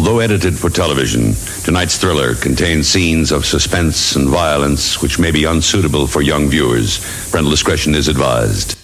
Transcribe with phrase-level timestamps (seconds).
[0.00, 5.44] Although edited for television, tonight's thriller contains scenes of suspense and violence which may be
[5.44, 7.00] unsuitable for young viewers.
[7.30, 8.78] Parental discretion is advised.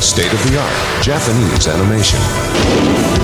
[0.00, 3.15] State of the art Japanese animation.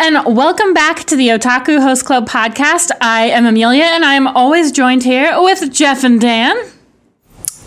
[0.00, 2.92] And welcome back to the Otaku Host Club podcast.
[3.00, 6.56] I am Amelia, and I am always joined here with Jeff and Dan.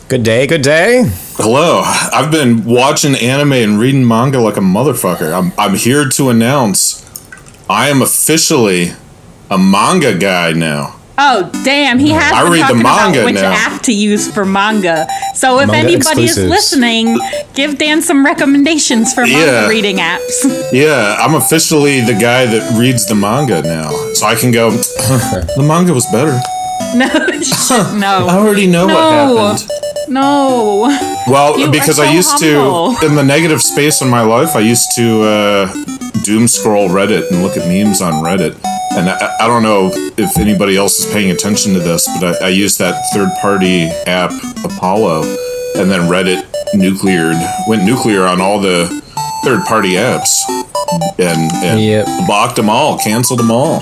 [0.08, 1.04] Good day, good day.
[1.36, 1.82] Hello.
[1.84, 5.34] I've been watching anime and reading manga like a motherfucker.
[5.38, 7.06] I'm I'm here to announce
[7.70, 8.94] I am officially
[9.50, 11.01] a manga guy now.
[11.24, 13.52] Oh, damn, he has I been read the talking about manga which now.
[13.54, 15.06] app to use for manga.
[15.36, 17.20] So if Manga anybody is listening,
[17.54, 19.68] give Dan some recommendations for manga Yeah.
[19.68, 20.36] reading apps.
[20.74, 23.90] Yeah, I'm officially the guy that reads the manga now.
[24.16, 24.72] So I can go
[25.58, 26.40] the manga was better.
[26.96, 28.96] no, I no, already know No.
[28.96, 29.70] what happened.
[30.10, 30.90] no.
[31.28, 32.96] Well, You because so I used humble.
[32.96, 35.74] to in the negative space in my life, I used to uh,
[36.24, 38.56] doom scroll Reddit and look at memes on Reddit.
[38.98, 42.46] And I, I don't know if anybody else is paying attention to this, but I,
[42.46, 44.32] I used that third party app
[44.66, 45.24] Apollo,
[45.78, 46.44] and then Reddit
[46.76, 48.88] nucleared went nuclear on all the
[49.44, 50.42] third party apps,
[51.18, 52.06] and, and Yep.
[52.28, 53.82] blocked them all, canceled them all.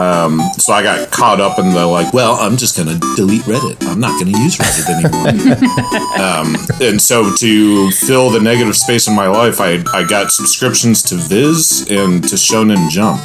[0.00, 3.86] Um, so I got caught up in the like, well, I'm just gonna delete Reddit.
[3.86, 6.18] I'm not gonna use Reddit anymore.
[6.20, 11.00] um, and so to fill the negative space in my life, I I got subscriptions
[11.04, 13.20] to Viz and to Shonen Jump.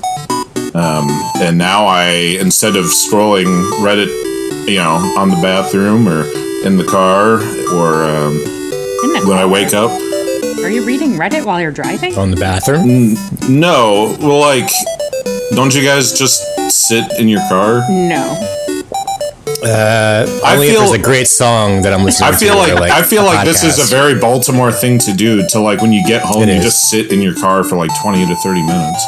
[0.76, 1.08] Um,
[1.42, 3.48] and now I instead of scrolling
[3.82, 4.10] Reddit,
[4.68, 6.24] you know, on the bathroom or
[6.66, 7.36] in the car
[7.76, 9.90] or um, the when I wake up,
[10.64, 12.16] Are you reading Reddit while you're driving?
[12.18, 13.16] On the bathroom?
[13.50, 14.70] no, well, like,
[15.56, 17.80] don't you guys just sit in your car?
[17.90, 18.38] No.
[19.62, 22.38] Uh, I only feel- if there's a great song that I'm listening I to.
[22.38, 25.46] feel or, like, I feel a like this is a very Baltimore thing to do.
[25.50, 26.64] To like when you get home, It you is.
[26.64, 29.04] just sit in your car for like twenty to thirty minutes.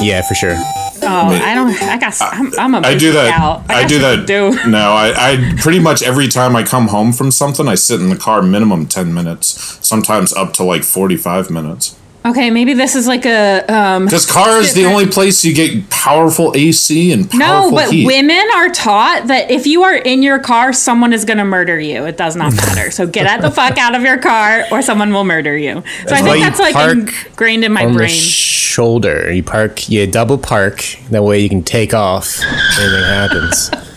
[0.00, 0.56] Yeah, for sure.
[1.02, 1.70] Oh, I don't.
[1.82, 2.14] I got.
[2.20, 2.86] I'm, I'm a.
[2.86, 3.38] I do that.
[3.38, 3.64] Out.
[3.70, 4.26] I, got do that.
[4.26, 4.58] Do.
[4.70, 8.08] No, I, I pretty much every time I come home from something, I sit in
[8.08, 11.96] the car minimum ten minutes, sometimes up to like forty five minutes.
[12.22, 13.64] Okay, maybe this is like a.
[13.66, 17.90] Um, Because car is the only place you get powerful AC and powerful no, but
[17.90, 18.04] heat.
[18.06, 21.80] women are taught that if you are in your car, someone is going to murder
[21.80, 22.04] you.
[22.04, 22.90] It does not matter.
[22.90, 25.82] So get out the fuck out of your car, or someone will murder you.
[26.06, 28.10] So I think that's like ingrained in my brain.
[28.10, 29.32] shoulder.
[29.32, 30.84] You park, you double park.
[31.10, 33.89] That way you can take off if anything happens.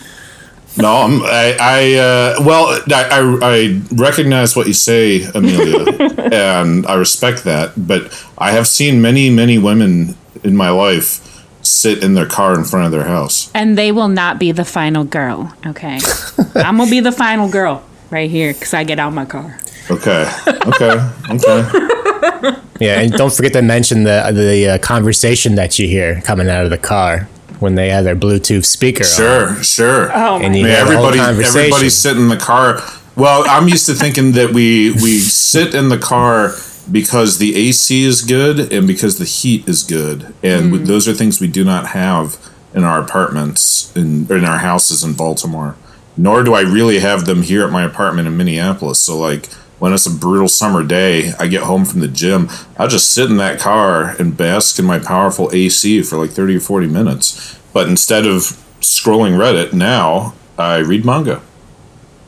[0.76, 5.84] No, I'm, I, I, uh, well, I, I, I recognize what you say, Amelia,
[6.32, 7.72] and I respect that.
[7.76, 11.20] But I have seen many, many women in my life
[11.62, 13.50] sit in their car in front of their house.
[13.54, 15.54] and they will not be the final girl.
[15.66, 15.98] Okay,
[16.56, 19.58] I'm gonna be the final girl right here because I get out my car.
[19.90, 20.28] Okay,
[20.66, 22.60] okay, okay.
[22.80, 26.64] Yeah, and don't forget to mention the the uh, conversation that you hear coming out
[26.64, 27.28] of the car
[27.60, 29.08] when they have their Bluetooth speaker on.
[29.10, 30.10] Sure, sure.
[30.14, 31.58] Oh And I you mean, hear the whole everybody, conversation.
[31.58, 32.80] everybody sit in the car.
[33.16, 36.54] Well, I'm used to thinking that we we sit in the car
[36.90, 41.14] because the AC is good and because the heat is good, and we- those are
[41.14, 42.36] things we do not have
[42.74, 45.76] in our apartments in in our houses in Baltimore.
[46.16, 49.00] Nor do I really have them here at my apartment in Minneapolis.
[49.00, 49.48] So, like
[49.84, 53.28] when it's a brutal summer day, I get home from the gym, I'll just sit
[53.28, 57.58] in that car and bask in my powerful AC for like 30 or 40 minutes.
[57.74, 58.44] But instead of
[58.80, 61.42] scrolling Reddit, now I read manga.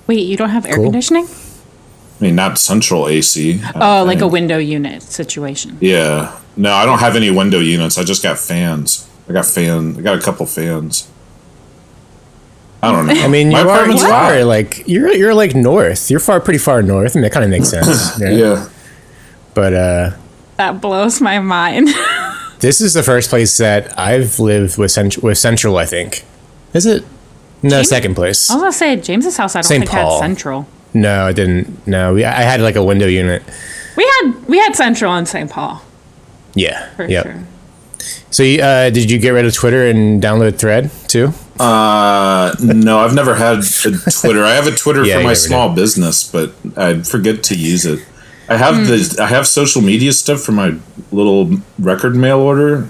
[0.06, 0.84] Wait, you don't have air Cool.
[0.84, 1.28] conditioning?
[2.20, 3.62] I mean, not central AC.
[3.64, 5.78] I Oh, like a window unit situation.
[5.80, 6.38] Yeah.
[6.58, 7.96] No, I don't have any window units.
[7.96, 9.08] I just got fans.
[9.30, 9.96] I got fan.
[9.98, 11.08] I got a couple fans.
[12.88, 13.22] I don't know.
[13.22, 16.10] I mean, you my are, apartment's you are like you're you're like north.
[16.10, 17.14] You're far pretty far north.
[17.14, 18.18] I mean, that kind of makes sense.
[18.20, 18.30] Yeah.
[18.30, 18.68] Yeah.
[19.54, 20.10] But uh,
[20.56, 21.88] That blows my mind.
[22.60, 25.76] this is the first place that I've lived with cent- with Central.
[25.78, 26.24] I think.
[26.74, 27.04] Is it?
[27.62, 28.50] No, second place.
[28.50, 29.56] I was gonna say James's house.
[29.56, 29.80] I don't St.
[29.84, 30.20] think Paul.
[30.20, 30.66] had central.
[30.94, 31.86] No, I didn't.
[31.86, 33.42] No, we, I had like a window unit.
[33.96, 35.50] We had we had central in St.
[35.50, 35.82] Paul
[36.54, 36.90] Yeah.
[36.96, 37.24] for yep.
[37.24, 37.44] sure.
[38.30, 41.32] So, uh, did you get rid of Twitter and download Thread too?
[41.58, 44.44] Uh, no, I've never had a Twitter.
[44.44, 47.84] I have a Twitter Yeah, for my never small business, but I forget to use
[47.86, 48.04] it.
[48.48, 50.76] I have the I have social media stuff for my
[51.10, 52.88] little record mail order,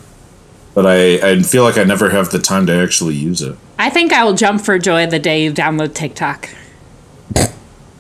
[0.75, 3.57] but I, I feel like I never have the time to actually use it.
[3.79, 6.51] I think I will jump for joy the day you download TikTok.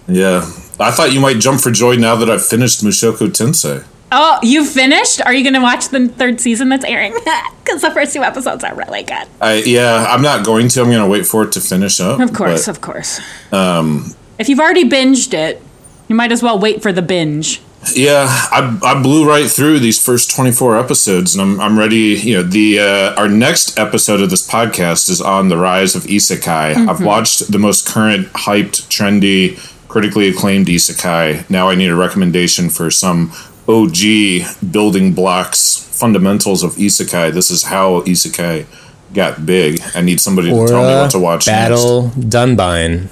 [0.08, 0.38] Yeah,
[0.78, 3.84] I thought you might jump for joy now that I've finished Mushoku Tensei.
[4.12, 5.20] Oh, you finished?
[5.23, 7.14] Are you going to watch the third season that's airing?
[7.67, 9.26] Because the first two episodes are really good.
[9.41, 10.81] I yeah, I'm not going to.
[10.81, 12.20] I'm going to wait for it to finish up.
[12.20, 13.20] Of course, but, of course.
[13.53, 15.61] Um, if you've already binged it,
[16.06, 17.61] you might as well wait for the binge.
[17.93, 22.14] Yeah, I, I blew right through these first 24 episodes, and I'm, I'm ready.
[22.14, 26.05] You know, the uh, our next episode of this podcast is on the rise of
[26.05, 26.75] isekai.
[26.75, 26.88] Mm-hmm.
[26.88, 31.50] I've watched the most current, hyped, trendy, critically acclaimed isekai.
[31.50, 33.32] Now I need a recommendation for some
[33.68, 37.32] OG building blocks, fundamentals of isekai.
[37.32, 38.66] This is how isekai
[39.14, 39.80] got big.
[39.94, 41.46] I need somebody to tell me what to watch.
[41.46, 43.08] Battle Dunbine.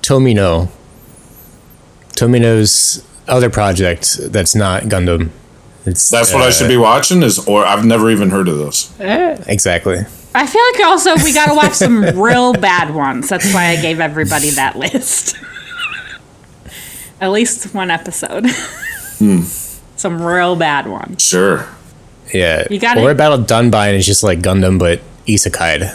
[0.00, 0.68] Tomino.
[2.12, 5.30] Tomino's other project that's not Gundam.
[5.86, 7.22] It's, That's what I should be uh, watching.
[7.22, 8.98] Is or I've never even heard of this.
[9.00, 9.36] Eh.
[9.46, 9.98] Exactly.
[10.34, 13.28] I feel like also we got to watch some real bad ones.
[13.28, 15.36] That's why I gave everybody that list.
[17.20, 18.46] At least one episode.
[19.24, 19.40] Hmm.
[19.96, 21.22] Some real bad ones.
[21.22, 21.66] Sure.
[22.32, 22.66] Yeah.
[22.70, 25.90] You gotta- Or Battle Dunbine is just like Gundam, but isekai.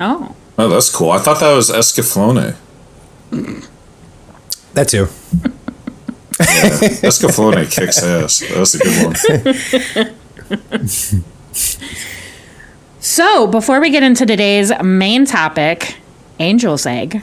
[0.00, 0.34] Oh.
[0.58, 1.10] Oh, that's cool.
[1.10, 2.54] I thought that was Escaflowne.
[4.74, 5.08] That too.
[6.40, 6.70] Yeah,
[7.04, 8.42] Escaflowne kicks ass.
[8.54, 8.96] That's a good
[10.00, 11.24] one.
[13.00, 15.96] So, before we get into today's main topic,
[16.38, 17.22] Angel's Egg,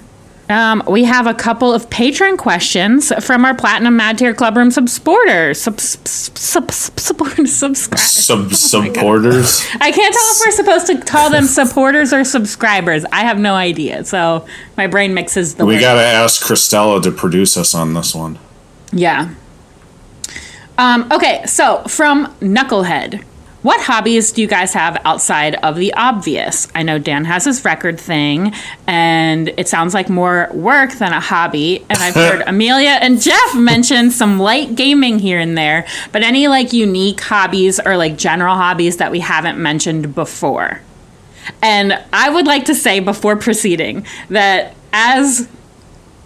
[0.50, 5.62] um, we have a couple of patron questions from our Platinum Mad Tier Clubroom supporters.
[5.62, 7.78] Sub, sub, sub, sub.
[7.78, 9.66] Sub supporters.
[9.80, 13.06] I can't tell if we're supposed to call them supporters or subscribers.
[13.12, 14.04] I have no idea.
[14.04, 18.40] So, my brain mixes the We gotta ask Christella to produce us on this one.
[18.92, 19.34] Yeah.
[20.80, 23.24] Um, okay, so from Knucklehead.
[23.61, 26.69] What hobbies do you guys have outside of the obvious?
[26.73, 28.53] I know Dan has his record thing,
[28.88, 31.85] and it sounds like more work than a hobby.
[31.89, 36.47] And I've heard Amelia and Jeff mention some light gaming here and there, but any
[36.47, 40.79] like unique hobbies or like general hobbies that we haven't mentioned before?
[41.62, 45.50] And I would like to say before proceeding that as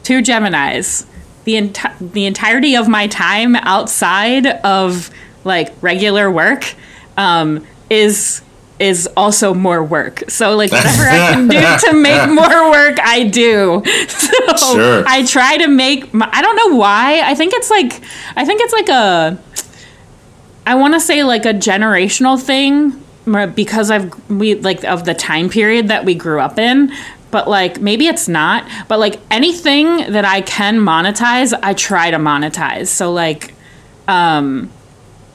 [0.03, 1.07] two Geminis,
[1.45, 5.09] the enti- the entirety of my time outside of
[5.43, 6.75] like regular work
[7.17, 8.41] um, is
[8.79, 10.29] is also more work.
[10.29, 13.83] So like whatever I can do to make more work, I do.
[14.07, 15.03] So Sure.
[15.07, 16.13] I try to make.
[16.13, 17.21] My, I don't know why.
[17.21, 18.01] I think it's like
[18.35, 19.37] I think it's like a.
[20.65, 22.99] I want to say like a generational thing
[23.53, 26.91] because I've we like of the time period that we grew up in.
[27.31, 28.67] But like maybe it's not.
[28.87, 32.87] But like anything that I can monetize, I try to monetize.
[32.87, 33.53] So like,
[34.07, 34.69] um,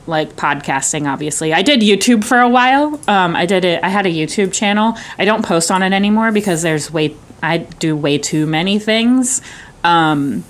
[0.08, 1.06] like podcasting.
[1.06, 3.00] Obviously, I did YouTube for a while.
[3.08, 3.82] Um, I did it.
[3.84, 4.96] I had a YouTube channel.
[5.18, 9.42] I don't post on it anymore because there's way I do way too many things.
[9.84, 10.44] Um,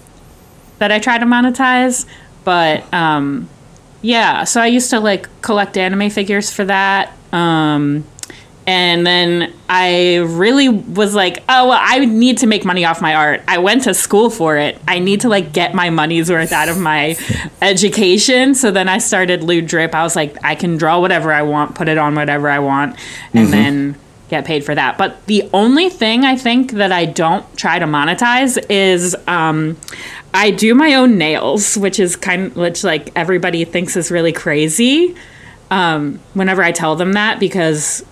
[0.78, 2.06] that I try to monetize.
[2.44, 3.48] But um,
[4.00, 7.12] yeah, so I used to like collect anime figures for that.
[7.32, 8.04] Um,
[8.68, 13.14] and then I really was like, oh, well, I need to make money off my
[13.14, 13.40] art.
[13.48, 14.78] I went to school for it.
[14.86, 17.16] I need to like get my money's worth out of my
[17.62, 18.54] education.
[18.54, 19.94] So then I started Lewd Drip.
[19.94, 22.98] I was like, I can draw whatever I want, put it on whatever I want,
[23.32, 23.96] and then
[24.28, 24.98] get paid for that.
[24.98, 29.78] But the only thing I think that I don't try to monetize is um,
[30.34, 34.34] I do my own nails, which is kind of, which like everybody thinks is really
[34.34, 35.16] crazy.
[35.70, 38.04] Um, whenever I tell them that, because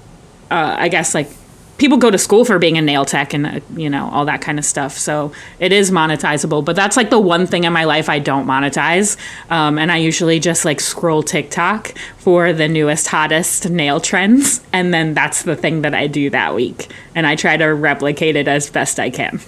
[0.50, 1.28] uh, I guess like
[1.78, 4.40] people go to school for being a nail tech and uh, you know all that
[4.40, 4.96] kind of stuff.
[4.96, 8.46] So it is monetizable, but that's like the one thing in my life I don't
[8.46, 9.16] monetize.
[9.50, 14.94] Um, and I usually just like scroll TikTok for the newest, hottest nail trends, and
[14.94, 18.48] then that's the thing that I do that week, and I try to replicate it
[18.48, 19.40] as best I can.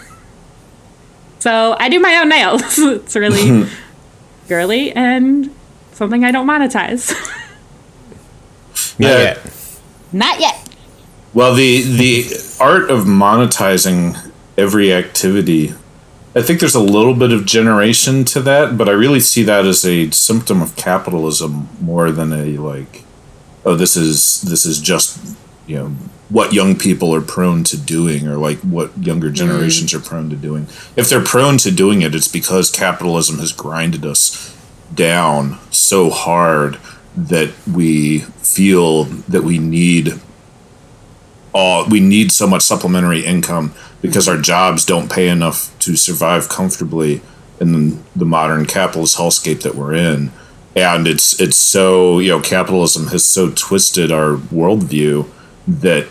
[1.38, 2.62] So I do my own nails.
[2.78, 3.68] it's really
[4.48, 5.54] girly and
[5.92, 7.10] something I don't monetize.
[8.98, 9.18] Not Yeah.
[9.18, 9.52] yet.
[10.12, 10.67] Not yet.
[11.38, 15.72] Well, the the art of monetizing every activity,
[16.34, 19.64] I think there's a little bit of generation to that, but I really see that
[19.64, 23.04] as a symptom of capitalism more than a like,
[23.64, 25.36] oh, this is this is just
[25.68, 25.88] you know
[26.28, 29.36] what young people are prone to doing or like what younger mm-hmm.
[29.36, 30.64] generations are prone to doing.
[30.96, 34.58] If they're prone to doing it, it's because capitalism has grinded us
[34.92, 36.78] down so hard
[37.16, 40.20] that we feel that we need
[41.52, 44.36] all we need so much supplementary income because mm-hmm.
[44.36, 47.20] our jobs don't pay enough to survive comfortably
[47.60, 50.30] in the modern capitalist hellscape that we're in.
[50.76, 55.28] And it's it's so you know capitalism has so twisted our worldview
[55.66, 56.06] that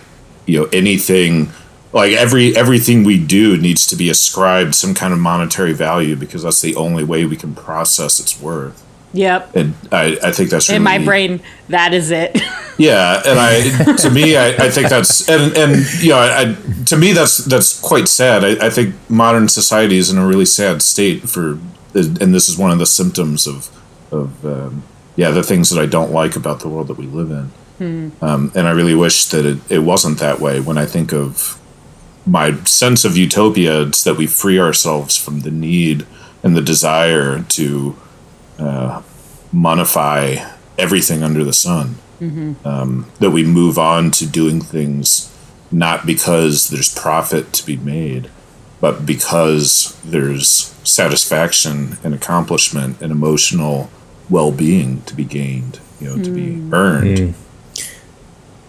[0.46, 1.50] you know anything
[1.94, 6.44] like every everything we do needs to be ascribed some kind of monetary value because
[6.44, 8.84] that's the only way we can process its worth.
[9.14, 9.56] Yep.
[9.56, 12.38] And I, I think that's really, In my brain, that is it.
[12.78, 16.84] Yeah, and I to me I, I think that's and and you know I, I
[16.86, 18.46] to me that's that's quite sad.
[18.46, 21.58] I, I think modern society is in a really sad state for
[21.96, 23.70] and this is one of the symptoms of
[24.12, 24.84] of um,
[25.16, 27.52] yeah the things that I don't like about the world that we live in.
[28.22, 30.60] Um, and I really wish that it, it wasn't that way.
[30.60, 31.60] When I think of
[32.26, 36.06] my sense of utopia, it's that we free ourselves from the need
[36.42, 37.96] and the desire to
[38.60, 39.02] uh,
[39.54, 41.96] monify everything under the sun.
[42.66, 45.32] Um, that we move on to doing things
[45.72, 48.30] not because there's profit to be made,
[48.82, 53.92] but because there's satisfaction and accomplishment and emotional
[54.32, 57.36] well-being to be gained, you know, to be earned.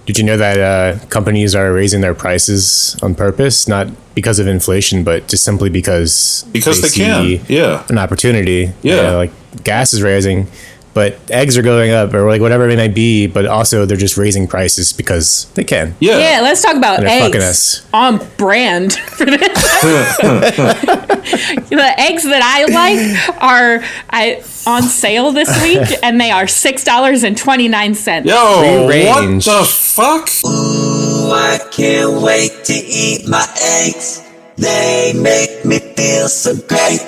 [0.04, 4.46] Did you know that uh, companies are raising their prices on purpose, not because of
[4.46, 7.00] inflation, but just simply because Because they see
[7.38, 7.84] can, yeah.
[7.88, 8.72] an opportunity?
[8.82, 8.94] Yeah.
[9.12, 9.32] Uh, like
[9.64, 10.46] gas is raising,
[10.94, 13.26] but eggs are going up, or like whatever it may be.
[13.26, 15.94] But also they're just raising prices because they can.
[16.00, 16.18] Yeah.
[16.18, 17.44] yeah, let's talk about And they're fucking eggs.
[17.84, 17.86] us.
[17.92, 19.38] On brand for this.
[20.22, 26.84] the eggs that I like are I on sale this week, and they are six
[26.84, 28.28] dollars and twenty nine cents.
[28.28, 30.28] Yo, Free what the fuck?
[30.44, 34.22] Ooh, I can't wait to eat my eggs.
[34.56, 37.00] They make me feel so great.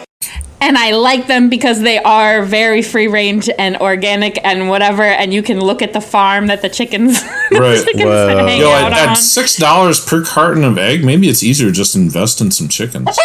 [0.61, 5.03] And I like them because they are very free range and organic and whatever.
[5.03, 7.83] And you can look at the farm that the chickens, Right.
[7.85, 8.45] chickens Whoa.
[8.47, 9.09] hang Yo, out at, on.
[9.11, 12.69] at six dollars per carton of egg, maybe it's easier to just invest in some
[12.69, 13.19] chickens.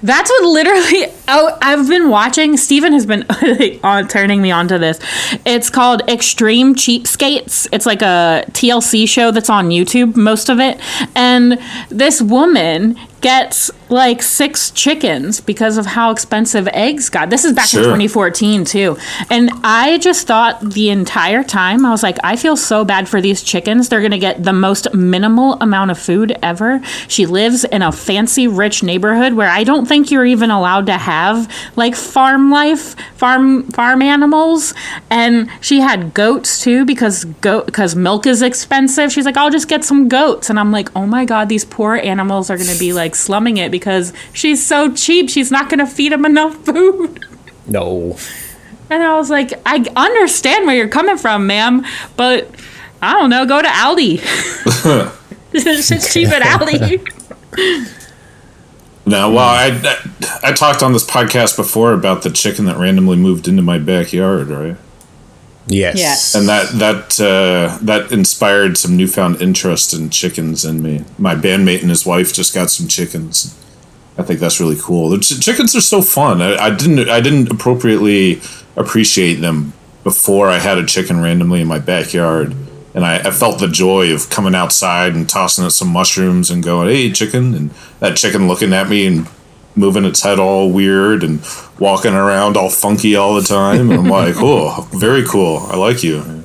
[0.00, 1.06] That's what literally.
[1.26, 2.56] Oh, I've been watching.
[2.56, 3.22] Steven has been
[3.82, 5.00] on uh, turning me onto this.
[5.44, 7.66] It's called Extreme Cheapskates.
[7.72, 10.78] It's like a TLC show that's on YouTube, most of it.
[11.16, 17.30] And this woman gets like six chickens because of how expensive eggs got.
[17.30, 18.96] This is back in 2014 too.
[19.30, 23.20] And I just thought the entire time I was like, I feel so bad for
[23.20, 23.88] these chickens.
[23.88, 26.80] They're gonna get the most minimal amount of food ever.
[27.08, 30.98] She lives in a fancy, rich neighborhood where I don't think you're even allowed to
[30.98, 34.74] have like farm life, farm farm animals.
[35.10, 39.12] And she had goats too because goat because milk is expensive.
[39.12, 40.50] She's like, I'll just get some goats.
[40.50, 43.70] And I'm like, oh my god, these poor animals are gonna be like slumming it
[43.70, 45.30] because she's so cheap.
[45.30, 47.24] She's not gonna feed them enough food.
[47.66, 48.16] No.
[48.90, 51.84] And I was like, I understand where you're coming from, ma'am,
[52.16, 52.48] but
[53.02, 54.20] I don't know, go to Aldi.
[55.86, 57.94] shit's cheap at Aldi.
[59.08, 63.16] No, well, I, I I talked on this podcast before about the chicken that randomly
[63.16, 64.76] moved into my backyard, right?
[65.68, 65.98] Yes.
[65.98, 66.34] Yes.
[66.34, 71.04] And that that uh, that inspired some newfound interest in chickens in me.
[71.18, 73.54] My bandmate and his wife just got some chickens.
[74.16, 75.10] I think that's really cool.
[75.10, 76.42] The ch- chickens are so fun.
[76.42, 78.40] I, I didn't I didn't appropriately
[78.76, 79.72] appreciate them
[80.04, 82.54] before I had a chicken randomly in my backyard,
[82.94, 86.62] and I, I felt the joy of coming outside and tossing it some mushrooms and
[86.62, 87.70] going, "Hey, chicken!" and
[88.00, 89.28] that chicken looking at me and
[89.76, 91.40] moving its head all weird and
[91.78, 93.90] walking around all funky all the time.
[93.90, 95.58] And I'm like, "Oh, very cool.
[95.70, 96.44] I like you."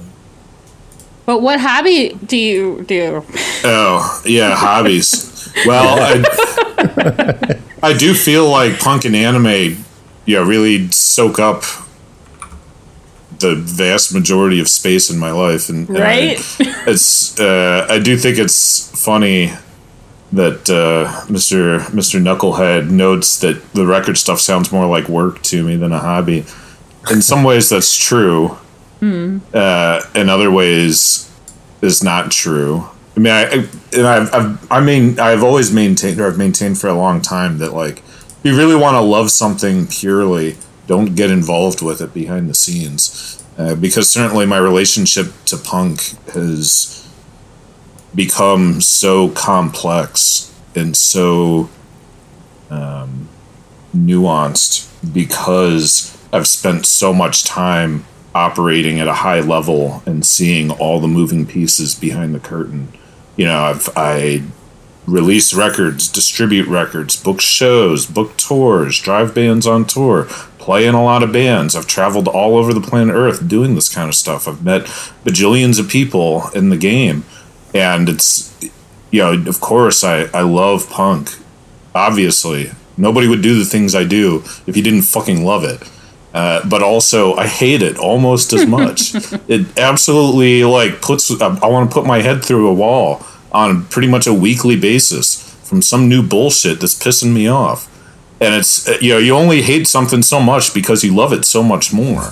[1.25, 3.23] But what hobby do you do?
[3.63, 5.51] Oh, yeah, hobbies.
[5.65, 9.85] Well, I, I do feel like punk and anime,
[10.25, 11.63] yeah, really soak up
[13.39, 16.57] the vast majority of space in my life, and, and I- Right?
[16.87, 19.53] it's uh, I do think it's funny
[20.33, 25.63] that uh, Mister Mister Knucklehead notes that the record stuff sounds more like work to
[25.63, 26.45] me than a hobby.
[27.11, 28.57] In some ways, that's true.
[29.53, 31.29] Uh, in other ways,
[31.81, 32.87] is not true.
[33.15, 36.79] I mean, I, I and I've, I've I mean I've always maintained or I've maintained
[36.79, 41.15] for a long time that like if you really want to love something purely, don't
[41.15, 46.01] get involved with it behind the scenes, uh, because certainly my relationship to punk
[46.33, 47.02] has
[48.15, 51.69] become so complex and so
[52.69, 53.27] um,
[53.95, 58.05] nuanced because I've spent so much time
[58.35, 62.91] operating at a high level and seeing all the moving pieces behind the curtain.
[63.35, 64.43] You know, I've I
[65.05, 70.25] release records, distribute records, book shows, book tours, drive bands on tour,
[70.57, 71.75] play in a lot of bands.
[71.75, 74.47] I've traveled all over the planet Earth doing this kind of stuff.
[74.47, 74.83] I've met
[75.25, 77.25] bajillions of people in the game.
[77.73, 78.53] And it's,
[79.11, 81.31] you know, of course, I, I love punk,
[81.95, 82.71] obviously.
[82.97, 85.89] Nobody would do the things I do if you didn't fucking love it.
[86.33, 89.13] Uh, but also, I hate it almost as much.
[89.47, 91.29] it absolutely like puts.
[91.41, 95.53] I want to put my head through a wall on pretty much a weekly basis
[95.63, 97.89] from some new bullshit that's pissing me off.
[98.41, 101.45] And it's uh, you know you only hate something so much because you love it
[101.45, 102.31] so much more.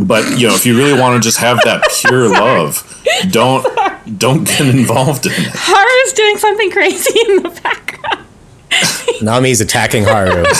[0.00, 2.84] But you know if you really want to just have that pure love,
[3.30, 3.64] don't
[4.16, 5.50] don't get involved in it.
[5.52, 8.26] Haru's doing something crazy in the background.
[9.22, 10.44] Nami's attacking Haru.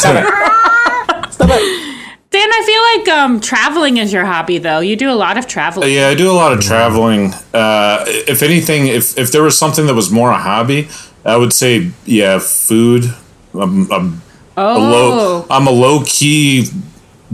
[2.31, 4.81] Dan, I feel like um, traveling is your hobby, though.
[4.81, 5.93] You do a lot of traveling.
[5.93, 7.33] Yeah, I do a lot of traveling.
[7.55, 10.89] Uh, if anything, if if there was something that was more a hobby,
[11.25, 13.15] I would say yeah, food.
[13.55, 14.23] I'm, I'm
[14.59, 15.11] a low.
[15.11, 16.67] Oh, I'm a low key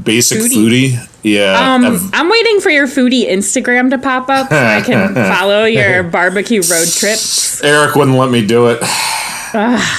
[0.01, 0.93] basic Foodie.
[0.93, 1.11] foodie.
[1.25, 1.75] Yeah.
[1.75, 5.65] um, I've- I'm waiting for your foodie Instagram to pop up so I can follow
[5.65, 7.63] your barbecue road trips.
[7.65, 8.79] Eric wouldn't let me do it.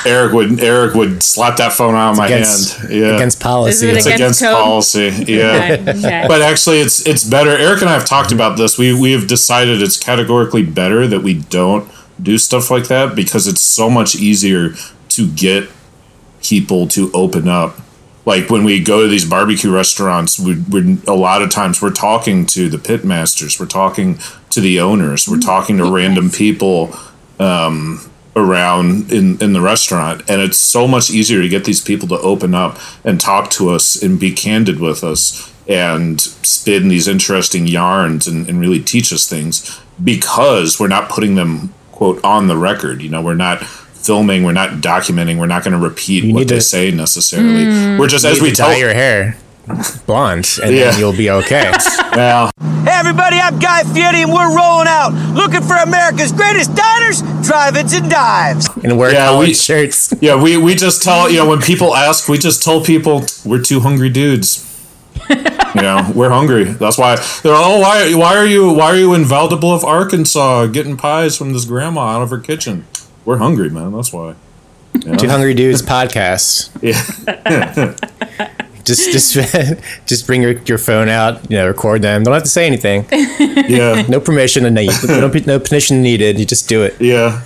[0.05, 2.93] Eric would Eric would slap that phone out of my against, hand.
[2.93, 3.15] Yeah.
[3.15, 3.87] against policy.
[3.87, 5.13] It it's against against policy.
[5.27, 5.77] Yeah.
[5.79, 6.25] Okay, okay.
[6.27, 7.51] But actually, it's it's better.
[7.51, 8.77] Eric and I have talked about this.
[8.77, 11.89] We we have decided it's categorically better that we don't
[12.21, 14.73] do stuff like that because it's so much easier
[15.09, 15.69] to get
[16.43, 17.77] people to open up.
[18.25, 21.91] Like when we go to these barbecue restaurants, we, we're a lot of times we're
[21.91, 26.95] talking to the pit masters, we're talking to the owners, we're talking to random people
[27.39, 32.07] um, around in in the restaurant, and it's so much easier to get these people
[32.07, 37.07] to open up and talk to us and be candid with us and spin these
[37.07, 42.47] interesting yarns and, and really teach us things because we're not putting them quote on
[42.47, 43.01] the record.
[43.01, 43.63] You know, we're not
[44.05, 47.65] filming, we're not documenting, we're not going to repeat You what they to- say necessarily.
[47.65, 47.99] Mm.
[47.99, 49.37] We're just as You we need to dye tell your hair
[50.05, 50.91] blonde, and Yeah.
[50.91, 51.71] then you'll be okay.
[52.15, 52.51] well,
[52.85, 57.93] Hey everybody, I'm Guy Fieri and we're rolling out looking for America's greatest diners, drive-ins,
[57.93, 58.69] and dives.
[58.83, 60.13] and wear Yeah, collared we- shirts.
[60.21, 63.61] Yeah, we, we just tell you know when people ask, we just tell people we're
[63.61, 64.61] two hungry dudes.
[65.29, 66.65] you know, we're hungry.
[66.65, 70.95] That's why they're oh why why are you why are you in Valdebluff, Arkansas, getting
[70.95, 72.85] pies from this grandma out of her kitchen?
[73.25, 73.91] We're hungry, man.
[73.93, 74.35] That's why.
[75.17, 76.69] Two Hungry Dudes podcast.
[76.81, 77.95] Yeah,
[78.85, 79.33] Just, just,
[80.05, 81.49] just bring your, your phone out.
[81.49, 82.23] You know, record them.
[82.23, 83.05] Don't have to say anything.
[83.11, 86.37] yeah, No permission and no, no, no permission needed.
[86.39, 86.95] You just do it.
[87.01, 87.41] yeah.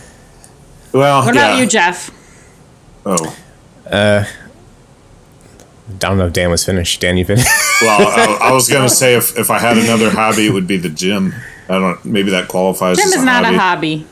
[0.91, 1.47] Well, What yeah.
[1.51, 2.11] about you, Jeff?
[3.05, 3.37] Oh,
[3.89, 4.25] Uh,
[5.89, 6.99] I don't know if Dan was finished.
[6.99, 7.47] Dan, you finished?
[7.81, 10.77] well, I, I was gonna say if, if I had another hobby, it would be
[10.77, 11.33] the gym.
[11.69, 12.03] I don't.
[12.05, 13.55] Maybe that qualifies Gym as is a not hobby.
[13.55, 14.07] a hobby.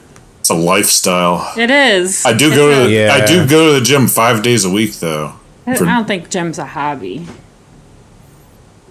[0.47, 1.51] It's a lifestyle.
[1.57, 2.25] It is.
[2.25, 3.11] I do It's go to the, Yeah.
[3.11, 5.33] I do go to the gym five days a week though.
[5.65, 7.27] I For- don't think gym's a hobby.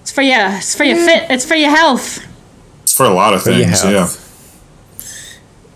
[0.02, 0.48] It's for your.
[0.50, 1.30] It's for your fit.
[1.30, 2.22] It's for your health.
[2.82, 3.82] It's for a lot of your things.
[3.84, 4.06] Yeah.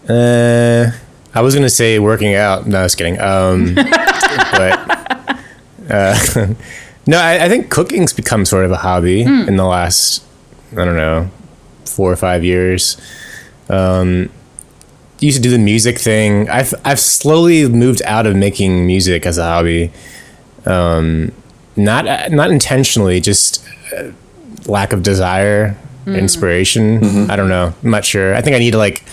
[0.07, 0.93] Uh,
[1.35, 2.67] I was gonna say working out.
[2.67, 3.19] No, I was kidding.
[3.19, 5.39] Um, but
[5.89, 6.19] uh,
[7.07, 10.23] no, I, I think cooking's become sort of a hobby in the last,
[10.73, 11.31] I don't know,
[11.87, 13.01] four or five years.
[13.71, 14.29] Um,
[15.21, 16.49] used to do the music thing.
[16.49, 19.91] I've I've slowly moved out of making music as a hobby.
[20.67, 21.33] Um,
[21.77, 23.65] not not intentionally, just
[23.97, 24.11] uh,
[24.67, 27.31] lack of desire, inspiration.
[27.31, 27.75] I don't know.
[27.83, 28.35] I'm not sure.
[28.35, 29.05] I think I need like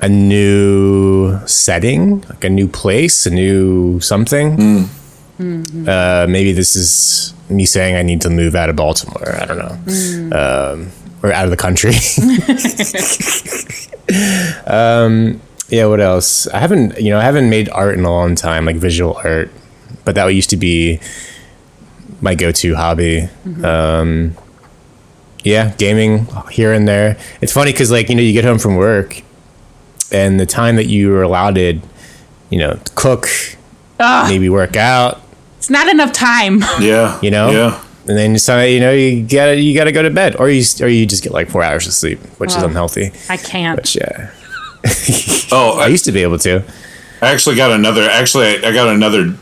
[0.00, 4.88] a new setting, like a new place, a new something.
[5.88, 9.36] Uh, maybe this is me saying I need to move out of Baltimore.
[9.40, 9.76] I don't know,
[10.36, 10.90] um,
[11.22, 11.92] or out of the country.
[14.66, 15.86] um, yeah.
[15.86, 16.46] What else?
[16.48, 19.50] I haven't, you know, I haven't made art in a long time, like visual art,
[20.04, 21.00] but that used to be
[22.20, 23.28] my go-to hobby.
[23.64, 24.36] Um,
[25.44, 27.16] yeah, gaming here and there.
[27.40, 29.22] It's funny because, like, you know, you get home from work,
[30.12, 31.80] and the time that you were allotted,
[32.50, 33.26] you know, to cook,
[33.98, 35.20] maybe work out,
[35.58, 36.60] It's not enough time.
[36.80, 37.18] Yeah.
[37.22, 37.84] you know, Yeah.
[38.08, 40.88] And then so you know you gotta you gotta go to bed, or you or
[40.88, 43.12] you just get like four hours of sleep, which is unhealthy.
[43.28, 43.76] I can't.
[43.76, 44.30] But yeah,
[45.52, 46.62] Oh, I I, used to be able to.
[47.20, 48.08] I actually got another.
[48.08, 49.34] Actually, I, I got another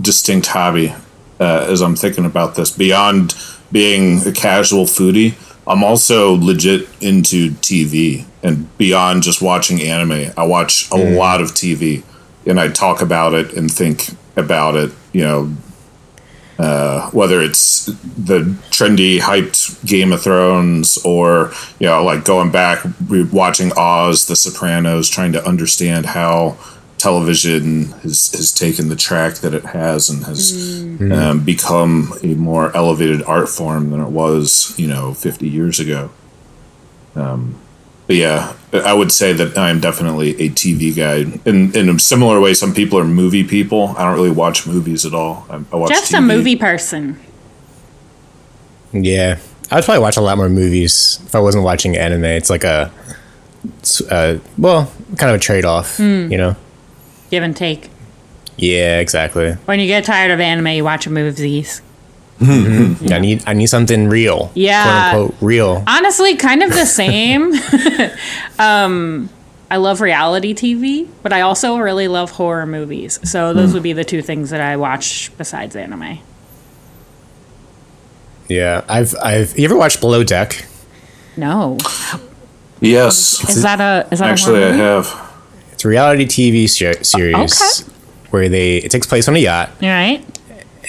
[0.00, 0.94] distinct hobby
[1.38, 2.70] uh, as I'm thinking about this.
[2.70, 3.34] Beyond
[3.72, 5.34] being a casual foodie,
[5.66, 11.48] I'm also legit into TV, and beyond just watching anime, I watch a lot of
[11.48, 12.02] TV,
[12.46, 14.92] and I talk about it and think about it.
[15.12, 15.56] You know,
[16.60, 22.84] uh, whether it's the trendy, hyped Game of Thrones or, you know, like going back,
[23.08, 26.58] watching Oz, The Sopranos, trying to understand how
[26.98, 32.76] television has, has taken the track that it has and has um, become a more
[32.76, 36.10] elevated art form than it was, you know, 50 years ago.
[37.14, 37.58] Um,
[38.10, 41.18] but yeah, I would say that I am definitely a TV guy.
[41.48, 43.94] In in a similar way, some people are movie people.
[43.96, 45.46] I don't really watch movies at all.
[45.48, 47.20] I, I watch Just a movie person.
[48.92, 49.38] Yeah,
[49.70, 52.24] I'd probably watch a lot more movies if I wasn't watching anime.
[52.24, 52.90] It's like a,
[53.78, 56.32] it's, uh, well, kind of a trade off, Hmm.
[56.32, 56.56] you know.
[57.30, 57.90] Give and take.
[58.56, 59.52] Yeah, exactly.
[59.66, 61.80] When you get tired of anime, you watch movies.
[62.42, 64.50] I need I need something real.
[64.54, 65.10] Yeah.
[65.10, 65.84] quote unquote real.
[65.86, 67.52] Honestly, kind of the same.
[68.58, 69.28] um,
[69.70, 73.20] I love reality TV, but I also really love horror movies.
[73.28, 76.18] So those would be the two things that I watch besides anime.
[78.48, 79.56] Yeah, I've I've.
[79.56, 80.66] You ever watched Below Deck?
[81.36, 81.78] No,
[82.80, 85.32] Yes, is that a is that actually, a I have.
[85.72, 87.92] It's a reality TV series okay.
[88.30, 90.24] where they it takes place on a yacht All right.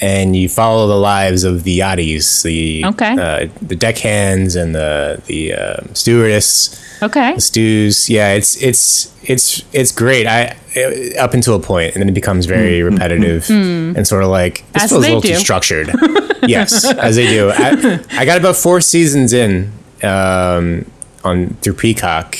[0.01, 3.13] And you follow the lives of the yachties, the Okay.
[3.13, 6.79] uh, the deckhands and the the um stewardess.
[7.03, 7.33] Okay.
[7.35, 8.09] the stews.
[8.09, 10.27] Yeah, it's it's it's it's great.
[10.27, 14.29] I it- up until a point, and then it becomes very repetitive and sort of
[14.29, 14.83] like this.
[14.83, 15.89] As feels a they little too structured.
[16.47, 17.49] yes, as they do.
[17.53, 19.71] I, I got about four seasons in
[20.03, 20.85] um,
[21.23, 22.37] on through Peacock.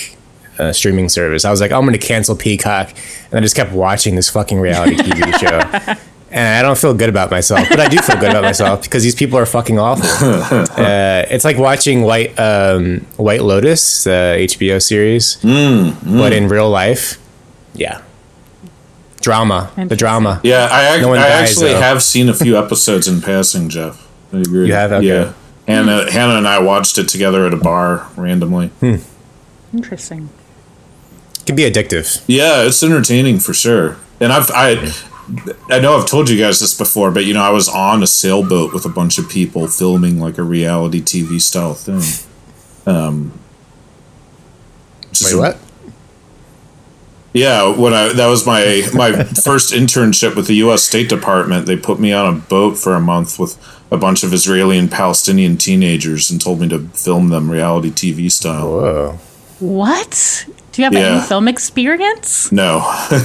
[0.59, 1.43] Uh, streaming service.
[1.43, 2.93] I was like, I'm going to cancel Peacock,
[3.31, 5.95] and I just kept watching this fucking reality TV show.
[6.33, 9.03] And I don't feel good about myself, but I do feel good about myself because
[9.03, 10.07] these people are fucking awful.
[10.81, 17.17] Uh, it's like watching White um, White Lotus, the HBO series, but in real life.
[17.73, 18.01] Yeah,
[19.19, 20.39] drama, the drama.
[20.43, 21.79] Yeah, I, ac- No one I dies, actually though.
[21.81, 24.07] have seen a few episodes in passing, Jeff.
[24.33, 24.67] I agree.
[24.67, 24.91] You have?
[24.93, 25.07] Okay.
[25.07, 25.33] Yeah.
[25.67, 28.71] Hannah, Hannah and I watched it together at a bar randomly.
[29.73, 30.29] Interesting.
[31.39, 32.23] It can be addictive.
[32.27, 33.97] Yeah, it's entertaining for sure.
[34.19, 34.75] And I've I
[35.69, 38.07] I know I've told you guys this before, but you know, I was on a
[38.07, 42.01] sailboat with a bunch of people filming like a reality TV style thing.
[42.85, 43.31] Um
[45.23, 45.57] Wait, what?
[47.33, 50.83] Yeah, when I that was my my first internship with the U.S.
[50.83, 51.65] State Department.
[51.65, 53.57] They put me on a boat for a month with
[53.91, 58.31] a bunch of Israeli and Palestinian teenagers and told me to film them reality TV
[58.31, 58.69] style.
[58.69, 59.19] Whoa.
[59.59, 60.45] What?
[60.71, 60.99] Do you have Yeah.
[61.17, 62.51] any film experience?
[62.51, 62.79] No,
[63.09, 63.15] Do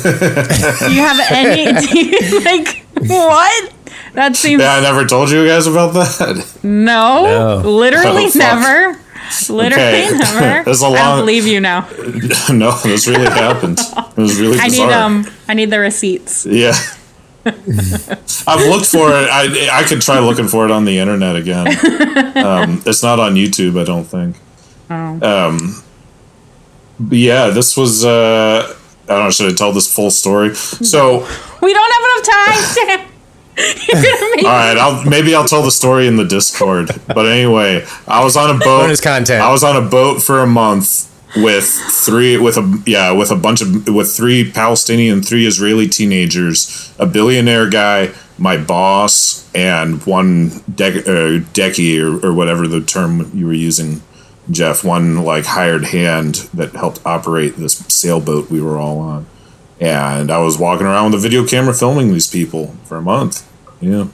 [0.92, 1.72] you have any?
[1.86, 3.72] Do you, like what?
[4.14, 6.44] That seems yeah, I never told you guys about that.
[6.62, 7.70] no, No.
[7.70, 8.98] literally Oh, never.
[9.50, 10.18] Literally Okay.
[10.18, 10.64] never.
[10.64, 11.88] There's a I long- don't believe you now.
[12.50, 13.78] no, this really happened.
[13.80, 14.86] It was really I bizarre.
[14.88, 15.26] need um.
[15.48, 16.46] I need the receipts.
[16.46, 16.74] Yeah.
[17.44, 19.28] I've looked for it.
[19.30, 21.66] I I could try looking for it on the internet again.
[22.36, 24.36] Um, it's not on YouTube, I don't think.
[24.90, 25.85] Um, but
[27.10, 28.04] yeah, this was.
[28.04, 29.30] Uh, I don't know.
[29.30, 30.54] Should I tell this full story?
[30.54, 31.20] So,
[31.62, 32.86] We don't have enough time.
[32.86, 33.16] Damn.
[33.88, 36.90] You're all right, I'll maybe I'll tell the story in the Discord.
[37.06, 38.82] But anyway, I was on a boat.
[38.82, 39.40] Bonus content.
[39.40, 43.36] I was on a boat for a month with three with a yeah with a
[43.36, 50.50] bunch of with three Palestinian, three Israeli teenagers, a billionaire guy, my boss, and one
[50.70, 54.02] dec- uh, decky or, or whatever the term you were using,
[54.50, 54.84] Jeff.
[54.84, 59.26] One like hired hand that helped operate this sailboat we were all on.
[59.80, 63.46] And I was walking around with a video camera filming these people for a month.
[63.80, 64.08] Yeah.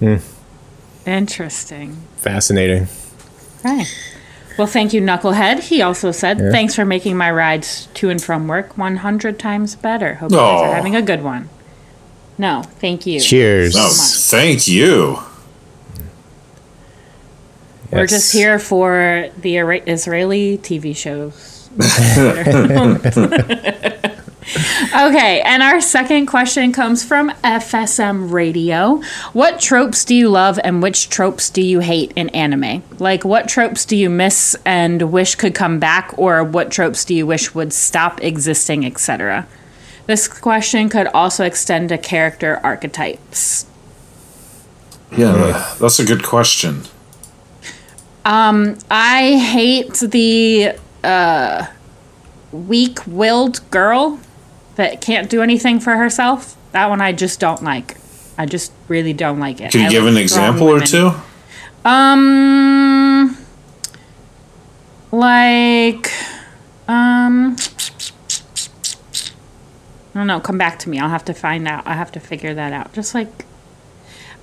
[0.00, 0.16] Hmm.
[1.06, 1.96] Interesting.
[2.16, 2.88] Fascinating.
[3.60, 3.84] Okay.
[4.58, 5.60] Well, thank you, Knucklehead.
[5.60, 10.16] He also said, "Thanks for making my rides to and from work 100 times better.
[10.16, 10.64] Hope you guys Aw.
[10.64, 11.48] are having a good one."
[12.36, 13.20] No, thank you.
[13.20, 13.74] Cheers.
[13.74, 15.18] No, thank you.
[17.90, 18.10] We're Yes.
[18.10, 21.68] just here for the Israeli TV shows.
[24.94, 29.00] okay, and our second question comes from FSM Radio.
[29.32, 32.82] What tropes do you love and which tropes do you hate in anime?
[32.98, 37.14] Like, what tropes do you miss and wish could come back, or what tropes do
[37.14, 39.46] you wish would stop existing, etc.?
[40.06, 43.66] This question could also extend to character archetypes.
[45.16, 46.82] Yeah, that's a good question.
[48.24, 51.66] I hate the uh,
[52.52, 54.20] weak-willed girl
[54.76, 56.56] that can't do anything for herself.
[56.72, 57.96] That one I just don't like.
[58.36, 59.72] I just really don't like it.
[59.72, 61.10] Can you I give like an example or two?
[61.84, 63.36] Um,
[65.10, 66.12] like,
[66.86, 67.56] um,
[70.14, 70.38] I don't know.
[70.40, 70.98] Come back to me.
[71.00, 71.86] I'll have to find out.
[71.86, 72.92] I have to figure that out.
[72.92, 73.46] Just like,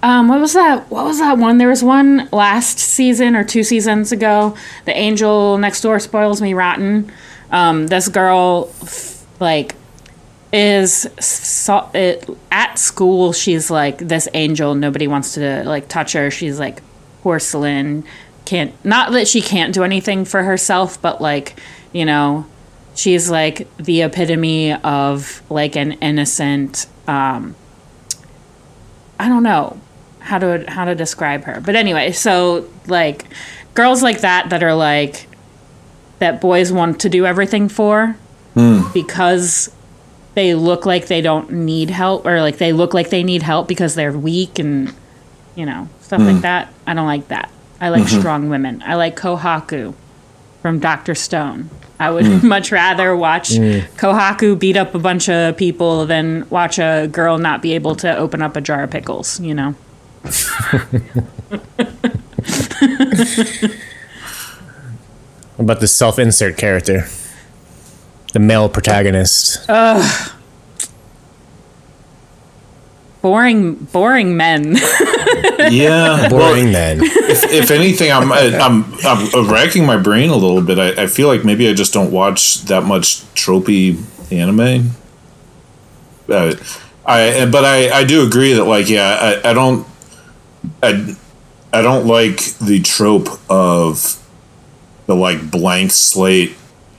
[0.06, 0.92] um, what was that?
[0.92, 1.58] What was that one?
[1.58, 4.56] There was one last season or two seasons ago.
[4.86, 7.12] The angel next door spoils me rotten.
[7.50, 8.72] Um, this girl,
[9.40, 9.74] like,
[10.54, 13.34] is so, it, at school.
[13.34, 14.76] She's like this angel.
[14.76, 16.30] Nobody wants to like touch her.
[16.30, 16.84] She's like
[17.24, 18.04] porcelain,
[18.46, 21.60] can't not that she can't do anything for herself, but like
[21.94, 22.46] you know,
[22.94, 26.86] she's like the epitome of like an innocent.
[27.08, 27.56] Um,
[29.20, 29.82] I don't know
[30.26, 33.26] how to how to describe her, but anyway, so like
[33.76, 35.28] girls like that that are like
[36.20, 38.16] that boys want to do everything for
[38.54, 38.82] hmm.
[38.94, 39.72] because
[40.34, 43.68] they look like they don't need help or like they look like they need help
[43.68, 44.94] because they're weak and
[45.56, 46.42] you know stuff like hmm.
[46.42, 46.74] that.
[46.88, 47.52] I don't like that.
[47.80, 48.20] I like mm-hmm.
[48.20, 48.82] strong women.
[48.86, 49.94] I like kohaku
[50.62, 51.70] from dr stone.
[52.00, 52.48] I would hmm.
[52.56, 57.62] much rather watch kohaku beat up a bunch of people than watch a girl not
[57.62, 59.76] be able to open up a jar of pickles you know
[65.58, 67.08] about the self-insert character,
[68.34, 69.66] the male protagonist.
[69.70, 70.32] Ugh.
[73.22, 74.76] boring boring men
[75.72, 77.00] Yeah, Boring well, then.
[77.02, 80.78] if, if anything, I'm I'm I'm racking my brain a little bit.
[80.78, 84.92] I, I feel like maybe I just don't watch that much tropey anime.
[86.30, 86.54] Uh,
[87.06, 89.88] I but I I do agree that like yeah I, I don't
[90.84, 91.16] I
[91.74, 94.22] I don't like the trope of
[95.08, 96.56] the like blank slate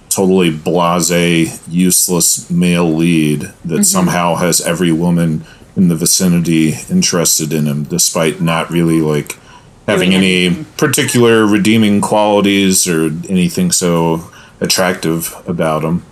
[0.08, 5.44] totally blase useless male lead that somehow has every woman
[5.76, 9.38] in the vicinity interested in him despite not really like
[9.86, 16.02] having any particular redeeming qualities or anything so attractive about him.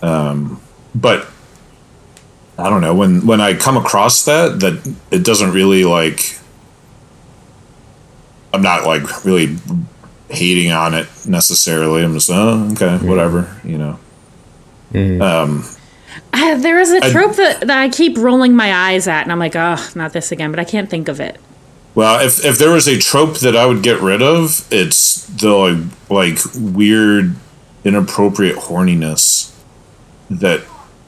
[0.00, 0.60] Um,
[0.94, 1.28] but
[2.58, 6.38] I don't know when when I come across that that it doesn't really like
[8.54, 9.56] I'm not like really
[10.28, 12.02] hating on it necessarily.
[12.02, 13.98] I'm just oh okay whatever you know.
[15.20, 15.64] Um,
[16.34, 19.38] Uh, there is a trope that, that I keep rolling my eyes at, and I'm
[19.38, 21.38] like, oh, not this again, but I can't think of it.
[21.94, 25.50] well, if if there was a trope that I would get rid of, it's the
[25.50, 25.78] like,
[26.10, 27.36] like weird,
[27.84, 29.54] inappropriate horniness
[30.30, 30.62] that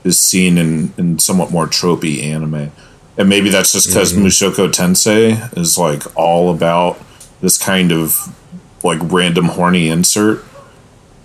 [0.05, 2.71] is seen in in somewhat more tropey anime.
[3.17, 6.99] And maybe that's just because Mushoku Tensei is like all about
[7.45, 8.35] this kind of
[8.83, 10.43] like random horny insert.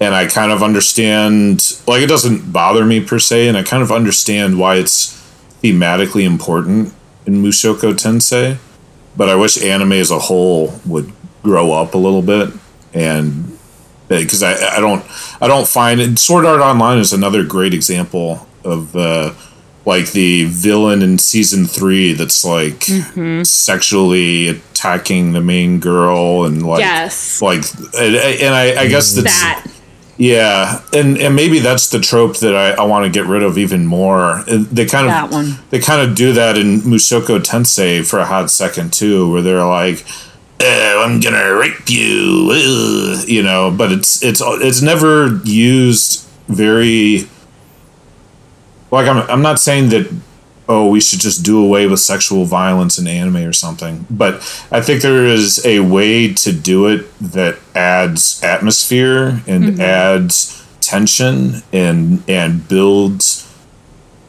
[0.01, 3.83] And I kind of understand, like, it doesn't bother me per se, and I kind
[3.83, 5.13] of understand why it's
[5.61, 6.93] thematically important
[7.25, 8.57] in Mushoku Tensei.
[9.17, 11.11] But I wish anime as a whole would
[11.43, 12.49] grow up a little bit,
[12.93, 13.57] and
[14.07, 15.03] because I, I don't
[15.41, 16.17] I don't find it.
[16.17, 19.33] Sword Art Online is another great example of uh,
[19.85, 22.83] like the villain in season three that's like
[23.43, 27.41] sexually attacking the main girl and like Yes.
[27.41, 27.63] like
[27.99, 29.65] and, and I, I guess that's That
[30.17, 33.57] yeah, and and maybe that's the trope that I, I want to get rid of
[33.57, 34.43] even more.
[34.47, 35.55] They kind of That one.
[35.69, 39.63] they kind of do that in Mushoku Tensei for a hot second too, where they're
[39.63, 40.03] like,
[40.59, 43.71] "Eh, "I'm gonna rape you," ugh," you know.
[43.71, 47.29] But it's it's it's never used very.
[48.91, 50.11] Like I'm I'm not saying that
[50.69, 54.05] oh, we should just do away with sexual violence in anime or something.
[54.09, 54.35] But
[54.71, 61.63] I think there is a way to do it that adds atmosphere and adds tension
[61.73, 63.51] and and builds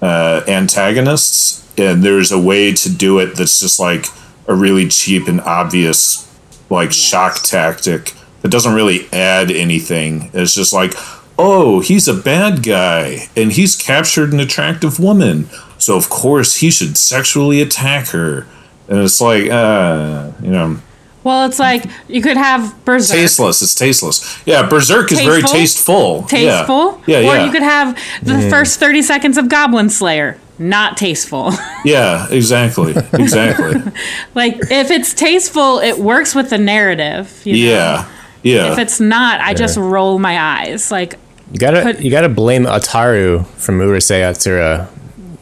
[0.01, 1.59] uh, antagonists.
[1.79, 4.07] And there's a way to do it that's just like
[4.49, 6.27] a really cheap and obvious
[6.71, 10.31] like shock tactic that doesn't really add anything.
[10.33, 10.95] It's just like,
[11.41, 15.49] oh, he's a bad guy and he's captured an attractive woman.
[15.79, 18.47] So of course he should sexually attack her.
[18.89, 20.79] And it's like, uh, you know,
[21.25, 23.17] well, it's like you could have Berserk.
[23.17, 23.63] tasteless.
[23.63, 24.43] It's tasteless.
[24.47, 26.23] Yeah, Berserk is very Tasteful?
[26.23, 26.29] tasteful.
[26.29, 27.03] Tasteful?
[27.07, 27.29] Yeah, yeah.
[27.29, 27.45] Or yeah.
[27.45, 30.39] you could have the first 30 seconds of Goblin Slayer.
[30.59, 31.53] Not tasteful.
[31.85, 32.95] yeah, exactly.
[33.15, 33.81] Exactly.
[34.35, 37.41] like, if it's tasteful, it works with the narrative.
[37.45, 37.73] You know?
[37.73, 38.11] yeah.
[38.43, 38.73] Yeah.
[38.73, 40.91] If it's not, I just roll my eyes.
[40.91, 41.19] Like,
[41.53, 44.89] You gotta Put- you gotta blame Ataru from Urusei Yatsura.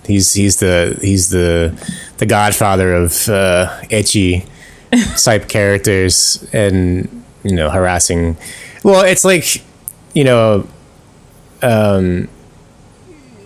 [0.07, 1.75] He's he's the he's the
[2.17, 4.47] the godfather of uh, ecchi
[5.23, 7.09] type characters and
[7.45, 8.37] you know harassing.
[8.83, 9.63] Well, it's like
[10.15, 10.67] you know,
[11.63, 12.29] um,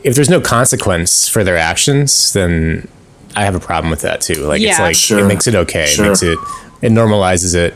[0.05, 2.87] if there's no consequence for their actions, then
[3.35, 4.35] I have a problem with that too.
[4.47, 5.19] Like it's like Sure.
[5.19, 5.87] it makes it okay.
[5.87, 6.05] Sure.
[6.05, 6.39] It makes it
[6.83, 7.75] it normalizes it.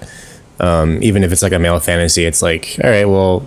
[0.60, 3.44] Um, even if it's like a male fantasy, it's like all right, well,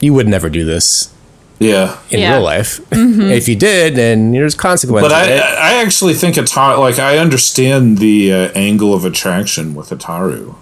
[0.00, 1.12] you would never do this
[1.58, 1.98] yeah.
[2.10, 2.34] in Yeah.
[2.34, 2.80] real life.
[2.92, 5.10] If you did, then there's consequences.
[5.10, 9.88] But I, I actually think Ataru, like, I understand the uh, angle of attraction with
[9.90, 10.54] Ataru.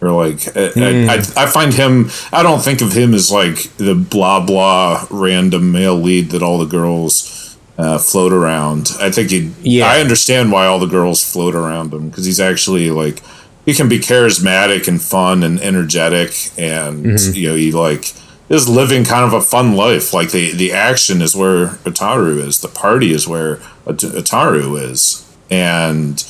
[0.00, 3.94] Or, like, I, I, I find him, I don't think of him as, like, the
[3.94, 8.90] blah, blah, random male lead that all the girls uh, float around.
[9.00, 9.86] I think he, Yeah.
[9.86, 13.22] I understand why all the girls float around him because he's actually, like,
[13.64, 18.12] he can be charismatic and fun and energetic, and you know he like
[18.48, 20.12] is living kind of a fun life.
[20.12, 25.24] Like the the action is where Ataru is, the party is where At- Ataru is,
[25.50, 26.24] and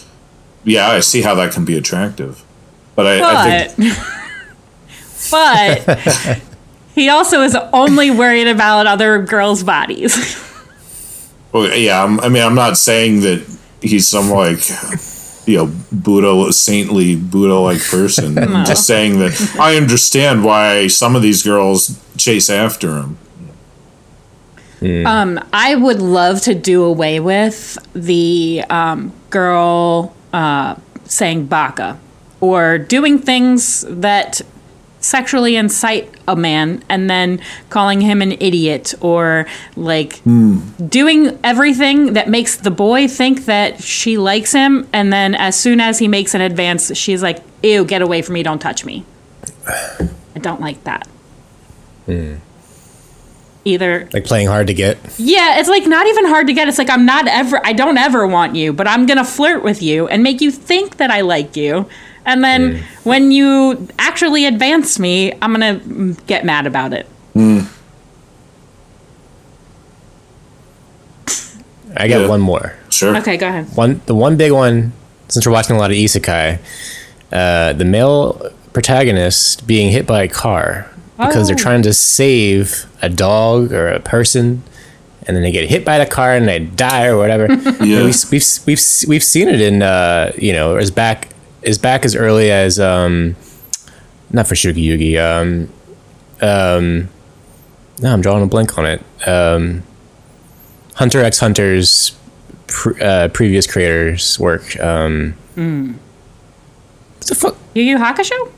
[0.65, 2.43] yeah, I see how that can be attractive.
[2.95, 3.97] But I, I think
[5.31, 6.41] But but
[6.95, 10.41] he also is only worried about other girls' bodies.
[11.53, 13.47] Well, yeah, I'm, I mean, I'm not saying that
[13.81, 14.59] he's some like,
[15.47, 18.39] you know, Buddha, saintly Buddha-like person.
[18.39, 23.19] I'm just saying that I understand why some of these girls chase after him.
[25.07, 31.99] Um, I would love to do away with the um, girl uh, saying baka
[32.41, 34.43] or doing things that
[35.05, 37.39] sexually incite a man and then
[37.69, 40.59] calling him an idiot or like hmm.
[40.89, 45.79] doing everything that makes the boy think that she likes him and then as soon
[45.79, 49.05] as he makes an advance she's like ew get away from me don't touch me
[49.69, 51.07] i don't like that
[52.07, 52.37] hmm.
[53.67, 54.97] either Like playing hard to get.
[55.19, 56.69] yeah, it's like not even hard to get.
[56.69, 59.63] It's like I'm not ever I don't ever want you, but I'm going to flirt
[59.63, 61.89] with you and make you think that I like you.
[62.27, 65.81] And then when you actually advance me, I'm going
[66.17, 67.07] to get mad about it.
[71.97, 72.29] I got Yeah.
[72.29, 72.75] one more.
[72.91, 73.17] Sure.
[73.19, 73.67] Okay, go ahead.
[73.77, 74.93] One, the one big one,
[75.29, 76.59] since we're watching a lot of isekai,
[77.33, 81.59] uh, the male protagonist being hit by a car because they're Oh.
[81.63, 84.63] trying to save a dog or a person,
[85.27, 87.47] and then they get hit by the car and they die or whatever.
[87.85, 87.99] Yeah.
[88.01, 91.29] And we, we've we've we've seen it in uh, you know as back
[91.65, 93.37] as back as early as um,
[94.31, 95.19] not Fushigi Yugi.
[95.19, 95.69] Um,
[96.41, 97.09] um,
[98.01, 99.03] no, I'm drawing a blank on it.
[99.27, 99.83] Um,
[100.95, 102.17] Hunter x Hunter's
[102.67, 104.79] pr- uh, previous creators' work.
[104.81, 105.95] Um, mm.
[105.95, 107.57] What the fuck?
[107.75, 108.53] Yu Yu Hakusho?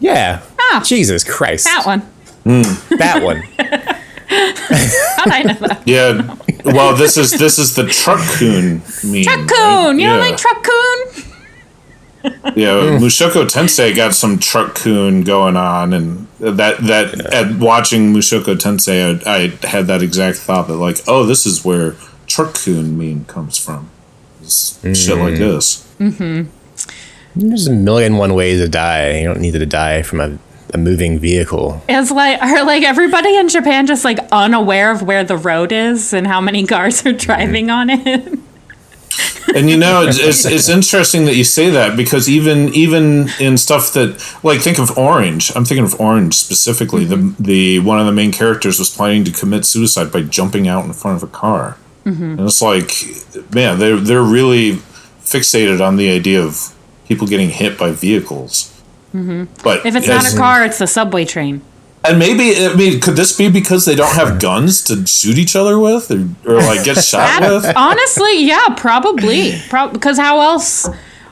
[0.00, 0.42] Yeah.
[0.60, 0.82] Ah.
[0.84, 1.64] Jesus Christ.
[1.64, 2.02] That one.
[2.44, 3.36] Mm, That one.
[4.28, 5.82] How did I know that?
[5.86, 6.36] Yeah.
[6.64, 9.22] Well, this is this is the truck coon meme.
[9.22, 9.90] Truck right?
[9.92, 10.16] You yeah.
[10.16, 11.31] don't like Truck-kun?
[12.24, 13.04] Yeah, hmm.
[13.04, 19.44] Mushoku Tensei got some truck-kun going on, and that that at watching Mushoku Tensei, I,
[19.44, 23.90] I had that exact thought that like, oh, this is where truck-kun meme comes from.
[24.42, 25.40] It's Shit like hmm.
[25.40, 25.94] this.
[25.98, 26.50] Mm-hmm.
[27.34, 29.18] There's a million one ways to die.
[29.18, 30.38] You don't need to die from a,
[30.74, 31.82] a moving vehicle.
[31.88, 36.12] It's like are like everybody in Japan just like unaware of where the road is
[36.12, 37.70] and how many cars are driving hmm.
[37.70, 38.38] on it.
[39.54, 43.58] And you know, it's, it's it's interesting that you say that because even even in
[43.58, 47.04] stuff that like think of Orange, I'm thinking of Orange specifically.
[47.04, 47.42] The mm-hmm.
[47.42, 50.92] the one of the main characters was planning to commit suicide by jumping out in
[50.92, 52.22] front of a car, mm-hmm.
[52.22, 52.92] and it's like,
[53.54, 54.76] man, they're they're really
[55.20, 56.74] fixated on the idea of
[57.06, 58.72] people getting hit by vehicles.
[59.12, 59.62] Mm-hmm.
[59.62, 61.62] But If it's not a car, it's the subway train.
[62.04, 65.54] And maybe I mean, could this be because they don't have guns to shoot each
[65.56, 67.64] other with, or, or like get shot with?
[67.76, 69.60] Honestly, yeah, probably.
[69.68, 70.88] Pro- because how else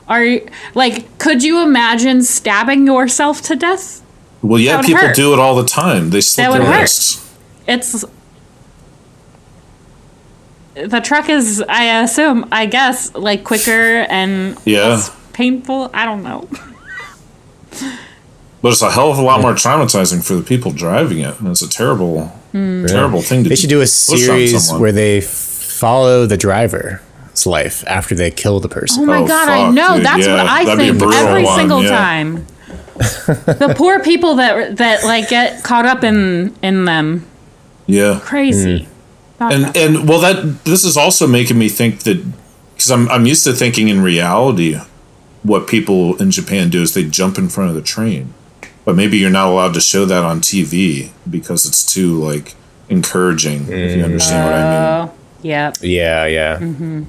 [0.07, 4.01] are you like could you imagine stabbing yourself to death?
[4.41, 5.15] Well, yeah, people hurt.
[5.15, 6.09] do it all the time.
[6.09, 6.79] They slit That their would hurt.
[6.81, 7.35] wrists.
[7.67, 8.03] It's
[10.73, 14.87] the truck is I assume, I guess, like quicker and Yeah.
[14.87, 15.89] less painful.
[15.93, 16.47] I don't know.
[18.61, 21.39] But it's a hell of a lot more traumatizing for the people driving it.
[21.39, 22.85] And it's a terrible, hmm.
[22.85, 23.49] terrible thing to do.
[23.49, 26.99] They should do a series where they follow the driver's
[27.45, 29.03] life after they kill the person.
[29.03, 29.95] Oh my Oh, god, I know.
[29.97, 31.89] dude, That's yeah, what I that'd be a think every one, single yeah.
[31.89, 32.45] time.
[33.01, 37.25] the poor people that that like get caught up in in them.
[37.87, 38.19] yeah.
[38.21, 38.83] Crazy.
[38.83, 38.91] Hmm.
[39.39, 42.23] Not And and well, that this is also making me think that
[42.75, 44.77] because I'm I'm used to thinking in reality,
[45.41, 48.35] what people in Japan do is they jump in front of the train,
[48.85, 52.55] but maybe you're not allowed to show that on TV because it's too like
[52.89, 53.67] encouraging.
[53.69, 55.09] If you understand what I mean.
[55.09, 55.73] Oh, yeah.
[55.81, 56.59] Yeah, yeah.
[56.59, 57.03] Mm-hmm.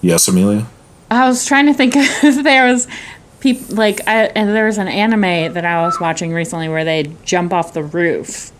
[0.00, 0.66] Yes, Amelia.
[1.10, 2.88] I was trying to think if there was
[3.40, 7.14] people like I, and there was an anime that I was watching recently where they
[7.24, 8.50] jump off the roof.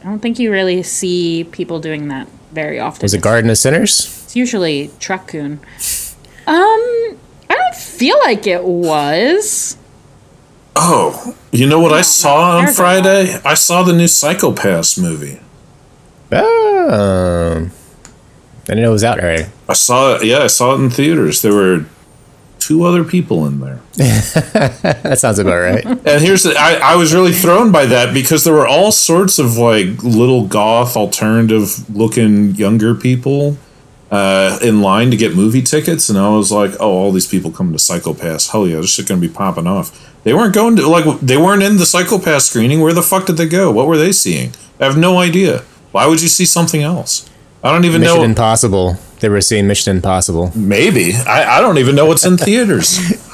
[0.00, 3.02] I don't think you really see people doing that very often.
[3.02, 4.22] Was it Garden of Sinners?
[4.24, 5.60] It's usually truck-kun.
[6.46, 7.18] Um, I don't
[7.78, 9.76] feel like it was.
[10.76, 13.34] Oh, you know what I saw on Friday?
[13.44, 15.40] I saw the new Psycho-Pass movie.
[16.30, 17.70] Oh.
[17.70, 19.46] I didn't know it was out already.
[19.68, 20.24] I saw it.
[20.24, 21.42] Yeah, I saw it in theaters.
[21.42, 21.86] There were
[22.58, 23.80] two other people in there.
[24.82, 25.84] That sounds about right.
[25.84, 29.38] And here's the, I, I was really thrown by that because there were all sorts
[29.38, 33.56] of like little goth alternative looking younger people
[34.10, 37.50] uh, in line to get movie tickets, and I was like, "Oh, all these people
[37.50, 38.48] coming to Psycho-Pass.
[38.48, 41.62] Hell yeah, this shit gonna be popping off." They weren't going to like they weren't
[41.62, 42.80] in the Psycho-Pass screening.
[42.80, 43.70] Where the fuck did they go?
[43.70, 44.52] What were they seeing?
[44.80, 45.62] I have no idea.
[45.92, 47.28] Why would you see something else?
[47.62, 48.20] I don't even Mission know.
[48.20, 48.96] Mission Impossible.
[49.20, 50.52] They were seeing Mission Impossible.
[50.54, 52.98] Maybe I, I don't even know what's in theaters.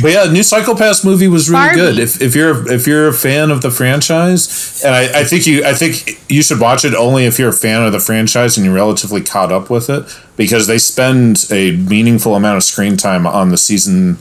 [0.00, 1.80] but yeah, new Psycho-Pass movie was really Barbie.
[1.80, 1.98] good.
[1.98, 5.64] If, if you're if you're a fan of the franchise, and I, I think you
[5.64, 8.64] I think you should watch it only if you're a fan of the franchise and
[8.64, 10.04] you're relatively caught up with it
[10.36, 14.16] because they spend a meaningful amount of screen time on the season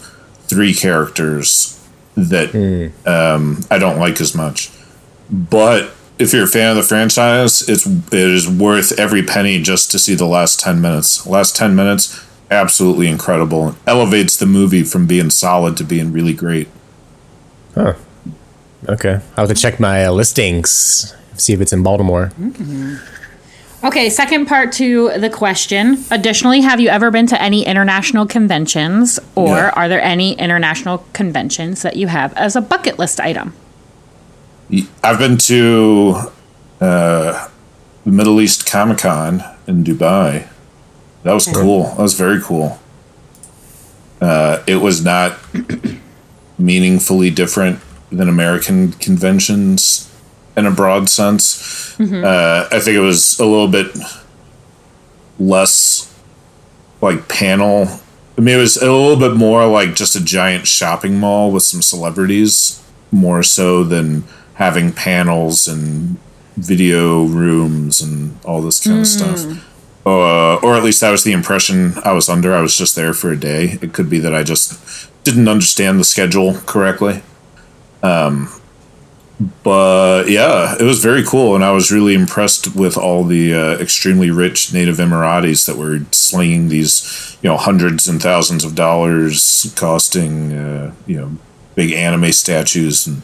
[0.48, 1.72] three characters
[2.16, 2.56] that
[3.06, 4.72] um, I don't like as much.
[5.30, 9.92] But if you're a fan of the franchise, it's it is worth every penny just
[9.92, 11.26] to see the last ten minutes.
[11.28, 13.76] Last ten minutes, absolutely incredible.
[13.88, 16.68] Elevates the movie from being solid to being really great.
[17.74, 17.94] Huh.
[18.88, 19.20] Okay.
[19.36, 22.32] I'll have to check my uh, listings, see if it's in Baltimore.
[23.84, 26.04] Okay, second part to the question.
[26.10, 29.70] Additionally, have you ever been to any international conventions, or Yeah.
[29.76, 33.54] are there any international conventions that you have as a bucket list item?
[35.04, 36.16] I've been to
[36.82, 37.48] uh,
[38.04, 40.48] the Middle East Comic Con in Dubai.
[41.26, 41.84] That was cool.
[41.86, 42.80] That was very cool.
[44.22, 45.40] Uh, it was not
[46.60, 47.80] meaningfully different
[48.12, 50.10] than American conventions
[50.56, 52.00] in a broad sense.
[52.24, 53.88] Uh, I think it was a little bit
[55.40, 56.14] less
[57.02, 57.88] like panel.
[58.38, 61.64] I mean, it was a little bit more like just a giant shopping mall with
[61.64, 66.18] some celebrities, more so than having panels and
[66.56, 69.42] video rooms and all this kind of stuff.
[70.06, 72.54] Uh, or at least that was the impression I was under.
[72.54, 73.80] I was just there for a day.
[73.82, 77.24] It could be that I just didn't understand the schedule correctly.
[78.04, 78.50] Um,
[79.64, 83.78] but yeah, it was very cool, and I was really impressed with all the uh,
[83.80, 89.74] extremely rich native Emiratis that were slinging these, you know, hundreds and thousands of dollars
[89.76, 91.38] costing, uh, you know,
[91.74, 93.24] big anime statues and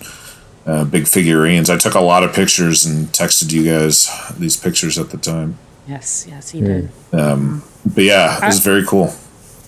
[0.66, 1.70] uh, big figurines.
[1.70, 5.58] I took a lot of pictures and texted you guys these pictures at the time.
[5.88, 6.90] Yes, yes, he did.
[7.12, 9.14] Um, But yeah, it was very cool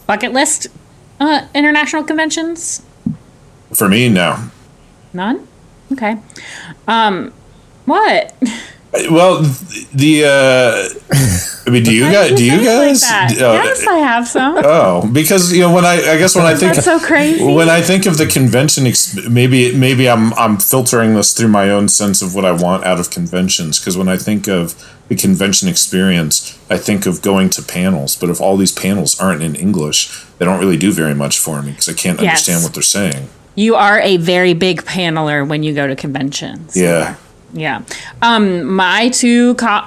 [0.07, 0.68] Bucket list
[1.20, 2.82] uh, international conventions?
[3.74, 4.09] for me.
[4.09, 4.38] no.
[5.14, 5.47] None?
[5.91, 6.18] Okay.
[6.88, 7.34] Um,
[7.86, 8.34] what?
[9.10, 9.41] well,
[9.94, 11.14] the uh,
[11.66, 12.32] I mean, do you guys?
[12.36, 13.04] Do you it like guys?
[13.04, 13.28] uh,
[13.64, 14.58] yes, I have some.
[14.64, 17.44] Oh, because you know when I I guess when I think That's so crazy.
[17.44, 18.86] when I think of the convention,
[19.32, 23.00] maybe maybe I'm I'm filtering this through my own sense of what I want out
[23.00, 23.80] of conventions.
[23.80, 24.76] Because when I think of
[25.08, 28.16] the convention experience, I think of going to panels.
[28.16, 31.62] But if all these panels aren't in English, they don't really do very much for
[31.62, 32.30] me because I can't Yes.
[32.48, 33.28] understand what they're saying.
[33.56, 36.76] You are a very big paneler when you go to conventions.
[36.76, 37.16] Yeah,
[37.54, 37.84] Yeah.
[38.22, 39.86] Um, my two co-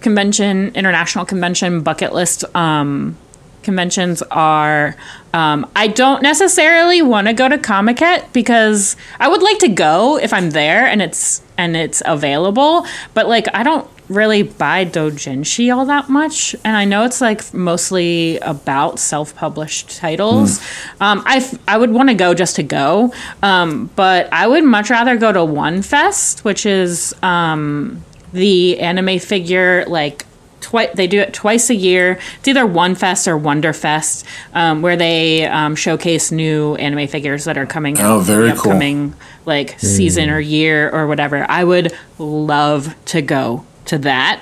[0.00, 3.16] convention, international convention bucket list um,
[3.62, 4.96] conventions are
[5.34, 10.18] um, I don't necessarily want to go to Comiket because I would like to go
[10.18, 15.74] if I'm there and it's and it's available, but like I don't really buy doujinshi
[15.74, 16.54] all that much.
[16.64, 20.60] And I know it's like mostly about self-published titles.
[21.00, 24.64] Um, I f- I would want to go just to go, um, but I would
[24.64, 30.26] much rather go to One Fest, which is um, the anime figure like
[30.60, 32.18] twice they do it twice a year.
[32.38, 37.44] It's either one fest or wonder fest um, where they um, showcase new anime figures
[37.44, 38.70] that are coming Oh, very the cool.
[38.72, 41.44] upcoming like season or year or whatever.
[41.48, 44.40] I would love to go to that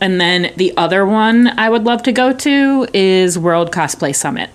[0.00, 4.50] and then the other one i would love to go to is world cosplay summit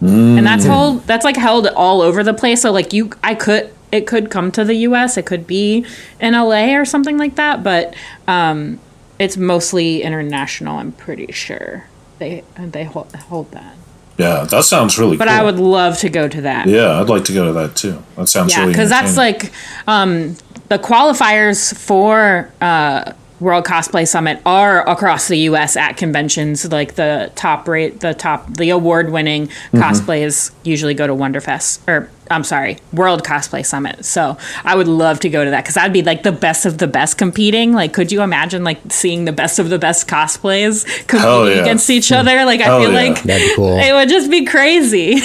[0.00, 3.72] and that's held that's like held all over the place so like you i could
[3.90, 5.86] it could come to the us it could be
[6.20, 7.94] in la or something like that but
[8.28, 8.78] um
[9.18, 11.86] it's mostly international i'm pretty sure
[12.18, 13.74] they they hold, hold that
[14.16, 15.16] yeah, that sounds really.
[15.16, 15.36] but cool.
[15.36, 18.00] i would love to go to that Yeah, I'd like to go to that too.
[18.16, 18.72] That sounds yeah really.
[18.72, 19.50] because that's like
[19.88, 20.36] um
[20.68, 25.76] the qualifiers for uh World Cosplay Summit are across the U.S.
[25.76, 26.70] at conventions.
[26.70, 29.78] Like the top rate, the top, the award-winning Mm-hmm.
[29.78, 34.04] cosplays usually go to Wonderfest, or I'm sorry, World Cosplay Summit.
[34.04, 36.78] So I would love to go to that because that'd be like the best of
[36.78, 37.72] the best competing.
[37.72, 41.62] Like, could you imagine like seeing the best of the best cosplays competing yeah.
[41.62, 42.44] against each other?
[42.44, 43.10] Like, I feel yeah.
[43.10, 43.76] like That'd cool.
[43.78, 45.16] it would just be crazy.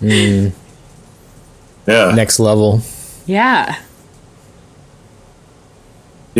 [1.86, 2.80] yeah, Next level.
[3.26, 3.80] yeah.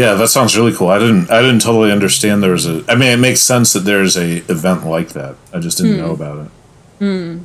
[0.01, 0.89] Yeah, that sounds really cool.
[0.89, 3.81] I didn't I didn't totally understand there was a I mean it makes sense that
[3.81, 5.37] there's a event like that.
[5.53, 6.49] I just didn't know about
[7.01, 7.41] it.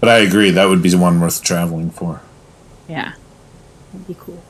[0.00, 2.20] But I agree that would be one worth traveling for.
[2.88, 3.14] Yeah.
[3.92, 4.42] That'd be cool.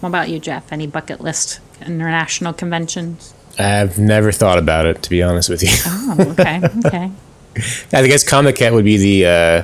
[0.00, 0.72] What about you, Jeff?
[0.72, 3.34] Any bucket list international conventions?
[3.58, 5.70] I've never thought about it, to be honest with you.
[5.86, 7.10] Oh, okay, okay.
[7.92, 9.62] I guess Comiket would be the, uh,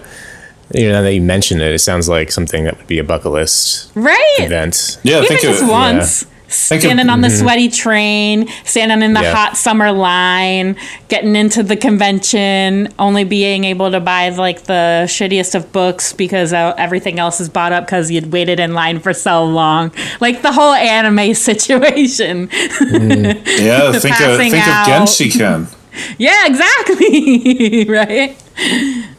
[0.75, 3.05] you know, now that you mention it, it sounds like something that would be a
[3.05, 4.37] bucket list Right.
[4.39, 4.99] event.
[5.05, 6.23] Yeah, Even think just of once.
[6.23, 9.35] of- Standing on the sweaty train, standing in the Yeah.
[9.35, 10.77] hot summer line,
[11.09, 16.53] getting into the convention, only being able to buy like the shittiest of books because
[16.53, 19.93] uh, everything else is bought up because you'd waited in line for so long.
[20.21, 22.49] Like the whole anime situation.
[22.53, 23.93] yeah.
[23.93, 24.89] Think of think out.
[24.89, 25.75] of Genshiken.
[26.19, 27.85] yeah, exactly.
[27.89, 28.37] right?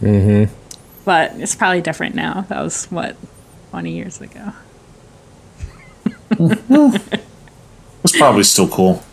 [0.02, 0.54] Mm-hmm.
[1.06, 2.42] But it's probably different now.
[2.50, 3.16] That was what,
[3.72, 4.54] 20 years ago.
[8.04, 9.04] It's probably still cool.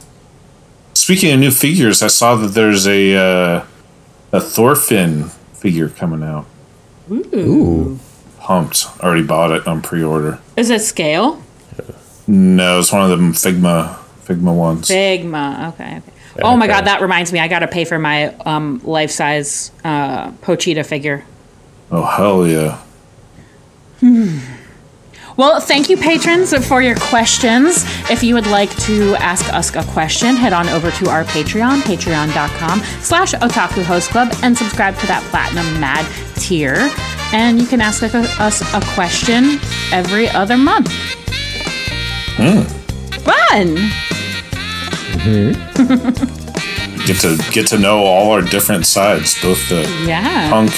[0.92, 3.66] Speaking of new figures, I saw that there's a uh,
[4.30, 6.46] a Thorfinn figure coming out.
[7.10, 7.98] Ooh.
[8.38, 8.86] Pumped.
[9.00, 10.38] Already bought it on pre-order.
[10.56, 11.42] Is it scale?
[12.28, 14.88] No, it's one of them Figma Figma ones.
[14.88, 15.72] Figma.
[15.72, 15.96] Okay.
[15.98, 16.42] okay.
[16.42, 17.40] Oh my god, that reminds me.
[17.40, 21.24] I got to pay for my um, life size uh, Pochita figure.
[21.90, 22.80] Oh hell yeah!
[25.36, 27.82] Well, thank you, patrons, for your questions.
[28.08, 31.80] If you would like to ask us a question, head on over to our Patreon,
[31.80, 36.06] patreon.com slash otaku host club, and subscribe to that platinum mad
[36.36, 36.88] tier.
[37.32, 39.58] And you can ask us a question
[39.92, 40.92] every other month.
[42.36, 42.62] Hmm.
[43.24, 43.76] Fun!
[45.24, 46.40] Mm-hmm.
[47.06, 50.48] Get to get to know all our different sides, both the Yeah.
[50.48, 50.70] punk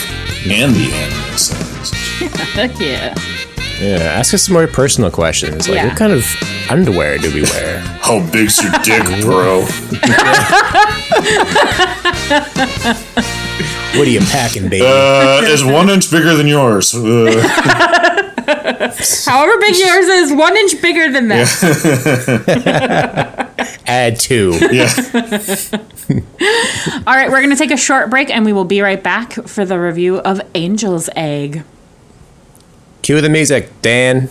[0.50, 1.90] and the anime sides.
[2.54, 3.14] Heck yeah.
[3.81, 5.68] Yeah, ask us some more personal questions.
[5.68, 5.89] Like, Yeah.
[5.89, 6.24] what kind of
[6.70, 7.81] underwear do we wear?
[8.01, 9.62] How big's your dick, bro?
[13.97, 14.85] What are you packing, baby?
[14.87, 16.95] Uh, is one inch bigger than yours.
[16.95, 17.31] Uh,
[19.27, 21.49] However big yours is, one inch bigger than that.
[23.87, 24.53] Add two.
[24.70, 24.91] yeah.
[27.07, 29.33] All right, we're going to take a short break and we will be right back
[29.33, 31.62] for the review of Angel's Egg.
[33.07, 34.28] Cue the music, Dan.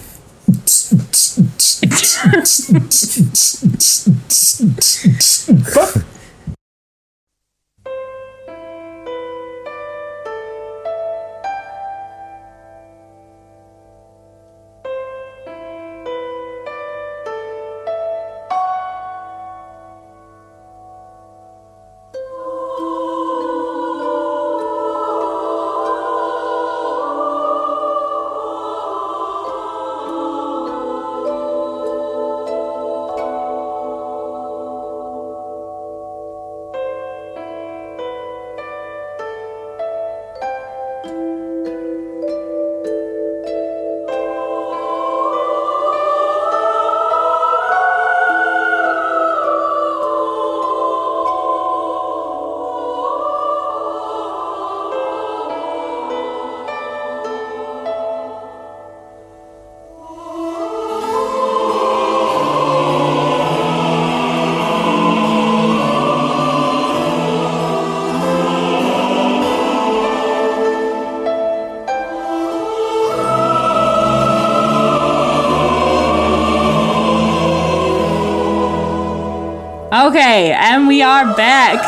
[80.06, 81.80] Okay, and we are back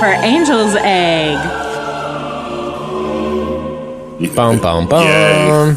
[0.00, 1.36] for Angel's Egg.
[4.34, 5.76] Bum, bum, bum.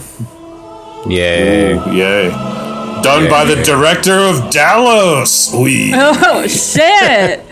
[1.06, 1.76] Yay.
[1.92, 2.30] Yay.
[3.02, 5.54] Done by the director of Dallos.
[5.62, 5.92] We.
[5.98, 7.44] Oh, shit.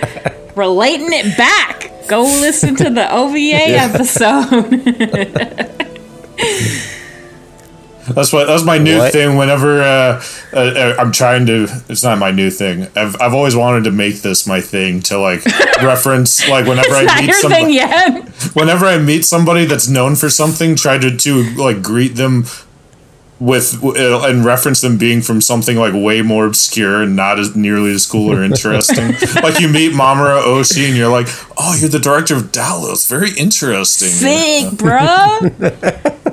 [0.55, 2.07] Relating it back.
[2.07, 5.66] Go listen to the OVA episode.
[8.17, 8.47] That's what.
[8.47, 9.13] That's my new What?
[9.13, 9.37] thing.
[9.37, 12.87] Whenever uh, uh, uh, I'm trying to, it's not my new thing.
[12.95, 15.45] I've I've always wanted to make this my thing to like
[15.83, 17.79] reference like whenever I meet somebody.
[18.53, 22.45] whenever I meet somebody that's known for something, try to, to like greet them
[23.39, 27.55] with uh, and reference them being from something like way more obscure and not as
[27.55, 29.09] nearly as cool or interesting.
[29.43, 33.07] like you meet Mamoru Oshii and you're like, oh, you're the director of Dallos.
[33.07, 34.09] Very interesting.
[34.09, 35.39] Sick, bro.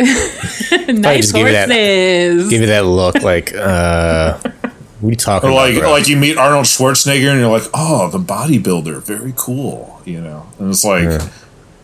[0.00, 2.48] nice just give you that- horses.
[2.50, 5.80] Give you that look like, uh, what are you talking Or like about?
[5.82, 5.90] bro?
[5.92, 10.46] like you meet Arnold Schwarzenegger and you're like, oh, the bodybuilder, very cool, you know.
[10.58, 11.20] And it's like,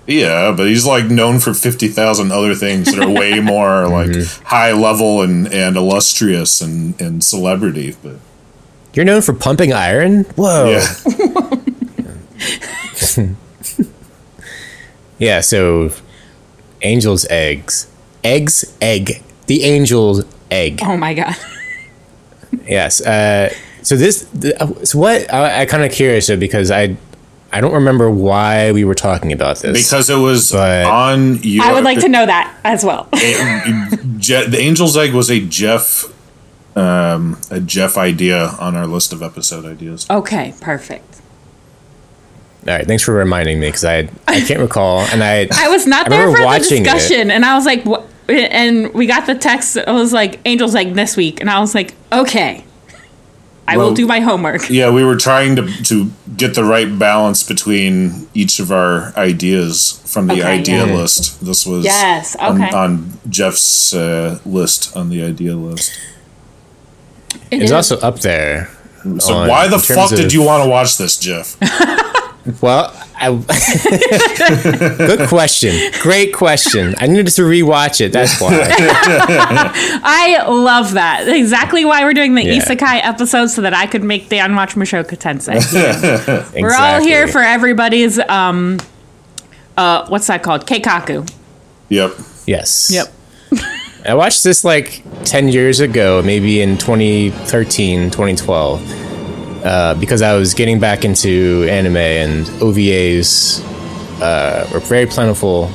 [0.06, 4.14] yeah, but he's like known for fifty thousand other things that are way more like
[4.44, 7.96] high level and and illustrious and and celebrity.
[8.02, 8.16] But
[8.94, 10.24] You're known for pumping iron?
[10.36, 10.70] Whoa.
[10.70, 10.84] yeah,
[15.18, 15.90] Yeah, so
[16.82, 17.88] angel's eggs.
[18.26, 19.22] Eggs, egg.
[19.46, 20.80] The angel's egg.
[20.82, 21.34] oh my god.
[22.66, 23.00] Yes.
[23.00, 23.52] Uh,
[23.82, 24.54] So this, th-
[24.84, 25.32] so what?
[25.32, 26.96] I, I kind of curious though because I,
[27.52, 29.84] I don't remember why we were talking about this.
[29.86, 31.64] Because it was But- on your.
[31.64, 33.08] I would like to know that as well.
[33.14, 36.04] Je- the Angel's Egg was a Jeff,
[36.76, 40.06] um, a Jeff idea on our list of episode ideas.
[40.10, 41.20] okay, perfect.
[42.66, 45.86] all right, thanks for reminding me because I, I can't recall, and I, I was
[45.86, 46.84] not I there for the watching it.
[46.90, 48.04] discussion, and I was like, what?
[48.28, 49.76] And we got the text.
[49.76, 52.64] It was like Angel's like this week, and I was like, okay,
[53.68, 54.68] I will do my homework.
[54.70, 60.02] Yeah, we were trying to to get the right balance between each of our ideas
[60.06, 60.94] from the Okay, idea yeah.
[60.96, 61.44] list.
[61.44, 62.70] This was Yes, on, okay.
[62.76, 65.92] on Jeff's uh, list on the idea list.
[67.50, 67.72] It It's is.
[67.72, 68.68] also up there.
[69.18, 71.56] So on- why the in terms fuck did you want to watch this, Jeff?
[72.60, 73.30] Well, I,
[74.98, 75.90] good question.
[76.00, 76.94] Great question.
[76.98, 78.12] I needed to rewatch it.
[78.12, 78.50] That's why.
[80.02, 81.26] I love that.
[81.28, 82.58] Exactly why we're doing the Yeah.
[82.62, 85.56] isekai episode so that I could make Dan watch Mushoku Tensei.
[85.56, 86.62] Exactly.
[86.62, 88.78] We're all here for everybody's um
[89.76, 90.66] uh what's that called?
[90.66, 91.28] Keikaku.
[91.88, 92.12] Yep.
[92.46, 92.90] Yes.
[92.92, 93.12] Yep.
[94.08, 98.80] I watched this like 10 years ago, maybe in 2013, 2012,
[99.66, 103.60] uh, because I was getting back into anime and OVAs
[104.22, 105.70] uh, were very plentiful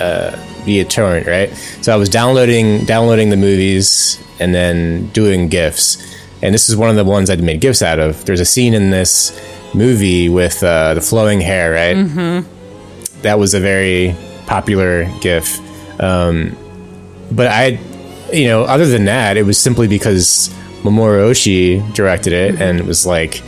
[0.00, 1.50] uh, via torrent, right?
[1.82, 5.98] So I was downloading downloading the movies and then doing GIFs.
[6.42, 8.24] And this is one of the ones I'd made GIFs out of.
[8.24, 9.32] There's a scene in this
[9.74, 11.96] movie with uh, the flowing hair, right?
[11.96, 13.22] Mm-hmm.
[13.22, 14.14] That was a very
[14.46, 15.58] popular GIF.
[16.00, 16.56] Um,
[17.32, 17.80] but I,
[18.32, 22.86] you know, other than that, it was simply because Mamoru Oshii directed it, and it
[22.86, 23.42] was like,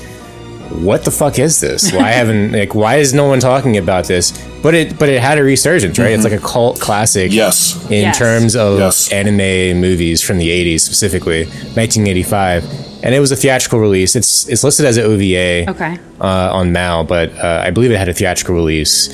[0.71, 1.93] what the fuck is this?
[1.93, 4.31] Why haven't like why is no one talking about this?
[4.63, 6.13] But it but it had a resurgence, right?
[6.13, 7.33] It's like a cult classic.
[7.33, 7.75] Yes.
[7.87, 8.19] In Yes.
[8.19, 9.11] terms of Yes.
[9.13, 12.65] anime movies from the 80s specifically, 1985.
[13.03, 14.15] And it was a theatrical release.
[14.15, 15.99] It's it's listed as an OVA Okay.
[16.21, 19.09] uh, on MAL, but uh, I believe it had a theatrical release,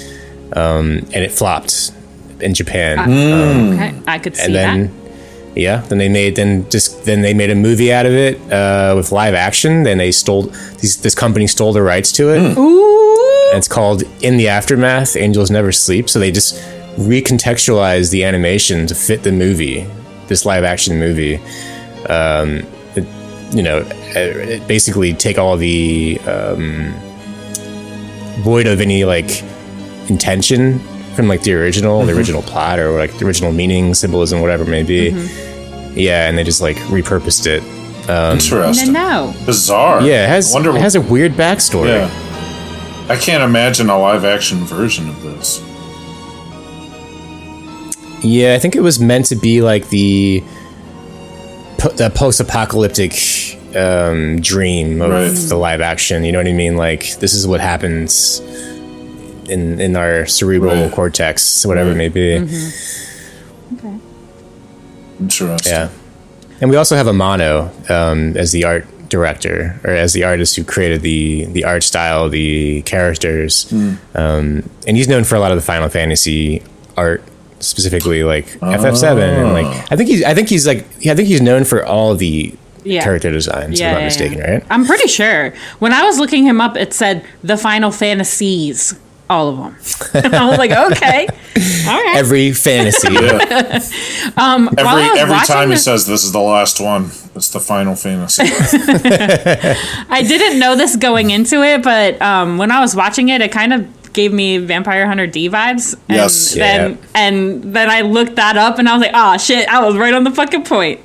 [0.55, 1.93] um, and it flopped
[2.41, 3.95] in Japan Okay.
[4.07, 5.06] I could see and then that.
[5.57, 8.95] Yeah then they made then just then they made a movie out of it uh,
[8.97, 9.83] with live action.
[9.83, 10.43] Then they stole
[10.81, 12.57] these, this company stole the rights to it.
[12.59, 13.51] Ooh.
[13.51, 16.09] and it's called in the aftermath angels never sleep.
[16.11, 16.57] So they just
[16.97, 19.87] recontextualized the animation to fit the movie
[20.29, 21.37] this live action movie.
[22.09, 23.07] Um, it,
[23.55, 26.93] you know uh, it basically take all the um,
[28.43, 29.43] void of any like
[30.09, 30.81] intention
[31.17, 32.19] from like the original the mm-hmm.
[32.19, 35.99] original plot or like the original meaning symbolism whatever it may be mm-hmm.
[35.99, 37.63] yeah and they just like repurposed it
[38.07, 38.93] No, Interesting.
[38.93, 39.35] no.
[39.47, 40.03] Bizarre.
[40.03, 42.23] yeah it has wonder it has a weird backstory Yeah.
[43.09, 45.61] I can't imagine a live action version of this.
[48.25, 50.43] Yeah, I think it was meant to be like the
[51.79, 53.13] po- the post-apocalyptic
[53.77, 55.31] um, dream of Right.
[55.49, 56.25] the live action.
[56.25, 56.77] You know what I mean?
[56.77, 58.41] Like this is what happens
[59.49, 60.93] in in our cerebral Right.
[60.93, 62.35] cortex, whatever it may be.
[63.75, 63.97] Okay.
[65.21, 65.73] Interesting.
[65.73, 65.89] Yeah,
[66.61, 70.65] and we also have Amano um, as the art director or as the artist who
[70.65, 73.73] created the the art style, the characters,
[74.15, 76.63] um, and he's known for a lot of the Final Fantasy
[76.97, 77.23] art,
[77.61, 81.29] specifically like FF7 and like I think he's I think he's like yeah, I think
[81.29, 82.53] he's known for all the
[82.85, 83.03] Yeah.
[83.03, 83.81] character designs.
[83.81, 84.63] if I'm not mistaken, right?
[84.71, 85.53] I'm pretty sure.
[85.79, 88.95] When I was looking him up, it said the Final Fantasies,
[89.29, 89.75] all of them.
[90.35, 91.27] I was like, okay,
[91.89, 92.17] all right.
[92.17, 93.09] Every fantasy.
[94.37, 97.61] um, Every every watching time he this- says this is the last one, it's the
[97.61, 98.45] Final Fantasy.
[100.09, 103.51] I didn't know this going into it, but um, when I was watching it, it
[103.53, 105.95] kind of gave me Vampire Hunter D vibes.
[106.09, 106.55] And Yes.
[106.55, 106.97] Then Yeah.
[107.15, 110.15] and then I looked that up, and I was like, oh shit, I was right
[110.15, 111.01] on the fucking point.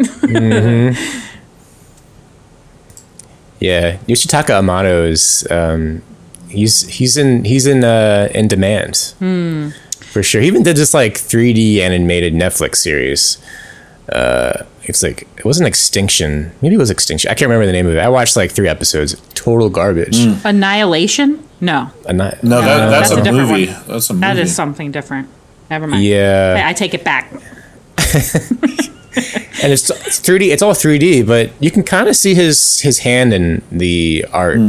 [3.60, 6.02] Yeah, Yoshitaka Amano is um,
[6.52, 9.14] he's he's in he's in uh, in demand
[10.12, 10.42] for sure.
[10.42, 13.38] He even did this like 3D animated Netflix series.
[14.12, 16.52] Uh, it's like it wasn't Extinction.
[16.62, 17.30] Maybe it was Extinction.
[17.32, 18.00] I can't remember the name of it.
[18.00, 19.16] I watched like three episodes.
[19.34, 20.18] Total garbage.
[20.44, 21.48] Annihilation?
[21.62, 23.68] No, I'm No, that, that's, that's a a, movie.
[23.68, 23.84] one.
[23.88, 24.22] That's a movie.
[24.22, 25.30] that is something different.
[25.70, 26.04] Never mind.
[26.04, 27.32] yeah, I, I take it back.
[29.64, 30.52] and it's it's 3D.
[30.52, 34.60] It's all 3D, but you can kind of see his his hand in the art,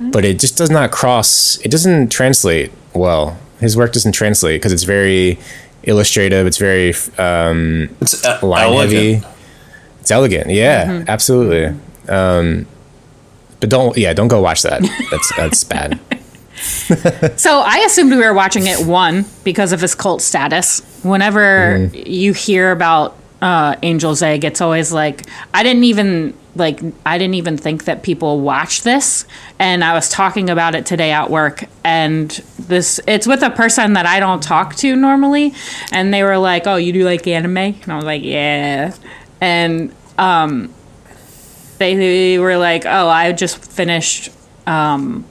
[0.00, 1.58] but it just does not cross.
[1.64, 3.38] It doesn't translate well.
[3.60, 5.38] His work doesn't translate because it's very
[5.84, 6.46] illustrative.
[6.46, 8.92] It's very um, It's e- line elegant.
[8.92, 9.26] heavy.
[10.00, 10.50] It's elegant.
[10.50, 11.78] Yeah, absolutely.
[12.08, 12.66] Um,
[13.60, 14.82] but don't yeah, don't go watch that.
[15.10, 15.98] That's that's bad.
[17.36, 20.80] So I assumed we were watching it one because of his cult status.
[21.02, 25.22] Whenever you hear about uh, Angel's Egg, it's always like
[25.52, 29.24] I didn't even like I didn't even think that people watch this
[29.58, 33.94] and I was talking about it today at work and this it's with a person
[33.94, 35.52] that I don't talk to normally
[35.92, 38.94] and they were like, "Oh, you do like anime?" And I was like, "Yeah."
[39.40, 40.72] And um
[41.78, 44.30] they were like, "Oh, I just finished
[44.66, 45.24] um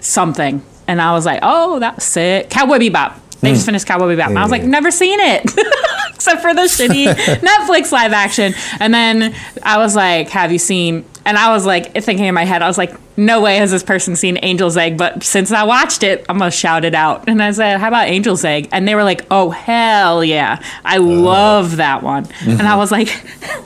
[0.00, 2.50] something." And I was like, "Oh, that's sick.
[2.50, 4.26] Cowboy Bebop." They just finished Cowboy Bebop.
[4.26, 5.50] And I was like, "Never seen it."
[6.20, 7.06] except for the shitty
[7.40, 8.52] Netflix live action.
[8.78, 12.44] And then I was like, "Have you seen?" And I was like thinking in my
[12.44, 15.64] head, I was like, "No way has this person seen Angel's Egg." But since I
[15.64, 17.26] watched it, I'm gonna shout it out.
[17.26, 20.98] And I said, "How about Angel's Egg?" And they were like, "Oh hell yeah, I
[20.98, 21.02] uh.
[21.02, 22.78] love that one." And I mm-hmm.
[22.78, 23.08] was like,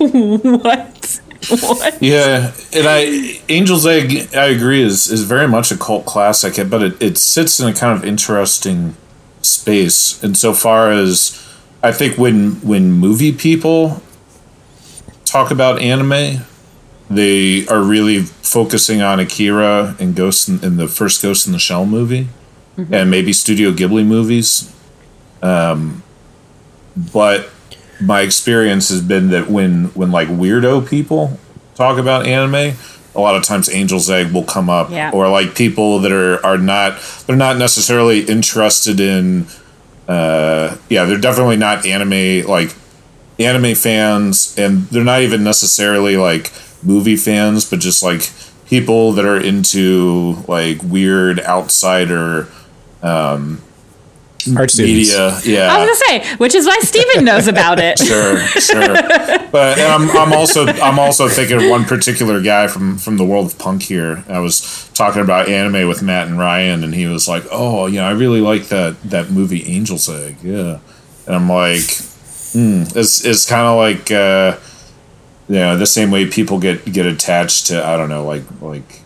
[0.63, 2.01] "What?" What?
[2.01, 6.83] Yeah, and I Angel's Egg, I agree, is is very much a cult classic, but
[6.83, 8.97] it, it sits in a kind of interesting
[9.43, 11.44] space insofar as
[11.85, 14.01] I think when when movie people
[15.27, 16.41] talk about anime,
[17.11, 21.59] they are really focusing on Akira and Ghost in, in the first Ghost in the
[21.59, 22.29] Shell movie,
[22.91, 24.73] and maybe Studio Ghibli movies.
[25.43, 26.03] Um,
[26.97, 27.51] but
[28.01, 31.39] my experience has been that when when like weirdo people
[31.75, 32.77] talk about anime,
[33.15, 35.11] a lot of times Angel's Egg will come up, Yeah.
[35.13, 39.47] or like people that are are not they're not necessarily interested in.
[40.09, 42.75] Uh, yeah, they're definitely not anime like
[43.39, 46.53] anime fans, and they're not even necessarily like
[46.83, 48.31] movie fans, but just like
[48.67, 52.49] people that are into like weird outsider
[54.57, 55.11] Art students.
[55.11, 55.41] media.
[55.45, 57.99] Yeah, I was gonna say, which is why Steven knows about it.
[58.11, 58.95] sure, sure.
[59.51, 63.47] But I'm, I'm also I'm also thinking of one particular guy from from the world
[63.47, 64.25] of punk here.
[64.29, 67.99] I was talking about anime with Matt and Ryan, and he was like, "Oh, you
[67.99, 70.79] know, I really like that that movie Angel's Egg." Yeah,
[71.27, 71.83] and I'm like,
[72.53, 74.59] hmm, it's it's kind of like uh,
[75.49, 79.01] you know the same way people get get attached to I don't know like like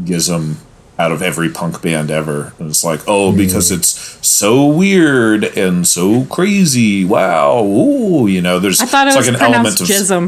[0.00, 0.56] Gizm
[1.02, 2.52] out of every punk band ever.
[2.58, 3.90] And it's like, oh, because it's
[4.26, 7.04] so weird and so crazy.
[7.04, 7.64] Wow.
[7.64, 10.24] Ooh, you know, there's I thought it it's was like an element of jism.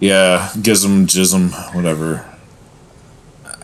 [0.00, 2.24] yeah, gizm, jism, whatever.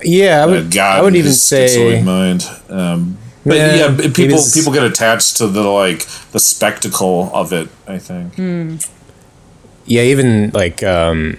[0.03, 0.71] Yeah, I would.
[0.71, 2.03] God, I would even say.
[2.03, 2.47] mind.
[2.69, 7.31] Um, but Yeah, yeah, it people is- people get attached to the like the spectacle
[7.33, 7.69] of it.
[7.89, 8.35] I think.
[8.37, 8.77] Hmm.
[9.87, 11.39] Yeah, even like um,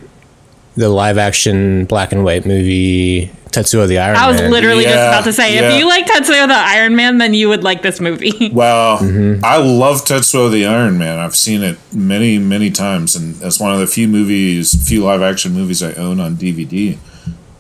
[0.76, 4.24] the live action black and white movie Tetsuo the Iron Man.
[4.24, 4.52] I was Man.
[4.52, 5.72] literally just about to say, yeah.
[5.72, 8.50] if you like Tetsuo the Iron Man, then you would like this movie.
[8.56, 9.00] Well,
[9.44, 11.20] I love Tetsuo the Iron Man.
[11.20, 15.22] I've seen it many, many times, and it's one of the few movies, few live
[15.22, 16.98] action movies I own on DVD.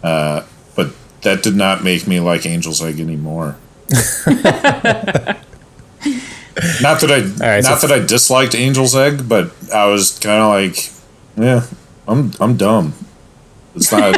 [0.03, 0.45] Uh,
[0.75, 3.55] but that did not make me like Angel's Egg anymore.
[3.89, 4.03] not
[7.01, 10.49] that I, right, not so- that I disliked Angel's Egg, but I was kind of
[10.49, 10.91] like,
[11.37, 11.65] yeah,
[12.07, 12.93] I'm, I'm dumb.
[13.75, 14.15] It's not.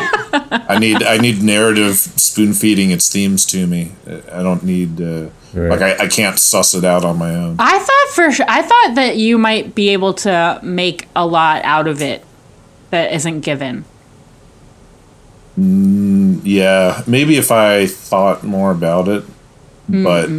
[0.69, 3.93] I need I need narrative spoon feeding its themes to me.
[4.31, 7.55] I don't need uh, like I, I can't suss it out on my own.
[7.59, 11.63] I thought for sure, I thought that you might be able to make a lot
[11.65, 12.23] out of it
[12.91, 13.85] that isn't given.
[15.57, 19.23] Yeah, maybe if I thought more about it,
[19.89, 20.29] but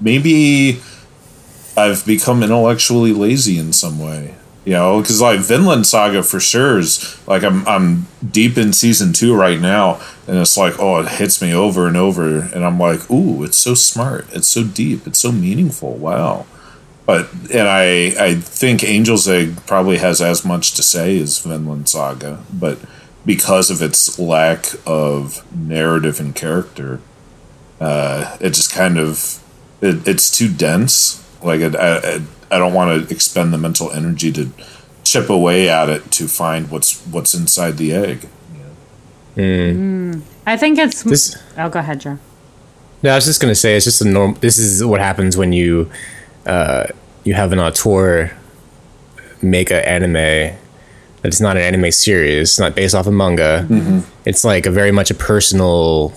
[0.00, 0.80] maybe
[1.76, 4.34] I've become intellectually lazy in some way.
[4.64, 9.12] You know, because like Vinland Saga for sure is like I'm I'm deep in season
[9.12, 12.78] two right now, and it's like oh it hits me over and over, and I'm
[12.78, 16.46] like ooh it's so smart, it's so deep, it's so meaningful, wow.
[17.04, 21.90] But and I I think Angel's Egg probably has as much to say as Vinland
[21.90, 22.78] Saga, but
[23.26, 27.00] because of its lack of narrative and character,
[27.80, 29.42] uh, it just kind of
[29.80, 31.22] it, it's too dense.
[31.42, 32.22] Like it, I,
[32.54, 34.50] I I don't want to expend the mental energy to
[35.02, 38.28] chip away at it to find what's what's inside the egg.
[39.34, 39.70] Hmm.
[39.72, 40.20] Hmm.
[40.46, 41.02] I think it's.
[41.02, 42.18] This- oh, go ahead, Joe.
[43.02, 44.36] No, I was just gonna say it's just a norm.
[44.40, 45.90] This is what happens when you
[46.46, 46.86] uh,
[47.24, 48.30] you have an auteur
[49.42, 50.56] make an anime
[51.24, 53.66] that's not an anime series, it's not based off a manga.
[53.68, 54.00] Mm-hmm.
[54.26, 56.12] It's like a very much a personal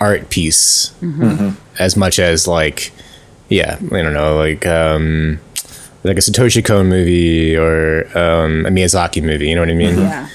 [0.00, 1.22] art piece, mm-hmm.
[1.22, 1.82] Mm-hmm.
[1.82, 2.92] as much as like
[3.48, 5.38] yeah, I don't know, like um,
[6.04, 9.48] like a Satoshi Kon movie or um, a Miyazaki movie.
[9.48, 9.98] You know what I mean?
[9.98, 10.28] Yeah.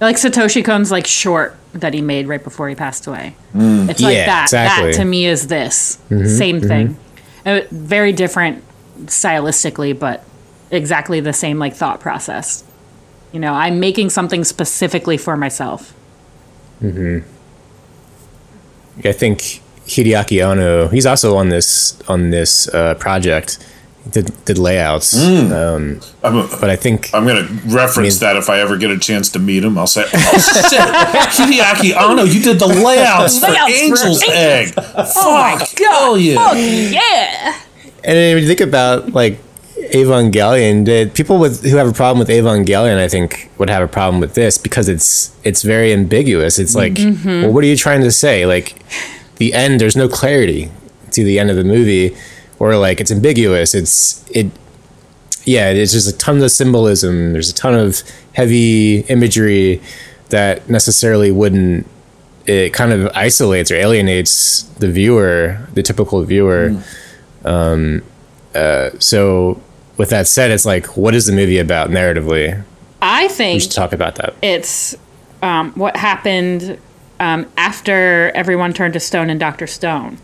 [0.00, 3.36] Like Satoshi Kon's like short that he made right before he passed away.
[3.54, 4.44] It's like Yeah, that.
[4.44, 4.90] exactly.
[4.92, 5.98] That to me is this.
[6.08, 6.96] Same thing.
[7.46, 8.62] Uh, very different
[9.04, 10.24] stylistically, but
[10.70, 12.64] exactly the same like thought process.
[13.32, 15.92] You know, I'm making something specifically for myself.
[16.80, 17.18] hmm
[19.04, 23.58] I think Hideaki Anno, he's also on this on this uh, project,
[24.10, 25.12] did did layouts.
[25.16, 25.52] Hmm.
[25.52, 28.76] Um, I'm, but I think I'm going to reference I mean- that if I ever
[28.76, 29.78] get a chance to meet him.
[29.78, 34.34] I'll say, "Oh shit, Hideaki Anno, you did the layouts for Layouts for Angel's Angel-
[34.34, 34.74] Egg.
[34.74, 37.60] Fuck, hell yeah!" Yeah.
[38.04, 39.38] And then when you think about like
[39.94, 43.88] Evangelion, did people with who have a problem with Evangelion, I think, would have a
[43.88, 46.58] problem with this because it's it's very ambiguous.
[46.58, 47.42] It's like, Mm-hmm.
[47.42, 48.46] well, what are you trying to say?
[48.46, 48.74] Like,
[49.36, 50.70] the end, there's no clarity
[51.12, 52.16] to the end of the movie,
[52.62, 53.74] or like it's ambiguous.
[53.74, 54.46] It's it,
[55.44, 55.70] yeah.
[55.70, 57.32] It's just a ton of symbolism.
[57.32, 58.02] There's a ton of
[58.34, 59.80] heavy imagery
[60.28, 61.88] that necessarily wouldn't.
[62.46, 66.76] It kind of isolates or alienates the viewer, the typical viewer.
[67.44, 68.02] Um,
[68.54, 69.60] uh, so
[69.96, 72.62] with that said, it's like, what is the movie about narratively?
[73.00, 74.34] I think We should talk about that.
[74.42, 74.94] it's
[75.42, 76.78] um, what happened
[77.18, 80.18] um, after everyone turned to stone in Doctor Stone.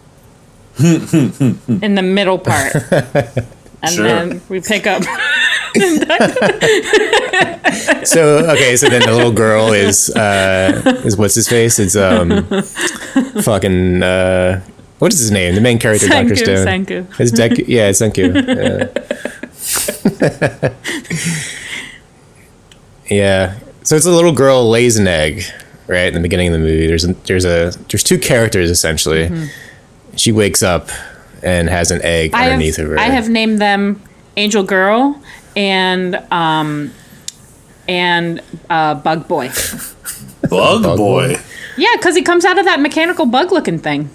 [1.83, 2.75] in the middle part.
[3.81, 4.07] And Sure.
[4.07, 5.05] then we pick up.
[8.05, 11.79] So okay, so then the little girl is uh, is what's his face?
[11.79, 12.43] It's um,
[13.43, 14.61] fucking uh,
[14.99, 15.55] what is his name?
[15.55, 16.67] The main character, Doctor Stone.
[16.67, 17.07] Senku.
[17.21, 17.65] It's Deku.
[17.69, 18.35] Yeah, it's Senku.
[23.09, 23.15] Yeah.
[23.17, 23.59] yeah.
[23.85, 25.45] So it's a little girl lays an egg,
[25.87, 26.09] right?
[26.09, 29.31] In the beginning of the movie, there's a, there's a there's two characters essentially.
[30.19, 30.91] She wakes up
[31.43, 32.33] and has an egg.
[32.35, 32.99] I underneath have, of her.
[32.99, 34.03] I have named them
[34.37, 35.21] Angel Girl
[35.57, 36.93] and um,
[37.89, 39.49] and uh, Bug Boy.
[40.43, 41.35] Bug, Bug boy.
[41.35, 41.41] boy.
[41.77, 44.11] Yeah, because he comes out of that mechanical bug looking thing.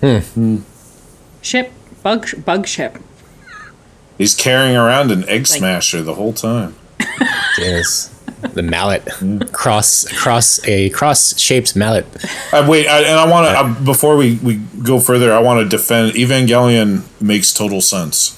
[0.00, 0.58] Hmm.
[1.42, 1.72] Ship,
[2.02, 2.98] bug, bug ship.
[4.16, 6.76] He's carrying around an egg smasher the whole time.
[7.58, 8.14] Yes.
[8.40, 9.04] The mallet
[9.52, 12.06] cross cross a cross shaped mallet.
[12.52, 15.58] Uh, wait, I, and I want to uh, before we, we go further, I want
[15.68, 18.34] to defend Evangelion makes total sense.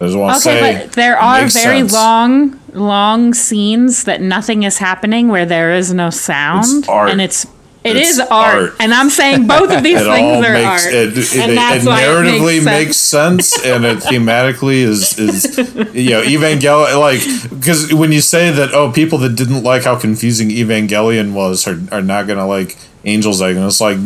[0.00, 1.92] I just want to Okay, say, but there are very sense.
[1.94, 7.10] long, long scenes that nothing is happening where there is no sound, It's art.
[7.10, 7.46] and it's
[7.86, 8.30] it It's is art.
[8.30, 8.74] art.
[8.80, 11.52] and I'm saying both of these It things all are makes art, it, it, and
[11.52, 15.56] it, that's it why narratively it makes makes sense, and it thematically is is
[15.94, 17.20] you know Evangelion like
[17.50, 21.78] because when you say that oh people that didn't like how confusing Evangelion was are,
[21.92, 23.98] are not gonna like Angel's Egg, and it's like.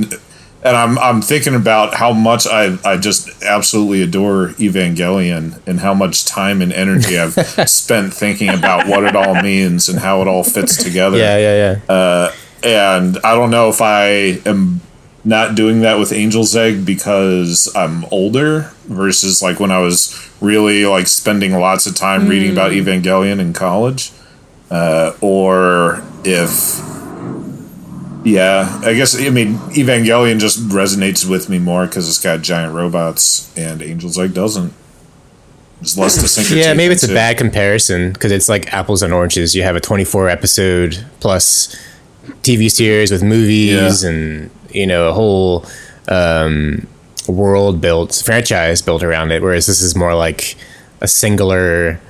[0.63, 5.95] And I'm I'm thinking about how much I, I just absolutely adore Evangelion and how
[5.95, 7.33] much time and energy I've
[7.67, 11.79] spent thinking about what it all means and how it all fits together Yeah, yeah,
[11.89, 11.95] yeah.
[11.95, 12.33] Uh,
[12.63, 14.81] and I don't know if I am
[15.25, 20.87] not doing that with Angel's Egg because I'm older versus like when I was really
[20.87, 24.13] like spending lots of time reading about Evangelion in college,
[24.71, 26.81] uh, or if
[28.25, 32.75] yeah, I guess I mean Evangelion just resonates with me more because it's got giant
[32.75, 34.73] robots and Angel's Egg doesn't.
[35.81, 36.51] There's less to sink.
[36.51, 39.55] yeah, maybe it's a bad comparison because it's like apples and oranges.
[39.55, 41.75] You have a 24 episode plus
[42.43, 44.11] TV series with movies Yeah.
[44.11, 45.65] and you know a whole
[46.09, 46.87] um,
[47.29, 49.43] world built, franchise built around it.
[49.43, 50.57] Whereas this is more like
[51.01, 52.01] a singular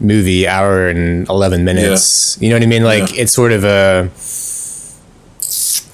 [0.00, 2.36] movie, hour and 11 minutes.
[2.40, 2.82] You know what I mean?
[2.84, 3.22] Like Yeah.
[3.22, 4.10] it's sort of a,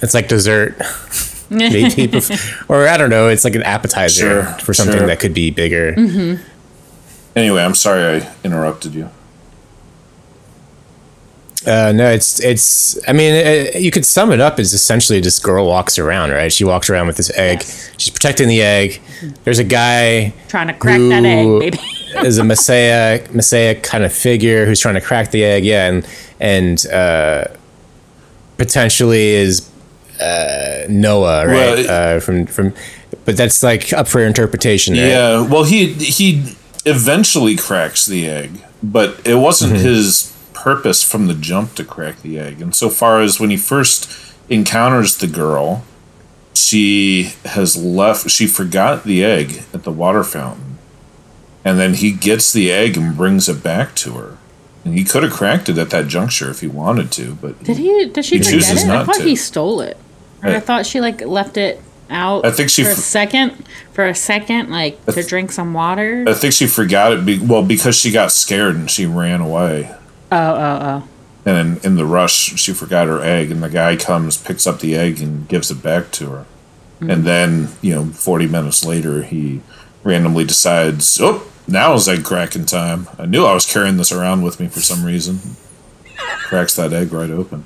[0.02, 0.76] it's like dessert.
[1.50, 3.28] Maybe, bef- or I don't know.
[3.28, 5.06] It's like an appetizer Sure, for something sure.
[5.08, 5.92] that could be bigger.
[7.36, 9.10] Anyway, I'm sorry I interrupted you.
[11.66, 12.98] Uh, no, it's it's.
[13.08, 13.34] I mean,
[13.74, 16.50] uh you could sum it up as essentially this girl walks around, right?
[16.52, 17.62] She walks around with this egg.
[17.98, 19.00] She's protecting the egg.
[19.44, 21.78] There's a guy trying to crack that egg, who baby.
[22.24, 25.64] is a messiah messiah kind of figure who's trying to crack the egg.
[25.64, 26.08] Yeah, and
[26.40, 27.44] and uh,
[28.56, 29.68] potentially is
[30.20, 31.86] uh, Noah, right?
[31.86, 32.74] Well, uh, from from,
[33.24, 34.94] but that's like up for interpretation.
[34.94, 35.08] Right?
[35.08, 36.56] Yeah, well, he he
[36.86, 39.84] eventually cracks the egg, but it wasn't Mm-hmm.
[39.84, 42.60] his purpose from the jump to crack the egg.
[42.60, 44.10] And so far as when he first
[44.48, 45.84] encounters the girl,
[46.54, 48.30] she has left.
[48.30, 50.78] She forgot the egg at the water fountain,
[51.64, 54.36] and then he gets the egg and brings it back to her.
[54.84, 57.76] And he could have cracked it at that juncture if he wanted to, but Did
[57.76, 58.06] he?
[58.06, 58.90] Did she He forget chooses it?
[58.90, 59.22] I thought to.
[59.22, 59.96] he stole it.
[60.42, 62.44] I thought she like left it out.
[62.46, 66.24] I think she for a f- second, for a second, like to drink some water.
[66.26, 67.26] I think she forgot it.
[67.26, 69.94] Be- well, because she got scared and she ran away.
[70.32, 71.08] Oh, oh, oh.
[71.46, 74.80] And in, in the rush, she forgot her egg, and the guy comes, picks up
[74.80, 76.46] the egg, and gives it back to her.
[77.00, 77.22] And mm-hmm.
[77.22, 79.62] then, you know, 40 minutes later, he
[80.04, 83.08] randomly decides, oh, now is egg cracking time.
[83.18, 85.40] I knew I was carrying this around with me for some reason.
[86.44, 87.64] Cracks that egg right open.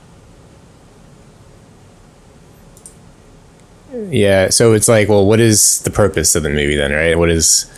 [3.92, 7.16] Yeah, so it's like, well, what is the purpose of the movie then, right?
[7.18, 7.70] What is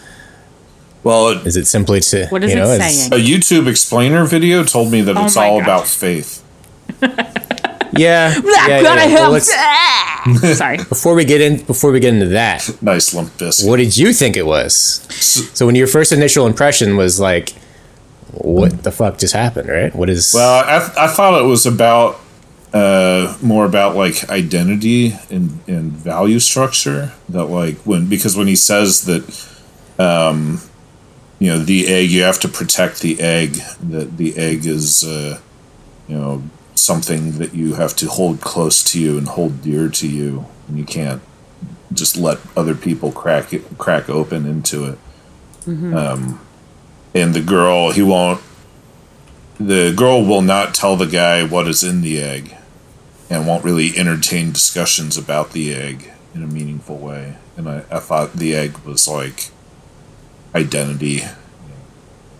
[1.06, 3.12] Well, it, Is it simply to What is you it know, it's- saying?
[3.12, 5.64] a YouTube explainer video told me that Oh it's all God.
[5.66, 6.42] about faith.
[7.98, 9.28] Yeah, yeah, gotta yeah.
[9.30, 10.76] Well, Sorry.
[10.94, 13.66] before we get in, before we get into that, Nice Limp Bizkit.
[13.66, 14.76] what did you think it was?
[15.54, 17.50] So when your first initial impression was like,
[18.32, 19.94] what the fuck just happened, right?
[19.94, 20.32] What is?
[20.34, 22.20] Well, I, I thought it was about
[22.74, 27.12] uh, more about like identity and, and value structure.
[27.30, 29.24] That like when because when he says that,
[29.98, 30.60] um,
[31.38, 33.56] you know, the egg you have to protect the egg.
[33.80, 35.40] That the egg is, uh,
[36.08, 36.42] you know,
[36.74, 40.78] something that you have to hold close to you and hold dear to you, and
[40.78, 41.22] you can't
[41.92, 44.98] just let other people crack it crack open into it.
[45.96, 46.40] Um,
[47.14, 48.40] and the girl, he won't
[49.58, 52.54] the girl will not tell the guy what is in the egg
[53.30, 57.36] and won't really entertain discussions about the egg in a meaningful way.
[57.56, 59.50] And I, I thought the egg was like
[60.56, 61.22] identity,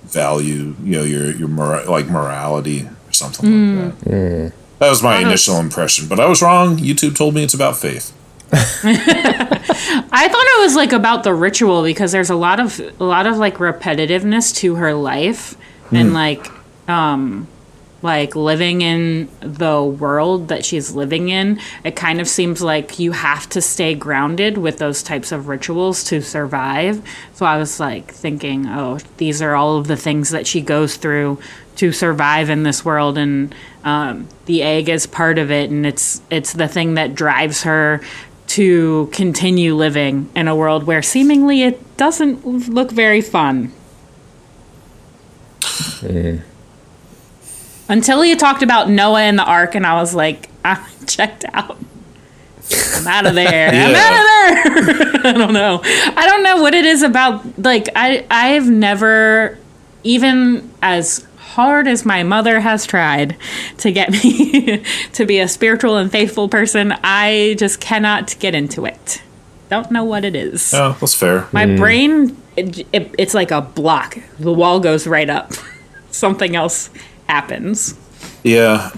[0.04, 4.52] value, you know, your your mora- like morality or something like that.
[4.78, 6.76] That was my initial impression, but I was wrong.
[6.78, 8.12] YouTube told me it's about faith.
[8.52, 13.26] I thought it was like about the ritual because there's a lot of a lot
[13.26, 15.56] of like repetitiveness to her life
[15.92, 16.46] and like
[16.88, 17.48] um
[18.02, 23.12] like living in the world that she's living in it kind of seems like you
[23.12, 27.02] have to stay grounded with those types of rituals to survive
[27.34, 30.96] so i was like thinking oh these are all of the things that she goes
[30.96, 31.38] through
[31.74, 36.20] to survive in this world and um, the egg is part of it and it's
[36.30, 38.00] it's the thing that drives her
[38.46, 43.72] to continue living in a world where seemingly it doesn't look very fun.
[47.88, 51.78] Until you talked about Noah and the ark, and I was like, I'm checked out.
[52.96, 53.68] I'm out of there.
[53.68, 55.20] I'm out of there.
[55.24, 55.80] I don't know.
[55.84, 57.58] I don't know what it is about.
[57.58, 59.58] Like I, I've never,
[60.02, 63.36] even as hard as my mother has tried
[63.78, 64.82] to get me
[65.12, 69.22] to be a spiritual and faithful person, I just cannot get into it.
[69.70, 70.74] Don't know what it is.
[70.74, 71.48] Oh, that's fair.
[71.52, 71.76] My mm.
[71.76, 74.18] brain, it, it, it's like a block.
[74.38, 75.52] The wall goes right up.
[76.10, 76.90] Something else
[77.28, 77.98] happens.
[78.42, 78.90] Yeah,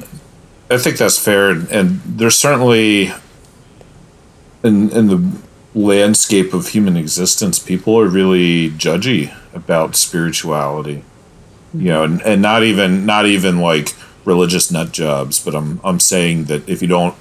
[0.71, 3.13] I think that's fair, and, there's certainly
[4.63, 5.39] in in the
[5.75, 11.05] landscape of human existence, people are really judgy about spirituality.
[11.75, 16.01] You know, and, and not even not even like religious nut jobs, but I'm I'm
[16.01, 17.15] saying that if you don't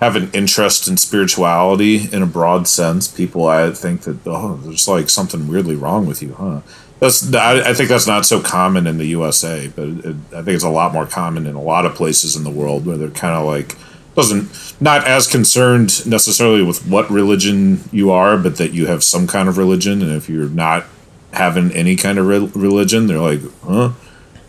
[0.00, 4.88] have an interest in spirituality in a broad sense, people I think that oh, there's
[4.88, 6.60] like something weirdly wrong with you, huh?
[7.00, 10.48] That's I, I think that's not so common in the USA, but it, I think
[10.48, 13.10] it's a lot more common in a lot of places in the world where they're
[13.10, 13.76] kind of like
[14.14, 19.26] doesn't not as concerned necessarily with what religion you are, but that you have some
[19.26, 20.84] kind of religion, and if you're not
[21.32, 23.90] having any kind of re- religion, they're like, huh?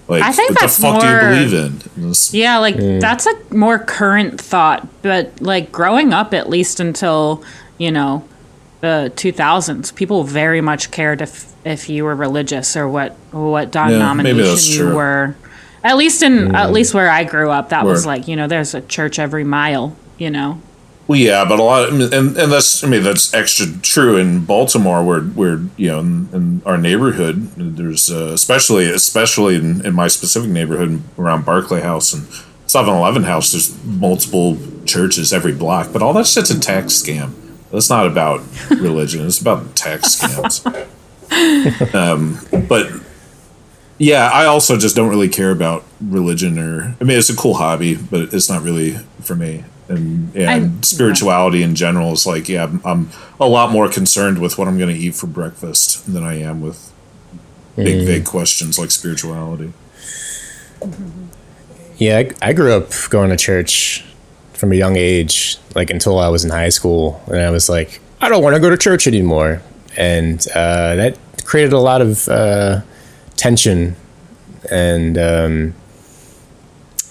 [0.07, 1.53] Like, I think what that's the fuck do more- you believe
[1.97, 2.13] in?
[2.31, 3.01] Yeah, like mm.
[3.01, 7.43] that's a more current thought, but like growing up, at least until
[7.79, 8.23] you know
[8.81, 14.37] the 2000s, people very much cared if if you were religious or what what denomination
[14.37, 15.35] that's you were.
[15.83, 18.73] At least in at least where I grew up, that was like you know there's
[18.73, 19.95] a church every mile.
[20.17, 20.61] You know,
[21.07, 24.45] Well, yeah, but a lot, of, and and that's I mean that's extra true in
[24.45, 29.93] Baltimore, where where you know in, in our neighborhood, there's uh, especially especially in, in
[29.93, 32.23] my specific neighborhood around Barclay House and
[32.67, 33.51] 7-Eleven House.
[33.51, 37.33] There's multiple churches every block, but all that shit's a tax scam.
[37.71, 39.25] That's not about religion.
[39.25, 40.63] It's about tax scams.
[41.95, 42.87] um, but
[43.97, 47.55] yeah, I also just don't really care about religion or I mean it's a cool
[47.55, 49.63] hobby, but it's not really for me.
[49.87, 53.09] And yeah, I- and spirituality in general is like yeah, I'm, I'm
[53.39, 56.61] a lot more concerned with what I'm going to eat for breakfast than I am
[56.61, 56.91] with
[57.75, 59.73] big vague questions like spirituality.
[61.97, 64.03] Yeah, I, I grew up going to church
[64.65, 67.99] from a young age, like until I was in high school, and I was like,
[68.19, 69.61] I don't want to go to church anymore,
[69.95, 72.81] and uh, that created a lot of uh,
[73.37, 73.95] tension,
[74.71, 75.75] and um,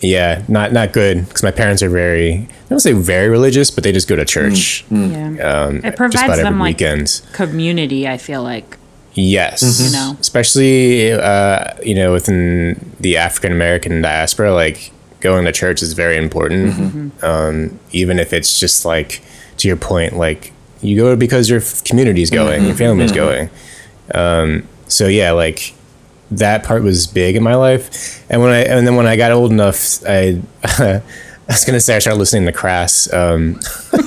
[0.01, 3.85] yeah, not not good because my parents are very, I don't say very religious, but
[3.85, 7.23] they just go to church yeah, um, it just provides about every them like weekend.
[7.33, 8.09] community.
[8.09, 8.79] I feel like
[9.17, 10.17] Yes, You know.
[10.21, 14.91] especially uh, you know within the African American diaspora, like
[15.25, 17.25] going to church is very important.
[17.25, 19.23] Um, even if it's just like
[19.57, 20.53] to your point, like
[20.83, 23.49] you go because your f- community's going, your family's going.
[24.15, 25.73] Um, so yeah, like
[26.31, 28.23] that part was big in my life.
[28.31, 31.03] And when I and then when I got old enough, I I
[31.49, 33.11] was gonna say I started listening to Crass.
[33.13, 33.59] Um,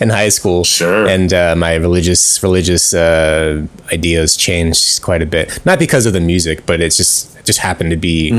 [0.00, 0.64] in high school.
[0.64, 1.06] Sure.
[1.06, 5.64] And uh, my religious religious uh, ideas changed quite a bit.
[5.66, 8.30] Not because of the music, but it's just it just happened to be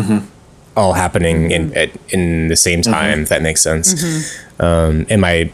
[0.79, 3.17] all happening in at, in the same time.
[3.23, 3.87] If that makes sense.
[4.59, 5.51] Um, and my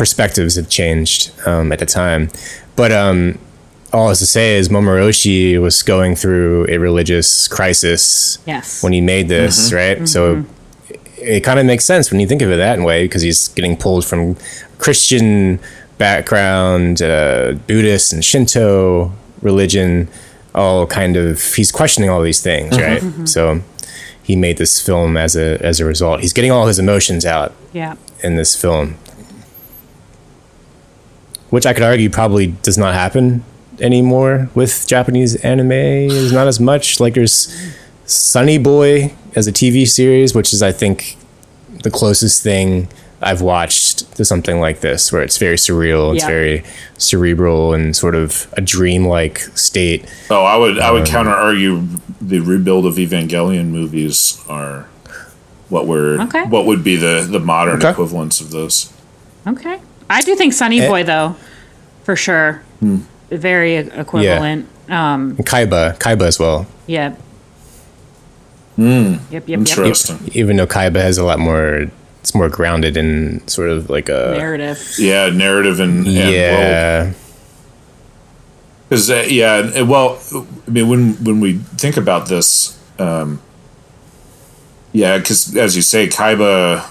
[0.00, 2.28] perspectives have changed um, at the time.
[2.76, 3.38] But um,
[3.92, 8.82] all I was to say is Mamoru Oshii was going through a religious crisis Yes.
[8.82, 10.08] when he made this, right?
[10.08, 10.44] So
[10.88, 11.00] it,
[11.36, 13.76] it kind of makes sense when you think of it that way because he's getting
[13.76, 14.36] pulled from
[14.78, 15.58] Christian
[15.98, 20.08] background, uh, Buddhist and Shinto religion,
[20.54, 23.02] all kind of he's questioning all these things, right?
[23.28, 23.60] So
[24.22, 26.20] he made this film as a as a result.
[26.20, 27.94] He's getting all his emotions out Yeah.
[28.22, 28.96] in this film,
[31.50, 33.44] which I could argue probably does not happen
[33.80, 35.68] anymore with Japanese anime.
[35.68, 37.00] There's not as much.
[37.00, 37.54] Like there's
[38.06, 41.16] Sonny Boy as a TV series, which is I think
[41.82, 42.88] the closest thing
[43.22, 46.28] I've watched to something like this, where it's very surreal, it's Yeah.
[46.28, 46.64] very
[46.98, 50.04] cerebral and sort of a dreamlike state.
[50.30, 51.82] Oh, I would I Um, would counter argue
[52.20, 54.86] the rebuild of Evangelion movies are
[55.68, 56.42] what were Okay.
[56.44, 57.90] what would be the the modern Okay.
[57.90, 58.88] equivalents of those.
[59.46, 59.78] Okay.
[60.10, 60.88] I do think Sonny Eh.
[60.88, 61.36] Boy though,
[62.04, 62.60] for sure.
[63.30, 64.66] Very e- equivalent.
[64.90, 65.34] Um.
[65.38, 66.66] And Kaiba, Kaiba as well.
[66.86, 67.12] Yeah.
[68.76, 69.20] Yep.
[69.30, 69.48] Yep.
[69.48, 69.58] Yep.
[69.60, 70.18] Interesting.
[70.34, 71.86] Even though Kaiba has a lot more,
[72.22, 74.94] it's more grounded in sort of like a Narrative.
[74.96, 77.12] Yeah, narrative and, and yeah.
[78.88, 80.22] Because uh, yeah, well,
[80.66, 83.42] I mean, when when we think about this, um,
[84.92, 86.88] yeah, because as you say, Kaiba,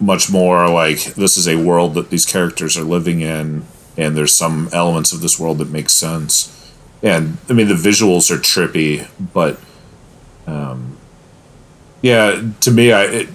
[0.00, 3.66] much more like this is a world that these characters are living in,
[3.98, 6.72] and there's some elements of this world that make sense.
[7.02, 9.60] And I mean, the visuals are trippy, but
[10.46, 10.96] um,
[12.00, 13.28] yeah, to me, I it,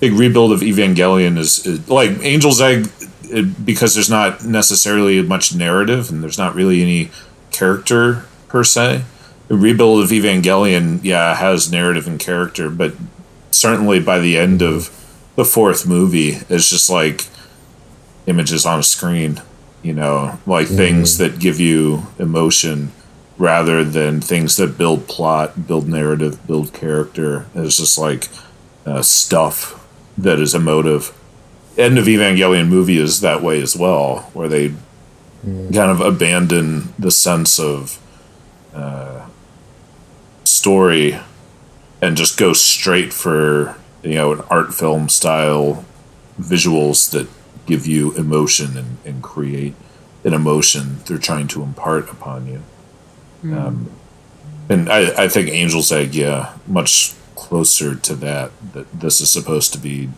[0.00, 2.88] big rebuild of Evangelion is, is like Angel's Egg
[3.24, 7.10] it, because there's not necessarily much narrative and there's not really any
[7.50, 9.04] character per se.
[9.48, 12.94] The rebuild of Evangelion, yeah, has narrative and character, but
[13.50, 14.96] certainly by the end of
[15.36, 17.26] the fourth movie, it's just like
[18.26, 19.42] images on a screen,
[19.82, 22.92] you know, like things that give you emotion
[23.38, 27.46] rather than things that build plot, build narrative, build character.
[27.54, 28.28] It's just like
[28.86, 29.79] uh, stuff
[30.22, 31.16] that is emotive.
[31.76, 34.74] End of Evangelion movie is that way as well, where they
[35.42, 37.98] kind of abandon the sense of
[38.74, 39.26] uh,
[40.44, 41.18] story
[42.02, 45.84] and just go straight for you know an art film style
[46.38, 47.28] visuals that
[47.66, 49.74] give you emotion and, and create
[50.24, 52.62] an emotion they're trying to impart upon you.
[53.56, 53.90] Um,
[54.68, 58.50] and I, I think Angel's Egg, yeah, much closer to that.
[58.74, 60.10] That this is supposed to be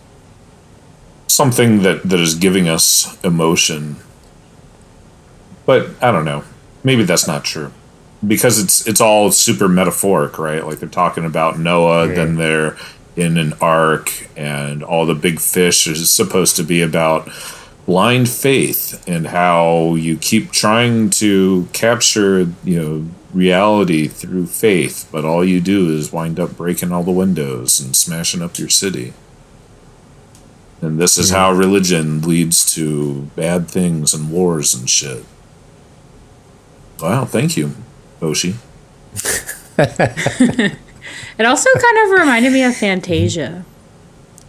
[1.28, 3.96] something that, that is giving us emotion.
[5.64, 6.42] But I don't know.
[6.82, 7.72] Maybe that's not true.
[8.26, 10.66] Because it's it's all super metaphoric, right?
[10.66, 12.76] Like they're talking about Noah, then they're
[13.16, 17.28] in an ark, and all the big fish is supposed to be about
[17.86, 25.24] blind faith and how you keep trying to capture, you know, reality through faith, but
[25.24, 29.12] all you do is wind up breaking all the windows and smashing up your city.
[30.80, 35.24] And this is how religion leads to bad things and wars and shit.
[37.00, 37.72] Wow, thank you,
[38.20, 38.56] Oshii.
[41.38, 43.64] It also kind of reminded me of Fantasia.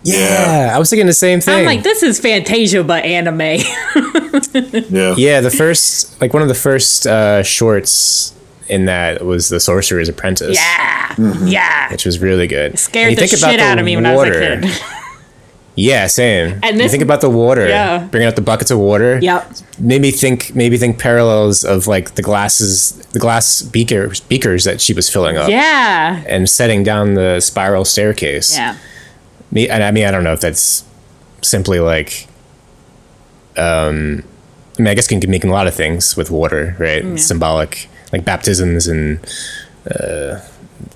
[0.03, 1.59] Yeah, I was thinking the same thing.
[1.59, 3.39] I'm like, this is Fantasia, but anime.
[4.89, 5.13] Yeah.
[5.17, 8.33] Yeah, the first, like one of the first uh, shorts
[8.67, 10.57] in that was The Sorcerer's Apprentice.
[10.57, 11.09] yeah.
[11.09, 11.47] Mm-hmm.
[11.47, 11.91] Yeah.
[11.91, 12.71] Which was really good.
[12.71, 14.31] And Scared you the think about shit the out of me when I was a
[14.31, 14.65] kid.
[15.75, 16.59] Yeah, same.
[16.61, 18.05] And you think about the water, Yeah.
[18.05, 19.17] bringing out the buckets of water.
[19.19, 19.51] yep.
[19.79, 24.93] Maybe think, maybe think parallels of like the glasses, the glass beakers, beakers that she
[24.93, 26.23] was filling up, Yeah.
[26.27, 28.55] and setting down the spiral staircase.
[28.55, 28.77] Yeah.
[29.53, 30.83] Me, and I mean, I don't know if that's
[31.41, 32.27] simply like,
[33.55, 34.23] um,
[34.77, 37.05] I mean, I guess you can make a lot of things with water, right?
[37.05, 39.19] It's symbolic, like baptisms and
[39.85, 40.41] uh,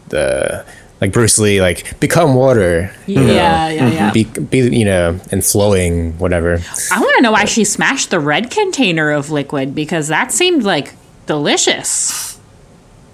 [0.10, 0.66] the
[1.00, 3.70] like Bruce Lee, like become water, Yeah.
[3.70, 3.70] Yeah.
[3.70, 4.12] Yeah.
[4.12, 6.54] be, be you know, and flowing, whatever.
[6.92, 10.64] I want to know why she smashed the red container of liquid because that seemed
[10.64, 10.96] like
[11.28, 12.40] delicious.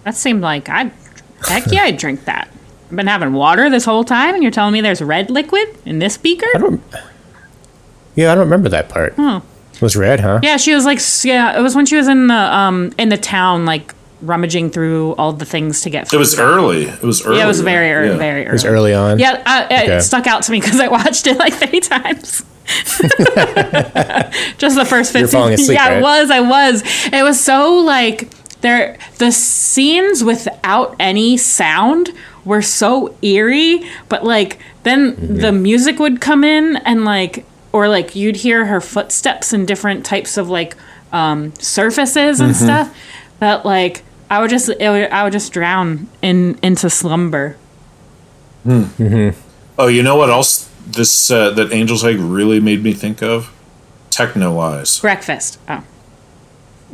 [0.06, 0.94] That seemed like I'd,
[1.46, 2.50] heck yeah, I'd drink that.
[2.94, 5.98] I've been having water this whole time, and you're telling me there's red liquid in
[5.98, 6.46] this beaker?
[6.54, 6.84] I don't.
[8.14, 9.16] Yeah, I don't remember that part.
[9.18, 9.42] Oh.
[9.74, 10.42] It was red, huh?
[10.44, 13.18] Yeah, she was like, yeah, it was when she was in the um in the
[13.18, 16.14] town, like rummaging through all the things to get.
[16.14, 16.84] It was early.
[16.84, 17.40] It was early.
[17.40, 18.18] Yeah, it was very early, Yeah.
[18.18, 18.50] very early.
[18.50, 19.18] It was early on.
[19.18, 20.00] Yeah, uh, it Okay.
[20.00, 22.44] stuck out to me because I watched it like three times.
[24.60, 25.98] Just the first 15 You're falling asleep, Yeah, right?
[25.98, 26.30] it was.
[26.30, 26.84] I was.
[27.12, 28.30] It was so like
[28.64, 32.10] there the scenes without any sound
[32.44, 35.36] were so eerie, but like then Mm-hmm.
[35.38, 40.04] the music would come in and like or like you'd hear her footsteps in different
[40.06, 40.76] types of like
[41.12, 42.64] um surfaces and Mm-hmm.
[42.66, 42.98] stuff
[43.40, 47.56] that like I would just it would, I would just drown in into slumber.
[48.66, 53.52] Oh, you know what else this uh, that Angel's Egg really made me think of?
[54.10, 55.00] Techno Eyes.
[55.00, 55.60] Breakfast.
[55.68, 55.84] Oh.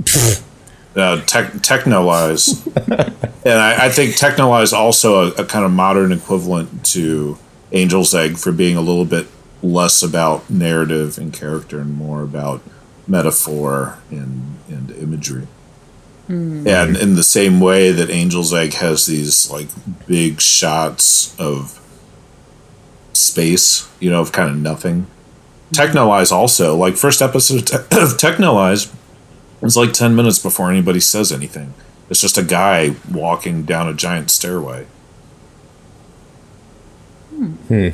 [0.95, 2.65] uh, tech, Texhnolyze.
[3.45, 7.37] and I, I think Texhnolyze also a, a kind of modern equivalent to
[7.71, 9.27] Angel's Egg for being a little bit
[9.61, 12.61] less about narrative and character and more about
[13.07, 15.47] metaphor and, and imagery.
[16.67, 19.67] And in the same way that Angel's Egg has these like
[20.07, 21.79] big shots of
[23.13, 25.07] space, you know, of kind of nothing.
[25.73, 28.93] Texhnolyze also, like first episode of Technolize,
[29.61, 31.73] it's like 10 minutes before anybody says anything.
[32.09, 34.85] It's just a guy walking down a giant stairway.
[37.29, 37.89] Hmm.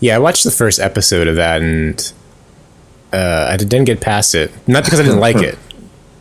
[0.00, 2.12] Yeah, I watched the first episode of that and
[3.12, 4.50] uh, I didn't get past it.
[4.68, 5.58] Not because I didn't like it,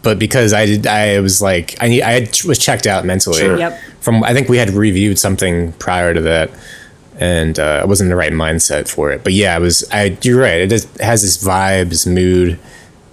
[0.03, 0.87] but because I did.
[0.87, 3.39] I was like, I need, I had, was checked out mentally.
[3.39, 3.57] Sure.
[3.57, 3.79] Yep.
[3.99, 6.51] From I think we had reviewed something prior to that,
[7.19, 9.23] and uh, I wasn't in the right mindset for it.
[9.23, 9.85] But yeah, I was.
[9.91, 10.61] I you're right.
[10.61, 12.59] It, just, has this vibe, this mood,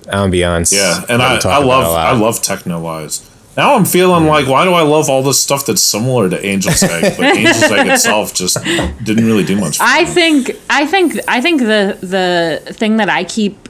[0.07, 0.73] ambiance.
[0.73, 1.97] Yeah, and I, I love.
[1.97, 3.31] I love Texhnolyze.
[3.57, 6.83] Now I'm feeling like why do I love all this stuff that's similar to Angel's
[6.83, 8.59] Egg, but Angel's Egg itself just
[9.05, 9.77] didn't really do much.
[9.79, 10.07] for I me.
[10.07, 13.64] think I think I think the the thing that I keep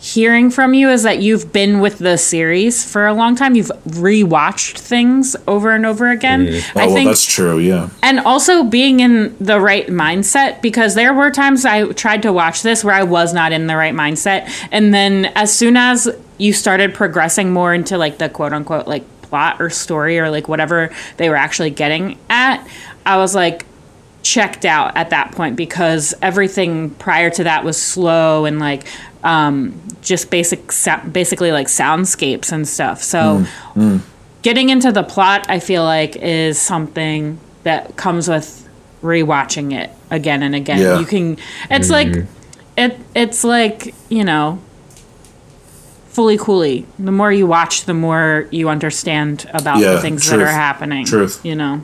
[0.00, 3.54] hearing from you is that you've been with the series for a long time.
[3.54, 6.46] You've rewatched things over and over again.
[6.46, 6.72] Mm.
[6.74, 7.58] Oh, I well, think that's true.
[7.58, 12.32] Yeah, and also being in the right mindset because there were times I tried to
[12.32, 16.08] watch this where I was not in the right mindset and then as soon as
[16.38, 20.48] you started progressing more into like the quote unquote like plot or story or like
[20.48, 22.66] whatever they were actually getting at
[23.04, 23.66] I was like
[24.22, 28.86] checked out at that point because everything prior to that was slow and like
[29.22, 33.02] um, just basic sa- basically like soundscapes and stuff.
[33.02, 34.00] So mm, mm.
[34.42, 38.68] getting into the plot i feel like is something that comes with
[39.02, 40.78] rewatching it again and again.
[40.78, 40.98] Yeah.
[40.98, 41.38] you can
[41.70, 42.18] it's mm-hmm.
[42.18, 42.26] like
[42.76, 44.60] it it's like you know
[46.12, 50.40] Fooly Cooly the more you watch the more you understand about Yeah, the things that
[50.40, 51.44] are happening Truth.
[51.44, 51.82] you know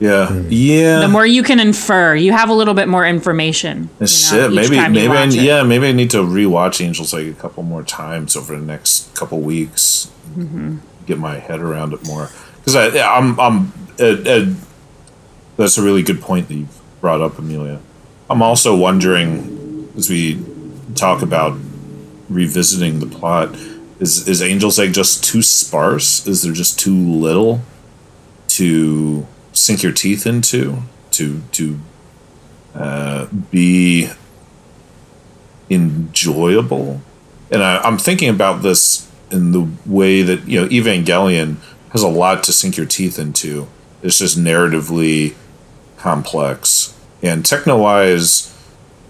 [0.00, 1.00] yeah, yeah.
[1.00, 4.52] the more you can infer you have a little bit more information you know, Shit,
[4.52, 5.34] each maybe time you maybe I, it.
[5.34, 9.14] yeah, maybe I need to rewatch Angels like a couple more times over the next
[9.16, 10.10] couple weeks.
[10.36, 10.78] Mm-hmm.
[11.06, 14.54] Get my head around it more because I yeah, I'm I'm uh, uh,
[15.56, 16.68] that's a really good point that you
[17.00, 17.80] brought up, Amelia.
[18.30, 20.40] I'm also wondering as we
[20.94, 21.58] talk about
[22.28, 23.54] revisiting the plot
[24.00, 26.26] is is Angel's Egg just too sparse?
[26.26, 27.60] Is there just too little
[28.48, 29.26] to
[29.58, 30.82] sink your teeth into
[31.12, 31.78] to to
[32.74, 34.10] uh, be
[35.70, 37.00] enjoyable.
[37.50, 41.56] And I, I'm thinking about this in the way that you know Evangelion
[41.92, 43.68] has a lot to sink your teeth into.
[44.02, 45.34] It's just narratively
[45.96, 48.54] complex, and Texhnolyze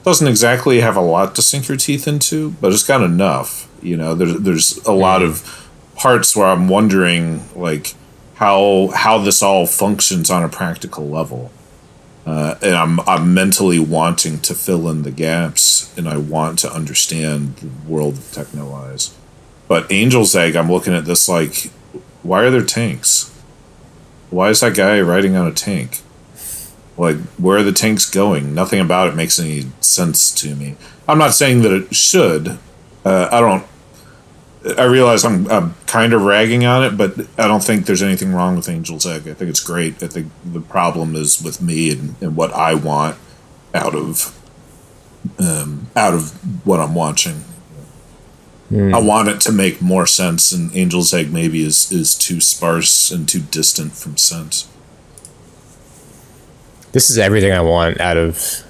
[0.04, 3.68] doesn't exactly have a lot to sink your teeth into, but it's got enough.
[3.82, 7.94] You know, there's there's a lot of parts where I'm wondering like
[8.38, 11.50] how how this all functions on a practical level
[12.28, 16.70] uh, and I'm I'm mentally wanting to fill in the gaps, and I want to
[16.70, 19.14] understand the world of Texhnolyze.
[19.66, 21.70] But Angel's Egg, I'm looking at this like,
[22.22, 23.34] why are there tanks?
[24.28, 26.02] Why is that guy riding on a tank?
[26.98, 28.54] Like, where are the tanks going?
[28.54, 30.76] Nothing about it makes any sense to me.
[31.08, 32.58] I'm not saying that it should.
[33.06, 33.64] Uh, I don't.
[34.76, 38.32] I realize I'm, I'm kind of ragging on it, but I don't think there's anything
[38.32, 39.28] wrong with Angel's Egg.
[39.28, 40.02] I think it's great.
[40.02, 43.16] I think the problem is with me and, and what I want
[43.72, 44.34] out of
[45.38, 46.32] um, out of
[46.66, 47.44] what I'm watching.
[48.70, 53.10] I want it to make more sense, and Angel's Egg maybe is is too sparse
[53.10, 54.68] and too distant from sense.
[56.92, 58.62] This is everything I want out of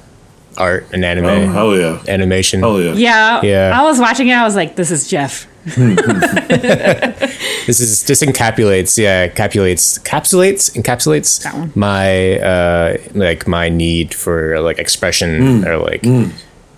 [0.56, 2.60] art and anime, Oh hell yeah, animation.
[2.60, 2.92] hell yeah!
[2.94, 3.80] yeah Yeah.
[3.80, 5.46] i was watching it i was like this is jeff
[7.66, 11.44] This is this encapsulates, yeah, encapsulates, encapsulates, encapsulates
[11.76, 16.02] my uh like my need for like expression or like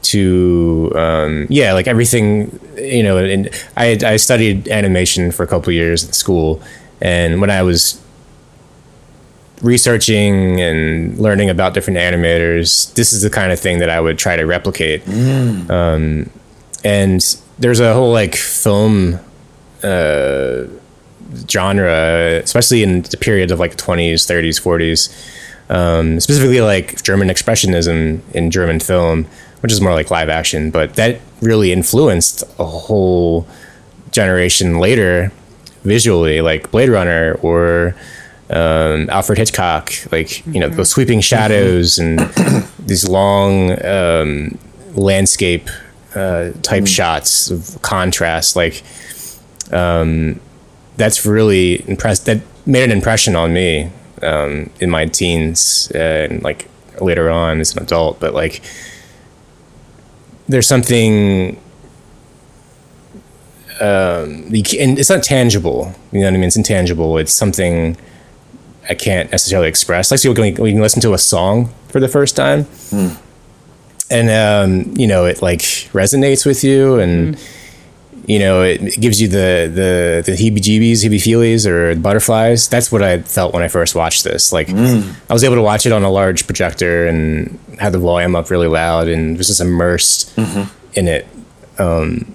[0.03, 5.73] to um yeah like everything you know and I I studied animation for a couple
[5.73, 6.61] years at school
[7.01, 8.01] and when I was
[9.63, 14.19] researching and learning about different animators this is the kind of thing that I would
[14.19, 15.07] try to replicate.
[15.71, 16.31] Um
[16.83, 17.23] and
[17.61, 19.21] there's a whole like film
[19.83, 20.65] uh,
[21.49, 28.21] genre, especially in the period of like 20s, 30s, 40s, um, specifically like German expressionism
[28.35, 29.27] in German film,
[29.61, 33.47] which is more like live action, but that really influenced a whole
[34.11, 35.31] generation later
[35.85, 37.95] visually, like Blade Runner or
[38.49, 42.19] um, Alfred Hitchcock, like you know those sweeping shadows and
[42.79, 44.59] these long um,
[44.95, 45.69] landscape
[46.15, 48.83] uh, type shots of contrast, like
[49.73, 50.41] um,
[50.97, 52.27] that's really impressed.
[52.27, 53.91] That made an impression on me
[54.23, 56.69] um, in my teens uh, and like
[57.01, 58.21] later on as an adult.
[58.21, 58.63] But like,
[60.49, 61.57] there's something
[63.81, 65.95] um, and it's not tangible.
[66.13, 66.45] You know what I mean?
[66.45, 67.17] It's intangible.
[67.17, 67.97] It's something
[68.89, 70.11] I can't necessarily express.
[70.11, 72.67] Like, so we can, we can listen to a song for the first time,
[74.11, 75.61] and um, you know, it like
[75.93, 78.31] resonates with you, and mm-hmm.
[78.31, 82.69] you know, it, it gives you the the the heebie-jeebies, heebie-feelies, or butterflies.
[82.69, 84.53] That's what I felt when I first watched this.
[84.53, 85.15] Like, mm.
[85.29, 88.51] I was able to watch it on a large projector and had the volume up
[88.51, 90.99] really loud, and was just immersed mm-hmm.
[90.99, 91.27] in it.
[91.79, 92.35] Um,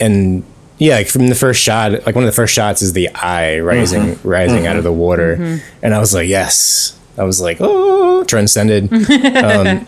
[0.00, 0.44] and
[0.78, 3.60] yeah, like from the first shot, like one of the first shots is the eye
[3.60, 4.28] rising, mm-hmm.
[4.28, 8.90] rising out of the water, and I was like, yes, I was like, oh, transcended.
[9.34, 9.86] Um,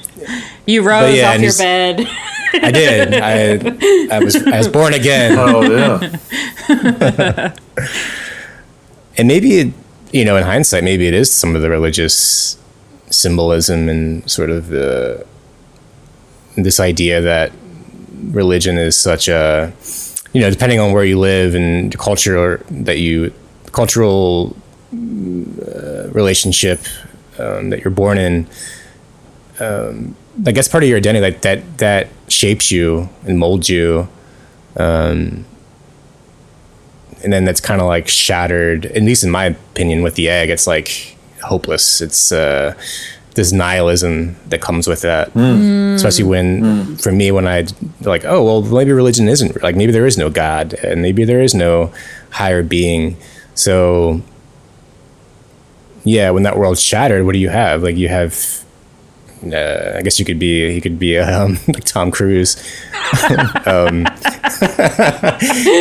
[0.66, 2.06] You rose yeah, off your he's- bed.
[2.54, 3.14] I did.
[3.14, 7.54] I, I was, I was born again, Oh yeah.
[9.18, 9.72] and maybe it,
[10.12, 12.56] you know, in hindsight, maybe it is some of the religious
[13.10, 15.26] symbolism and sort of the
[16.56, 17.52] this idea that
[18.30, 19.72] religion is such a
[20.32, 23.32] you know depending on where you live and the culture that you
[23.72, 24.56] cultural
[24.92, 26.80] uh, relationship
[27.38, 28.46] um, that you're born in
[29.60, 34.08] um, I guess part of your identity like that that shapes you and molds you
[34.76, 35.44] um,
[37.24, 40.50] and then that's kind of like shattered at least in my opinion with the egg
[40.50, 42.00] it's like hopeless.
[42.00, 42.74] It's uh,
[43.34, 45.34] this nihilism that comes with that.
[45.94, 47.66] Especially when for me when i
[48.00, 51.40] like oh well maybe religion isn't like maybe there is no god and maybe there
[51.40, 51.92] is no
[52.30, 53.16] higher being.
[53.54, 54.20] So
[56.04, 57.82] yeah when that world's shattered what do you have?
[57.82, 58.64] Like you have
[59.44, 62.56] uh, I guess you could be he could be um, like Tom Cruise
[63.66, 64.06] um,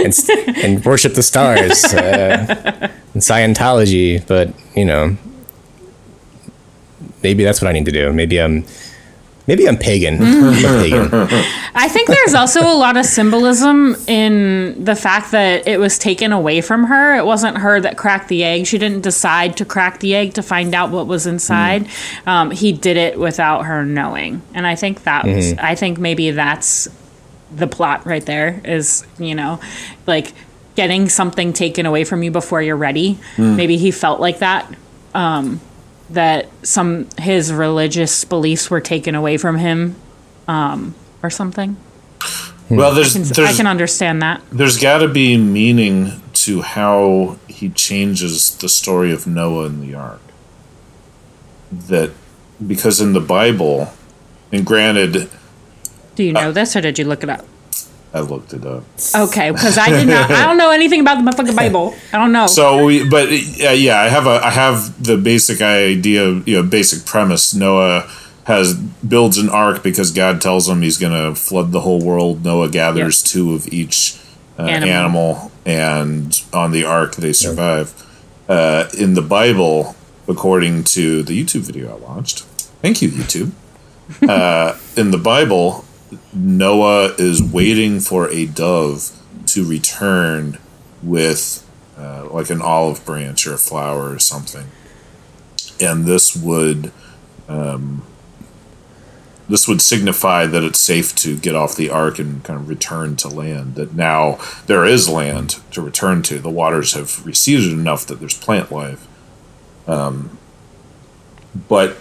[0.06, 0.14] and,
[0.64, 5.18] and worship the stars uh, and Scientology, but you know
[7.24, 8.14] maybe that's what I need to do.
[8.14, 8.66] Maybe I'm
[9.48, 10.22] maybe I'm pagan.
[10.22, 11.10] I'm pagan.
[11.76, 16.32] I think there's also a lot of symbolism in the fact that it was taken
[16.32, 17.16] away from her.
[17.16, 18.66] It wasn't her that cracked the egg.
[18.68, 21.88] She didn't decide to crack the egg to find out what was inside.
[22.26, 25.54] Um, he did it without her knowing, and I think that was.
[25.60, 26.88] I think maybe that's
[27.56, 28.62] the plot right there.
[28.66, 29.60] Is you know,
[30.08, 30.34] like
[30.76, 33.18] getting something taken away from you before you're ready.
[33.38, 34.74] Maybe he felt like that.
[35.14, 35.62] Um,
[36.10, 39.96] that some his religious beliefs were taken away from him
[40.48, 41.78] um, or something.
[42.70, 44.42] Well, there's I there's can understand that.
[44.52, 49.96] there's got to be meaning to how he changes the story of Noah and the
[49.96, 50.22] ark.
[51.72, 52.12] That
[52.66, 53.94] because in the Bible,
[54.52, 55.30] and granted,
[56.16, 57.46] Do you know this or did you look it up?
[58.16, 58.86] I looked it up.
[59.14, 60.32] Okay, because I did not.
[60.32, 61.94] I don't know anything about the motherfucking Bible.
[62.14, 62.48] I don't know.
[62.48, 66.64] So we, but uh, yeah, I have a, I have the basic idea, you know,
[66.64, 67.54] basic premise.
[67.54, 68.10] Noah
[68.46, 72.46] has builds an ark because God tells him he's going to flood the whole world.
[72.46, 74.18] Noah gathers two of each
[74.58, 74.90] uh, Animal.
[74.90, 75.52] animal.
[75.66, 78.02] and on the ark they survive.
[78.48, 79.96] Uh, in the Bible,
[80.30, 82.42] according to the YouTube video I watched,
[82.82, 83.52] thank you YouTube.
[84.30, 85.84] uh, in the Bible,
[86.34, 89.12] Noah is waiting for a dove
[89.48, 90.60] to return
[91.02, 91.68] with
[91.98, 94.68] uh, like an olive branch or a flower or something,
[95.80, 96.92] and this would
[97.48, 98.06] um,
[99.48, 103.16] this would signify that it's safe to get off the ark and kind of return
[103.18, 103.76] to land.
[103.76, 106.40] That now there is land to return to.
[106.40, 109.08] The waters have receded enough that there's plant life.
[109.88, 110.38] Um,
[111.68, 111.98] but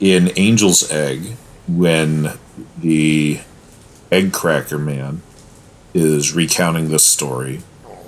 [0.00, 1.36] in Angel's Egg,
[1.68, 2.32] when
[2.76, 3.40] the
[4.10, 5.22] egg cracker man
[5.94, 7.60] is recounting this story,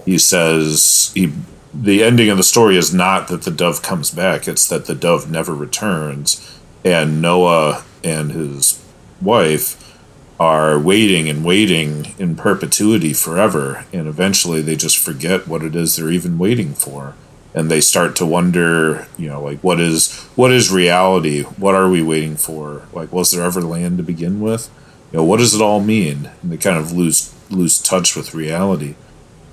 [0.05, 1.33] he says he
[1.73, 4.95] the ending of the story is not that the dove comes back, it's that the
[4.95, 6.59] dove never returns.
[6.85, 8.83] And Noah and his
[9.21, 9.99] wife
[10.41, 13.85] are waiting and waiting in perpetuity forever.
[13.93, 17.15] And eventually they just forget what it is they're even waiting for.
[17.55, 21.43] And they start to wonder, you know, like what is what is reality?
[21.43, 22.87] What are we waiting for?
[22.93, 24.71] Like was there ever land to begin with?
[25.13, 26.31] You know, what does it all mean?
[26.43, 28.95] And they kind of lose lose touch with reality.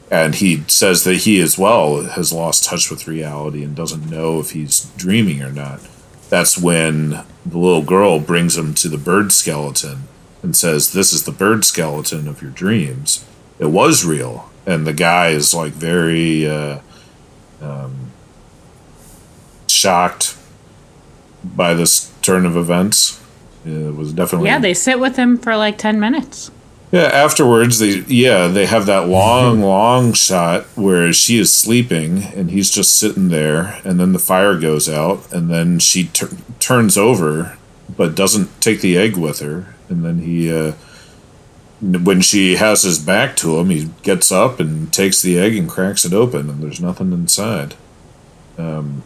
[0.10, 4.40] And he says that he as well has lost touch with reality and doesn't know
[4.40, 5.82] if he's dreaming or not.
[6.30, 7.10] That's when
[7.46, 10.04] the little girl brings him to the bird skeleton
[10.42, 13.26] and says, This is the bird skeleton of your dreams.
[13.60, 14.50] It was real.
[14.66, 16.80] And the guy is like very uh,
[17.62, 18.12] um,
[19.68, 20.38] shocked
[21.44, 23.22] by this turn of events.
[23.68, 26.52] It was definitely Yeah, they sit with him for like 10 minutes.
[26.92, 32.50] yeah, afterwards they yeah, they have that long, long shot where she is sleeping and
[32.52, 36.98] he's just sitting there and then the fire goes out and then she tur- turns
[36.98, 37.58] over
[37.98, 40.74] but doesn't take the egg with her and then he uh
[41.82, 45.70] when she has his back to him, he gets up and takes the egg and
[45.70, 47.76] cracks it open and there's nothing inside.
[48.58, 49.04] Um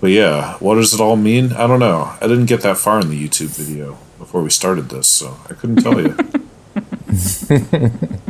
[0.00, 1.52] But yeah, what does it all mean?
[1.52, 2.14] I don't know.
[2.20, 5.54] I didn't get that far in the YouTube video before we started this, so I
[5.54, 6.16] couldn't tell you.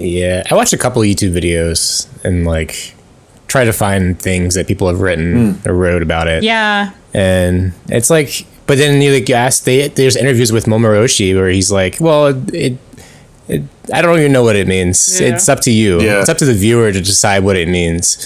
[0.00, 2.94] Yeah, I watched a couple YouTube videos and like
[3.48, 5.68] try to find things that people have written hmm.
[5.68, 6.42] or wrote about it.
[6.42, 6.92] Yeah.
[7.14, 11.34] and it's like, but then you like you ask, they, there's interviews with Mamoru Oshii
[11.34, 12.78] where he's like, well, it,
[13.48, 13.62] it
[13.92, 15.20] I don't even know what it means.
[15.20, 15.28] Yeah.
[15.28, 16.00] It's up to you.
[16.00, 16.20] Yeah.
[16.20, 18.16] It's up to the viewer to decide what it means,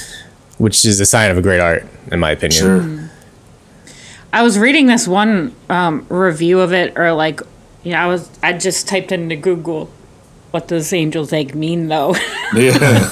[0.63, 2.61] which is a sign of a great art, in my opinion.
[2.61, 3.11] Sure.
[4.33, 7.41] I was reading this one um, review of it, or like,
[7.83, 9.91] you know, I was I just typed into Google,
[10.53, 12.15] "What does angel's egg mean?" Though,
[12.55, 12.79] Yeah.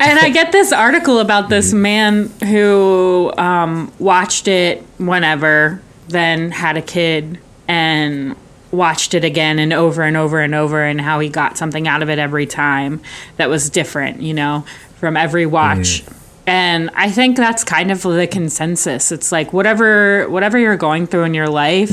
[0.00, 6.78] and I get this article about this man who um, watched it whenever, then had
[6.78, 7.38] a kid,
[7.68, 8.34] and
[8.70, 12.02] watched it again and over and over and over, and how he got something out
[12.02, 13.02] of it every time
[13.36, 14.64] that was different, you know,
[15.04, 16.02] from every watch.
[16.02, 16.14] Mm-hmm.
[16.46, 19.12] And I think that's kind of the consensus.
[19.12, 21.90] It's like whatever whatever you're going through in your life,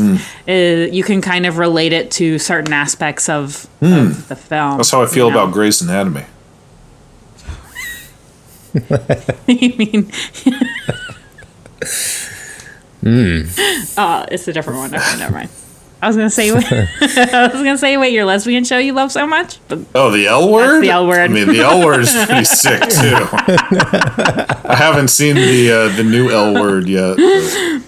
[0.47, 4.11] is, you can kind of relate it to certain aspects of, mm.
[4.11, 4.77] of the film.
[4.77, 5.43] That's how I feel you know?
[5.43, 6.25] about Grey's Anatomy.
[9.47, 10.11] you mean?
[13.97, 14.95] Oh, it's a different one.
[14.95, 15.49] Okay, never mind.
[16.01, 19.11] I was gonna say, wait, I was gonna say, wait, your lesbian show you love
[19.11, 20.81] so much, but Oh, the L word?
[20.81, 21.19] the L word.
[21.19, 23.15] I mean, the L word is pretty sick, too.
[24.67, 27.17] I haven't seen the uh, the new L word yet.
[27.17, 27.83] but-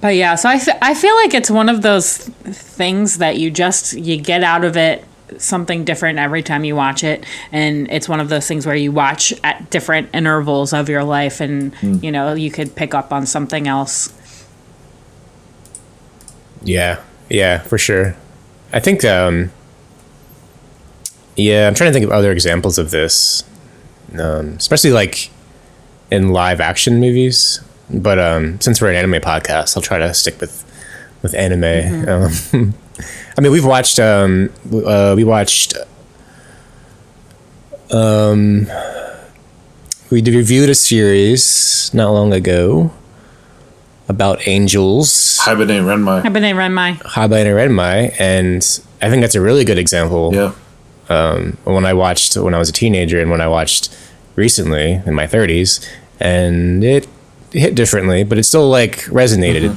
[0.00, 0.34] but yeah.
[0.34, 4.42] So I, I feel like it's one of those things that you just you get
[4.42, 5.04] out of it
[5.38, 8.90] something different every time you watch it, and it's one of those things where you
[8.92, 11.72] watch at different intervals of your life, and
[12.02, 14.12] you know you could pick up on something else.
[16.64, 18.14] Yeah, yeah, for sure.
[18.72, 19.50] I think, um,
[21.36, 23.44] yeah, I'm trying to think of other examples of this,
[24.18, 25.30] um, especially like
[26.10, 27.60] in live action movies.
[27.90, 30.64] But um, since we're an anime podcast, I'll try to stick with
[31.22, 32.08] with anime.
[32.08, 32.30] Um,
[33.36, 35.74] I mean, we've watched um, uh, we watched
[37.90, 38.66] um,
[40.10, 42.92] we reviewed a series not long ago
[44.12, 45.38] about angels.
[45.42, 46.24] Haibane Renmei.
[46.24, 48.62] I've been in Run My Habai and Renmai, and
[49.00, 50.32] I think that's a really good example.
[50.34, 50.52] Yeah.
[51.64, 53.94] When I watched when I was a teenager, and when I watched
[54.36, 55.86] recently in my 30s,
[56.20, 57.08] and it
[57.50, 59.76] hit differently, but it still like resonated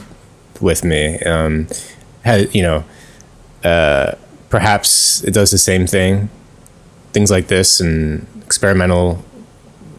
[0.62, 1.20] with me.
[1.20, 1.68] Um,
[2.24, 2.84] had you know,
[3.64, 4.14] uh,
[4.50, 6.30] perhaps it does the same thing.
[7.12, 9.24] Things like this and experimental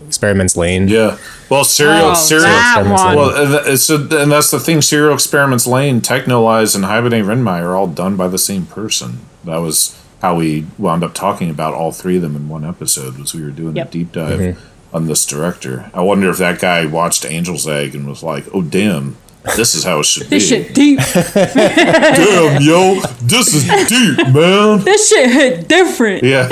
[0.06, 0.88] Experiments Lain.
[0.88, 1.18] Yeah.
[1.48, 2.46] Well, serial, Oh, serial.
[2.48, 3.16] Experiments one.
[3.16, 4.82] Well, and th- it's a, and that's the thing.
[4.82, 9.20] Serial Experiments Lain, Texhnolyze, and Haibane Renmei are all done by the same person.
[9.44, 13.16] That was how we wound up talking about all three of them in one episode.
[13.18, 13.88] Was we were doing Yep.
[13.88, 14.96] a deep dive mm-hmm.
[14.96, 15.90] on this director.
[15.94, 19.16] I wonder if that guy watched Angel's Egg and was like, "Oh damn,
[19.56, 20.98] this is how it should this be." shit deep.
[21.34, 24.80] Damn, yo, this is deep, man.
[24.84, 26.24] this shit hit different.
[26.24, 26.48] Yeah,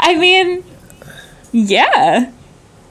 [0.00, 0.64] I mean,
[1.52, 2.30] yeah.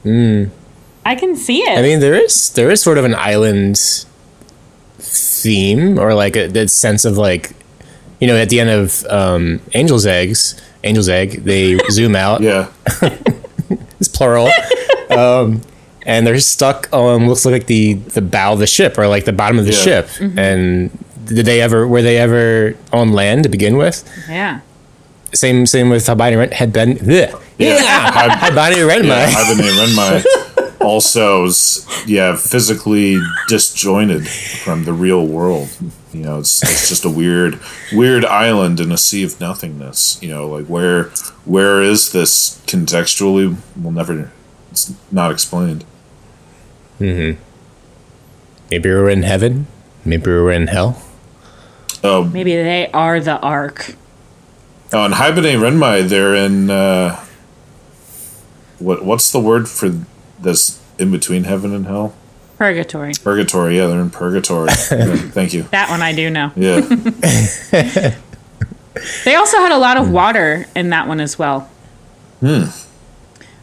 [0.04, 1.78] I can see it.
[1.78, 3.78] I mean, there is there is sort of an island
[4.98, 7.52] theme, or like a that sense of like,
[8.20, 12.40] you know, at the end of um, Angel's Eggs, Angel's Egg, they zoom out.
[12.40, 12.68] yeah.
[14.00, 14.50] It's plural.
[15.10, 15.60] um,
[16.04, 19.32] and they're stuck on looks like the the bow of the ship, or like the
[19.32, 19.78] bottom of the Yeah.
[20.06, 20.08] ship.
[20.36, 20.90] And
[21.26, 24.02] did they ever were they ever on land to begin with?
[24.28, 24.60] yeah.
[25.32, 26.96] Same same with how Ren had been.
[26.96, 27.40] bleh.
[27.62, 28.10] Yeah.
[28.36, 29.06] Haibane Renmei.
[29.06, 31.46] Yeah, Haibane Renmei also
[32.06, 33.16] yeah physically
[33.48, 35.68] disjointed from the real world.
[36.12, 37.58] You know, it's, it's just a weird
[37.92, 40.18] weird island in a sea of nothingness.
[40.22, 41.04] You know, like where
[41.44, 43.56] where is this contextually?
[43.76, 44.30] We'll never.
[44.70, 45.84] It's not explained.
[46.98, 47.34] Yeah,
[48.70, 49.66] maybe we're in heaven.
[50.04, 51.02] Maybe we're in hell.
[52.04, 53.94] Oh, Maybe they are the ark.
[54.92, 56.70] oh, and Haibane Renmei, they're in.
[56.70, 57.24] Uh,
[58.82, 59.90] what what's the word for
[60.40, 62.14] this in between heaven and hell?
[62.58, 63.12] Purgatory.
[63.22, 63.76] Purgatory.
[63.76, 64.68] Yeah, they're in purgatory.
[64.68, 65.64] Yeah, thank you.
[65.64, 66.52] That one I do know.
[66.54, 68.16] Yeah.
[69.24, 71.68] They also had a lot of water in that one as well.
[72.40, 72.64] Hmm.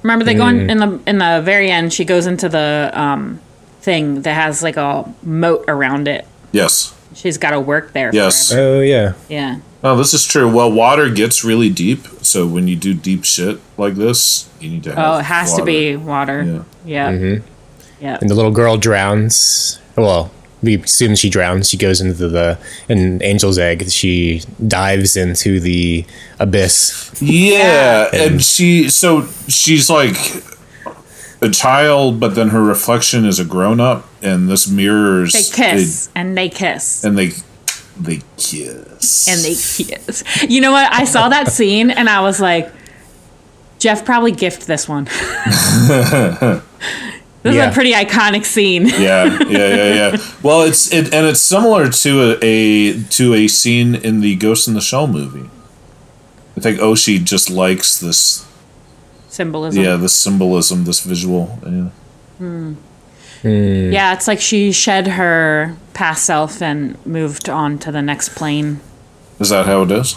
[0.02, 1.94] Remember they go in, in the in the very end.
[1.94, 3.40] She goes into the um,
[3.82, 6.26] thing that has like a moat around it.
[6.52, 6.96] Yes.
[7.14, 8.10] She's got to work there.
[8.14, 8.50] Yes.
[8.52, 8.68] forever.
[8.68, 9.14] Oh yeah.
[9.28, 9.60] Yeah.
[9.84, 10.52] Oh, this is true.
[10.52, 14.84] Well, water gets really deep, so when you do deep shit like this, you need
[14.84, 15.00] to have.
[15.00, 16.44] Oh, it has to be water.
[16.44, 16.64] Yeah.
[16.86, 17.12] Yeah.
[17.12, 17.48] Mm-hmm.
[18.04, 18.18] Yeah.
[18.20, 19.80] And the little girl drowns.
[19.96, 20.32] Well,
[20.62, 21.70] we assume she drowns.
[21.70, 22.58] She goes into the
[22.90, 23.90] in Angel's egg.
[23.90, 26.06] She dives into the
[26.40, 27.22] abyss.
[27.22, 30.18] Yeah, and she so she's like
[31.42, 35.32] a child, but then her reflection is a grown up, and this mirrors.
[35.32, 37.32] They kiss and they kiss and they
[38.00, 39.28] they kiss.
[39.28, 40.24] and they kiss.
[40.50, 40.92] You know what?
[40.94, 42.72] I saw that scene and I was like,
[43.80, 45.06] Jeff probably gift this one.
[47.44, 48.88] this is a pretty iconic scene.
[48.88, 50.18] yeah, yeah, yeah, yeah.
[50.44, 54.68] Well, it's it, and it's similar to a, a to a scene in the Ghost
[54.68, 55.50] in the Shell movie.
[56.58, 58.46] I think Oshii just likes this,
[59.30, 59.82] Symbolism.
[59.82, 61.58] yeah, this symbolism, this visual.
[61.64, 61.90] Yeah.
[62.38, 62.74] Hmm.
[63.42, 63.92] Hmm.
[63.94, 68.80] Yeah, it's like she shed her past self and moved on to the next plane.
[69.38, 70.16] Is that how it is?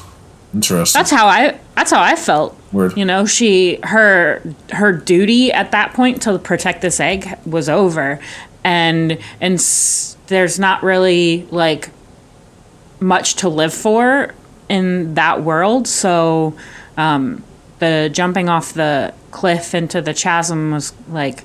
[0.55, 0.97] Interesting.
[0.99, 2.57] That's how I that's how I felt.
[2.73, 2.97] Weird.
[2.97, 4.41] You know, she her
[4.71, 8.21] her duty at that point to protect this egg was over.
[8.63, 11.91] And and s- there's not really like
[13.01, 14.33] much to live for
[14.69, 16.55] in that world, so
[16.97, 17.43] um
[17.81, 21.43] the jumping off the cliff into the chasm was like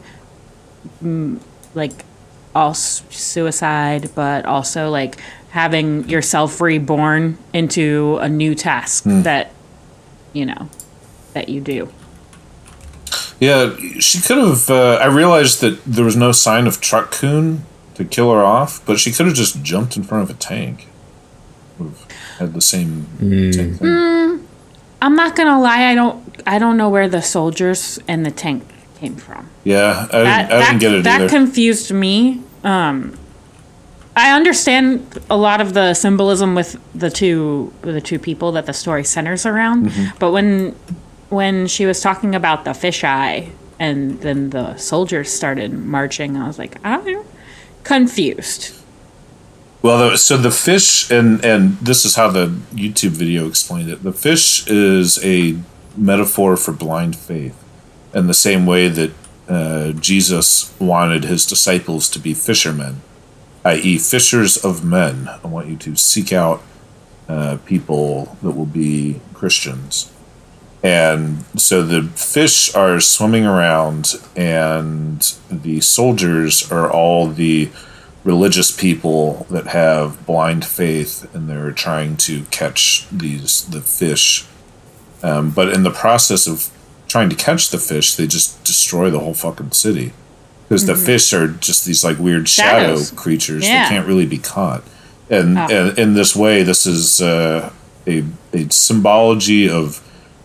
[1.03, 1.39] mm,
[1.73, 2.03] like
[2.57, 5.19] all suicide but also like
[5.51, 9.21] having yourself reborn into a new task hmm.
[9.21, 9.51] that
[10.33, 10.69] you know
[11.33, 11.89] that you do
[13.39, 14.67] Yeah, she could have.
[14.67, 17.63] Uh, I realized that there was no sign of Truck-kun
[17.93, 20.87] to kill her off, but she could have just jumped in front of a tank.
[21.77, 23.51] Would have had the same, hmm.
[23.51, 23.87] same thing.
[23.87, 24.45] Hmm.
[25.01, 28.63] i'm not gonna lie i don't i don't know where the soldiers and the tank
[28.99, 31.29] came from Yeah, I, that, didn't, I didn't get it that either.
[31.29, 32.97] confused me um
[34.15, 34.87] i understand
[35.29, 36.71] a lot of the symbolism with
[37.03, 40.17] the two the two people that the story centers around Mm-hmm.
[40.19, 40.75] but when
[41.29, 43.49] when she was talking about the fisheye
[43.79, 47.23] and then the soldiers started marching i was like i'm
[47.83, 48.73] confused
[49.83, 54.01] well, so the fish, and and this is how the YouTube video explained it.
[54.03, 55.55] The fish is a
[55.95, 57.55] metaphor for blind faith,
[58.13, 59.11] in the same way that
[59.47, 63.01] uh, Jesus wanted his disciples to be fishermen,
[63.63, 65.29] i.e., fishers of men.
[65.43, 66.61] I want you to seek out
[67.29, 70.11] uh, people that will be Christians.
[70.83, 75.19] And so the fish are swimming around, and
[75.49, 77.69] the soldiers are all the
[78.23, 84.45] religious people that have blind faith, and they're trying to catch these the fish.
[85.23, 86.69] Um, but in the process of
[87.07, 90.13] trying to catch the fish, they just destroy the whole fucking city
[90.67, 93.11] because the fish are just these like weird shadow Shadows.
[93.11, 93.83] creatures Yeah.
[93.83, 94.83] that can't really be caught.
[95.29, 95.67] And, Oh.
[95.69, 97.71] and in this way, this is uh,
[98.07, 98.23] a
[98.53, 100.01] a symbology of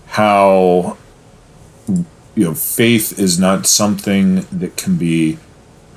[0.09, 0.97] how
[1.89, 5.39] you know faith is not something that can be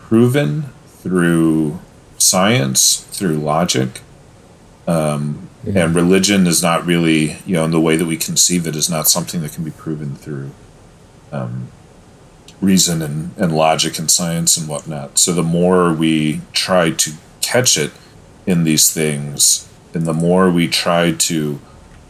[0.07, 0.65] proven
[1.01, 1.79] through
[2.17, 4.01] science through logic
[4.87, 8.75] um, and religion is not really you know in the way that we conceive it
[8.75, 10.51] is not something that can be proven through
[11.31, 11.69] um,
[12.61, 15.17] reason and, and logic and science and whatnot.
[15.17, 17.11] So the more we try to
[17.41, 17.91] catch it
[18.45, 21.59] in these things and the more we try to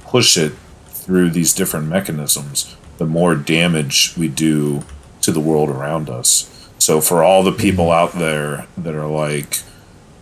[0.04, 0.54] push it
[0.88, 4.84] through these different mechanisms, the more damage we do
[5.22, 6.52] to the world around us.
[6.80, 9.60] So for all the people out there that are like,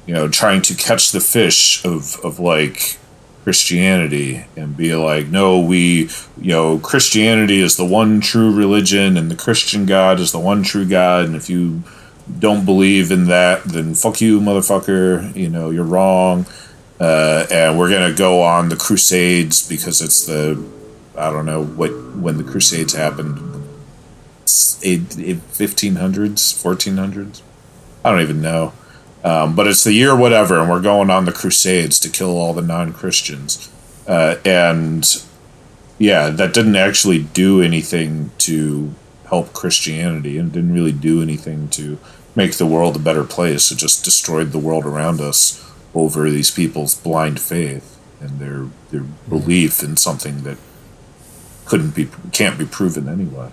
[0.06, 2.98] you know, trying to catch the fish of of like
[3.44, 9.30] Christianity and be like, no, we, you know, Christianity is the one true religion and
[9.30, 11.26] the Christian God is the one true God.
[11.26, 11.84] And if you
[12.40, 15.36] don't believe in that, then fuck you, motherfucker.
[15.36, 16.45] You know, you're wrong.
[16.99, 20.64] Uh, and we're gonna go on the Crusades because it's the
[21.18, 23.40] I don't know what when the Crusades happened,
[25.98, 27.41] hundreds, fourteen hundreds.
[28.06, 28.74] I don't even know,
[29.24, 32.54] um, but it's the year whatever, and we're going on the Crusades to kill all
[32.54, 33.72] the non Christians,
[34.08, 35.24] uh, and
[35.98, 38.94] yeah, that didn't actually do anything to
[39.30, 41.98] help Christianity, and didn't really do anything to
[42.36, 43.72] make the world a better place.
[43.72, 45.60] It just destroyed the world around us
[45.95, 50.58] over these people's blind faith and their their belief in something that
[51.66, 53.50] couldn't be can't be proven anyway.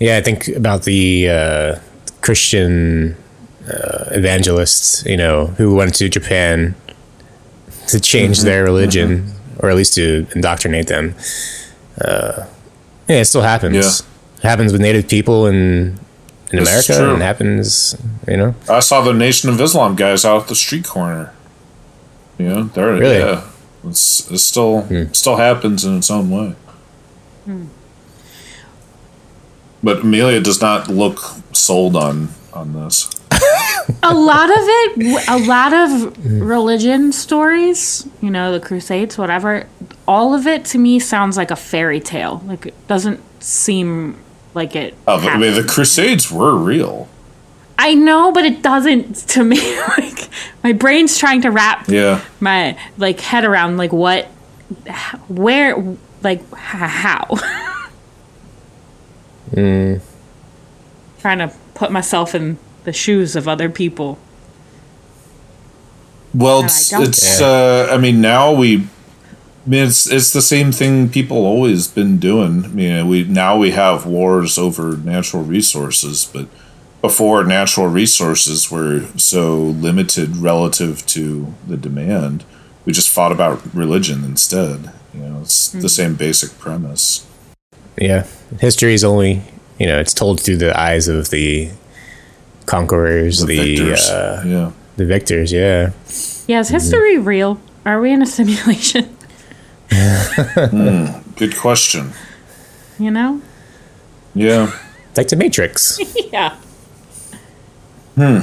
[0.00, 1.78] Yeah, I think about the uh,
[2.20, 3.16] Christian
[3.68, 6.74] uh, evangelists, you know, who went to Japan
[7.88, 8.46] to change Mm-hmm.
[8.46, 11.14] their religion, or at least to indoctrinate them.
[12.00, 12.44] Uh,
[13.08, 13.74] yeah, it still happens.
[13.76, 14.38] Yeah.
[14.38, 15.98] It happens with Native people in
[16.52, 17.12] in This America, true.
[17.14, 17.96] and it happens,
[18.28, 18.54] you know.
[18.68, 21.32] I saw the Nation of Islam guys out at the street corner.
[22.38, 23.18] You know, they're Really?
[23.18, 23.42] yeah.
[23.88, 26.54] It's, it still still happens in its own way.
[29.84, 31.20] But Amelia does not look
[31.52, 33.08] sold on on this.
[34.02, 39.66] a lot of it a lot of religion stories you know the crusades whatever
[40.08, 44.16] all of it to me sounds like a fairy tale like it doesn't seem
[44.54, 45.64] like it Oh, but, I mean, the.
[45.64, 47.08] Crusades were real.
[47.78, 49.58] i know but it doesn't to me
[49.98, 50.28] like
[50.62, 52.22] my brain's trying to wrap Yeah.
[52.40, 54.26] my like head around like what
[55.28, 55.76] where
[56.22, 57.30] like h-
[59.54, 60.00] how
[61.20, 64.18] trying to put myself in the shoes of other people
[66.34, 68.88] Well, it's, it's uh, I mean, now we.
[69.66, 72.64] I mean, it's it's the same thing people always been doing.
[72.64, 76.48] I mean, we now we have wars over natural resources, but
[77.00, 82.44] before natural resources were so limited relative to the demand,
[82.84, 84.90] we just fought about religion instead.
[85.14, 87.26] You know, it's the same basic premise.
[87.96, 88.26] Yeah,
[88.60, 89.42] history is only
[89.78, 91.70] you know it's told through the eyes of the
[92.66, 94.08] conquerors, The, the victors.
[94.10, 94.70] uh, yeah.
[94.96, 95.52] the victors.
[95.52, 95.90] Yeah,
[96.48, 99.16] yeah is history real are we in a simulation
[101.36, 102.12] Good question.
[102.98, 103.40] you know
[104.34, 104.70] Yeah.
[105.16, 105.98] like the Matrix.
[106.32, 106.56] yeah
[108.16, 108.42] Hmm.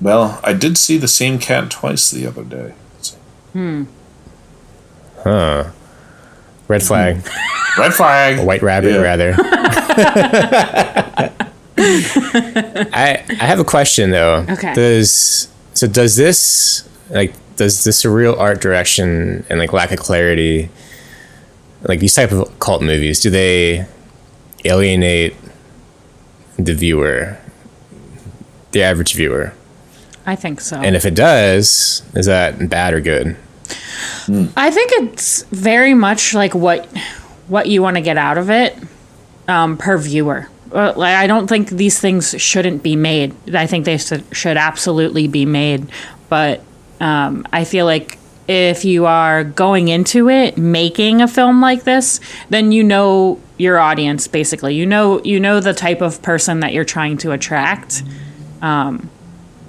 [0.00, 2.72] Well, I did see the same cat twice the other day.
[3.52, 3.84] Hmm.
[5.22, 5.70] Huh.
[6.68, 6.86] Red mm-hmm.
[6.86, 7.16] flag.
[7.78, 8.38] Red flag.
[8.38, 9.02] A white rabbit, Yeah.
[9.02, 9.34] rather.
[11.78, 14.46] I I have a question though.
[14.48, 14.74] Okay.
[14.74, 20.70] Does so does this like does the surreal art direction and like lack of clarity,
[21.82, 23.86] like these type of cult movies, do they
[24.64, 25.34] alienate
[26.58, 27.38] the viewer,
[28.72, 29.52] the average viewer?
[30.28, 33.36] i think so And if it does, is that bad or good?
[34.56, 36.86] I think it's very much like what
[37.48, 38.76] what you want to get out of it
[39.48, 40.48] um, per viewer.
[40.74, 43.34] I don't think these things shouldn't be made.
[43.54, 45.86] I think they should, absolutely be made,
[46.28, 46.60] but
[47.00, 48.18] um, I feel like
[48.48, 52.20] if you are going into it making a film like this,
[52.50, 54.74] then you know your audience basically.
[54.74, 58.02] You know you know the type of person that you're trying to attract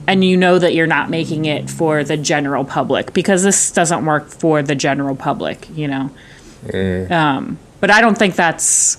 [0.08, 4.06] and you know that you're not making it for the general public because this doesn't
[4.06, 6.10] work for the general public, you know.
[7.12, 8.98] Um, but I don't think that's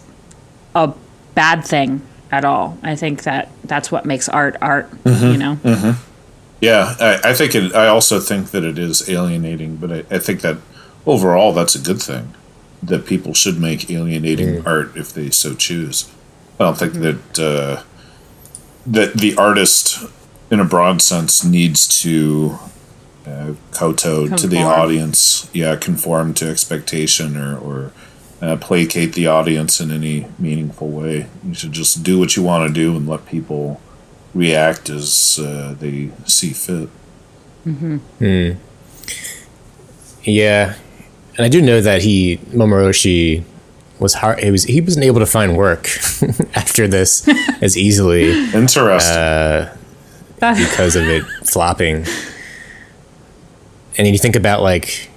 [0.74, 0.93] a
[1.35, 2.78] bad thing at all.
[2.82, 5.59] I think that that's what makes art art, you know.
[6.60, 7.74] Yeah, I, I think it.
[7.74, 10.59] I also think that it is alienating, but I, I think that
[11.06, 12.35] overall that's a good thing.
[12.82, 16.09] That people should make alienating art if they so choose.
[16.60, 17.82] I don't think that uh,
[18.86, 20.05] that the artist,
[20.50, 22.58] in a broad sense, needs to
[23.26, 25.50] uh, kowtow to the audience.
[25.52, 27.92] Yeah, conform to expectation or or
[28.40, 31.26] uh, placate the audience in any meaningful way.
[31.44, 33.80] You should just do what you want to do and let people
[34.34, 36.88] react as uh, they see fit.
[37.66, 38.58] mm-hmm
[40.22, 40.76] Yeah,
[41.36, 43.44] and I do know that he Mamoru Oshii
[43.98, 44.40] was hard.
[44.40, 45.86] He was he wasn't able to find work
[46.54, 47.26] after this
[47.62, 49.16] as easily Interesting.
[50.56, 51.97] because of it flopping.
[53.97, 55.10] And then you think about like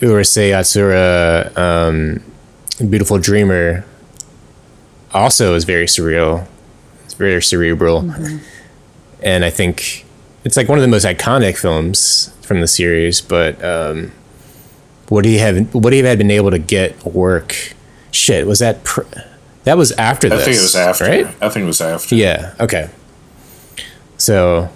[0.00, 2.22] Urusei Yatsura, um,
[2.88, 3.84] Beautiful Dreamer,
[5.12, 6.46] also is very surreal.
[7.04, 8.08] It's very cerebral,
[9.22, 10.04] and I think
[10.44, 13.20] it's like one of the most iconic films from the series.
[13.20, 14.12] But um,
[15.10, 17.74] would he have would he have been able to get work?
[18.12, 19.02] Shit, was that pr-
[19.64, 20.42] that was after I this?
[20.42, 21.04] I think it was after.
[21.04, 21.26] right?
[21.42, 22.14] I think it was after.
[22.14, 22.54] Yeah.
[22.60, 22.90] Okay.
[24.18, 24.68] So,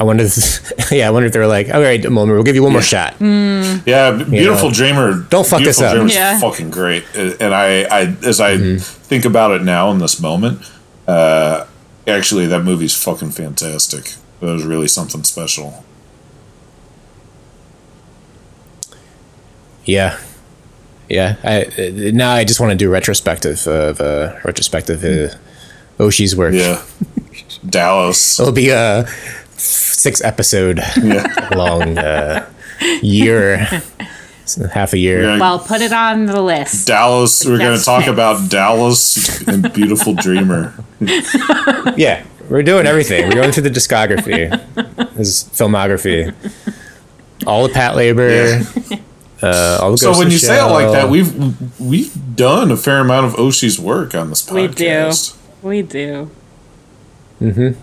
[0.00, 0.24] I wonder.
[0.24, 2.72] If, yeah, I wonder if they were like, "All right, moment, we'll give you one
[2.72, 5.26] more shot." Yeah, B- Beautiful know, Dreamer.
[5.28, 5.92] don't fuck this Beautiful up.
[5.92, 6.40] Dreamer's Yeah.
[6.40, 7.04] fucking great.
[7.14, 8.78] And I, I as I Mm-hmm.
[8.78, 10.60] think about it now in this moment,
[11.06, 11.66] uh,
[12.06, 14.14] actually, that movie's fucking fantastic.
[14.40, 15.84] It was really something special.
[19.84, 20.18] Yeah.
[21.08, 21.36] yeah.
[21.44, 25.34] I, uh, now I just want to do retrospective of uh, retrospective uh,
[26.02, 26.54] Oshii's work.
[26.54, 26.82] Yeah.
[27.66, 28.38] Dallos.
[28.40, 29.06] It'll be a
[29.56, 31.48] six episode Yeah.
[31.56, 32.48] long uh,
[33.02, 33.58] year,
[34.72, 35.22] half a year.
[35.22, 35.38] Yeah.
[35.38, 36.86] Well, put it on the list.
[36.88, 37.46] Dallos.
[37.46, 40.74] We're going to talk about Dallos and Beautiful Dreamer.
[41.96, 43.28] Yeah, we're doing everything.
[43.28, 44.50] We're going through the discography,
[45.16, 46.34] his filmography,
[47.46, 49.00] all the Patlabor,
[49.42, 49.98] uh, all the.
[49.98, 53.32] So when in you say it like that, we've we've done a fair amount of
[53.34, 55.36] Oshii's work on this podcast.
[55.62, 55.88] We do.
[55.88, 56.30] We do.
[57.40, 57.76] It's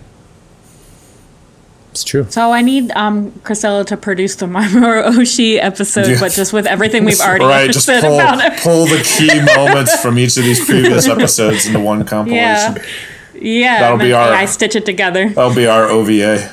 [2.04, 2.26] true.
[2.30, 6.20] So I need um Chrisella to produce the Mamoru Oshii episode, Yeah.
[6.20, 8.60] but just with everything we've already right, just pull, about it.
[8.60, 12.76] pull the key moments from each of these previous episodes into one compilation.
[12.76, 12.82] Yeah.
[13.34, 15.28] Yeah, That'll be our- I stitch it together.
[15.30, 16.52] That'll be our OVA.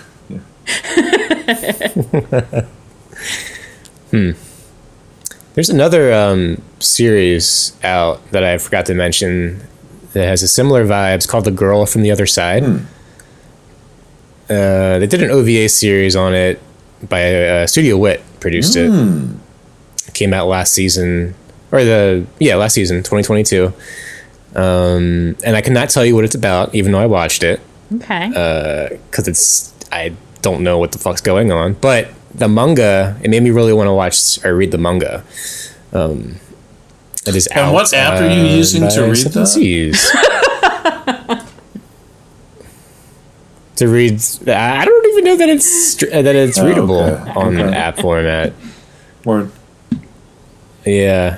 [4.12, 4.32] Hmm.
[5.54, 9.62] There's another um, series out that I forgot to mention
[10.20, 11.16] that has a similar vibe.
[11.16, 12.64] It's called The Girl from the Other Side.
[12.64, 12.78] Hmm.
[14.50, 16.60] Uh, they did an OVA series on it
[17.08, 19.36] by uh, Studio Wit produced Hmm.
[20.08, 20.14] it.
[20.14, 21.36] Came out last season,
[21.72, 23.72] or the yeah last season, 2022.
[24.56, 27.62] Um, and I cannot tell you what it's about, even though I watched it,
[27.96, 28.98] Okay.
[29.10, 31.74] because it's I don't know what the fuck's going on.
[31.74, 35.24] But the manga, it made me really want to watch or read the manga.
[35.94, 36.38] Um,
[37.30, 37.74] it is And out.
[37.74, 41.46] what app are you using to read Seven that?
[43.78, 47.32] To read, I don't even know that it's that it's Oh, readable okay.
[47.32, 47.78] on Okay.
[47.78, 48.52] app format.
[49.24, 49.52] Word.
[50.86, 51.38] Yeah,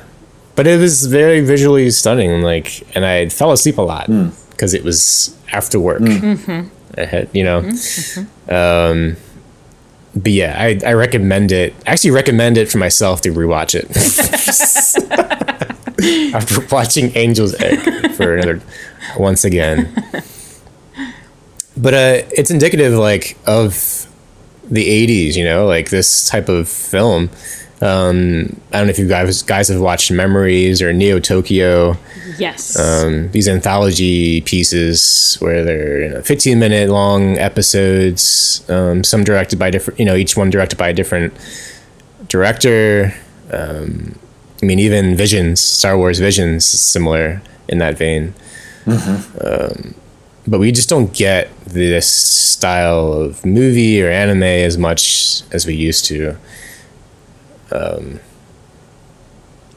[0.56, 2.42] but it was very visually stunning.
[2.42, 4.30] Like, and I fell asleep a lot Hmm.
[4.50, 6.02] because it was after work.
[6.02, 7.62] I had, you know.
[7.62, 8.52] Mm-hmm.
[8.54, 9.18] Um,
[10.16, 11.76] but yeah, I, I recommend it.
[11.86, 13.86] I actually recommend it for myself to rewatch it
[16.34, 18.62] after watching Angel's Egg for another
[19.18, 19.94] once again.
[21.78, 24.08] But uh, it's indicative, like, of
[24.70, 25.36] the '80s.
[25.36, 27.30] You know, like this type of film.
[27.82, 31.98] Um, I don't know if you guys guys have watched Memories or Neo Tokyo
[32.38, 32.78] yes.
[32.78, 39.58] um, these anthology pieces where they're you know, 15 minute long episodes um, some directed
[39.58, 41.34] by different you know each one directed by a different
[42.28, 43.16] director
[43.52, 44.18] um,
[44.62, 48.34] i mean even visions star wars visions is similar in that vein
[48.88, 49.94] um,
[50.48, 55.74] but we just don't get this style of movie or anime as much as we
[55.76, 56.36] used to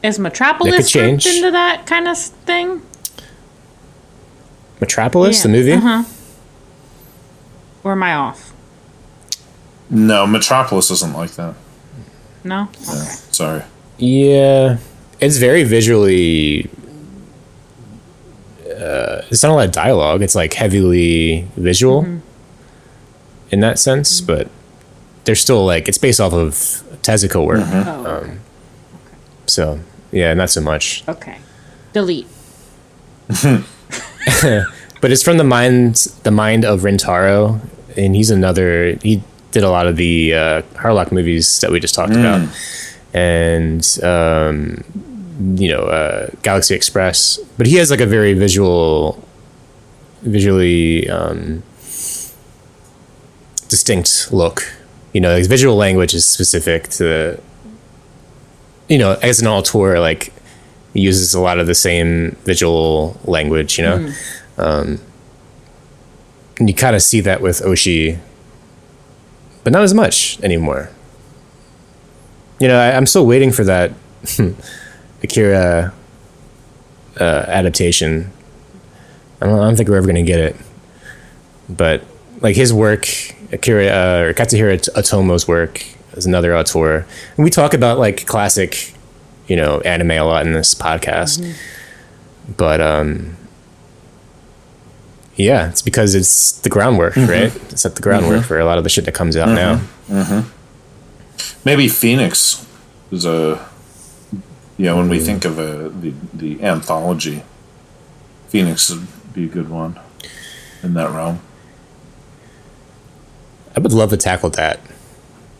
[0.03, 1.23] Is Metropolis could change.
[1.23, 2.81] grouped into that kind of thing?
[4.81, 6.03] metropolis the movie Uh-huh.
[7.83, 8.51] Or am I off?
[9.89, 11.53] No, Metropolis isn't like that.
[12.43, 12.63] No?
[12.73, 13.13] Okay.
[13.31, 13.63] Sorry.
[13.97, 14.77] Yeah,
[15.19, 16.69] it's very visually.
[18.65, 20.21] Uh, it's not a lot of dialogue.
[20.21, 22.19] It's like heavily visual mm-hmm.
[23.51, 24.27] in that sense, mm-hmm.
[24.27, 24.49] but
[25.23, 26.51] there's still like it's based off of
[27.01, 27.61] Tezuka work.
[27.61, 27.89] Mm-hmm.
[27.89, 28.37] Oh, um, okay.
[29.47, 29.79] So
[30.11, 31.03] yeah, not so much.
[31.07, 31.39] okay.
[31.93, 32.27] Delete.
[35.05, 37.59] But it's from the mind the mind of Rintaro,
[37.95, 38.97] and he's another.
[39.03, 42.21] He did a lot of the uh, Harlock movies that we just talked mm.
[42.21, 42.49] about,
[43.15, 44.83] and um,
[45.55, 47.39] you know uh, Galaxy Express.
[47.57, 49.23] But he has like a very visual,
[50.21, 51.63] visually um,
[53.69, 54.71] distinct look.
[55.13, 57.39] You know, his visual language is specific to.
[58.87, 60.31] You know, as an auteur, like
[60.93, 63.79] he uses a lot of the same visual language.
[63.79, 64.13] You know
[66.59, 68.19] and you kind of see that with Oshii,
[69.63, 70.89] but not as much anymore.
[72.59, 73.91] You know, I, I'm still waiting for that
[75.23, 75.93] Akira
[77.19, 78.31] uh, adaptation.
[79.41, 80.55] I don't, I don't think we're ever going to get it,
[81.69, 82.03] but
[82.41, 83.07] like his work,
[83.51, 87.05] Akira uh, or Katsuhiro Otomo's work is another auteur,
[87.35, 88.93] and we talk about like classic,
[89.47, 91.55] you know, anime a lot in this podcast,
[92.55, 93.35] but um
[95.35, 97.53] yeah, it's because it's the groundwork, right?
[97.69, 99.81] It's set the groundwork for a lot of the shit that comes out now.
[101.63, 102.65] Maybe Phoenix
[103.11, 103.67] is a.
[104.77, 107.43] Yeah, when we think of a the the anthology,
[108.49, 109.99] Phoenix would be a good one
[110.83, 111.39] in that realm.
[113.75, 114.79] I would love to tackle that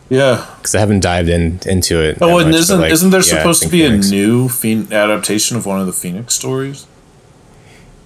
[0.08, 0.46] Yeah.
[0.56, 2.18] because I haven't dived in into it.
[2.20, 4.08] Oh, and much, isn't like, isn't there yeah, supposed to be Phoenix.
[4.08, 6.86] a new Phoen- adaptation of one of the Phoenix stories?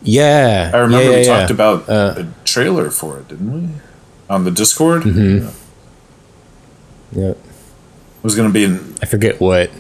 [0.02, 3.68] Yeah, I remember yeah, we yeah, talked about Uh, a trailer for it, didn't we?
[4.28, 5.02] On the Discord.
[5.02, 5.48] Mm-hmm.
[7.20, 7.26] Yeah.
[7.28, 7.34] Yeah.
[8.20, 9.70] It was going to be in I forget what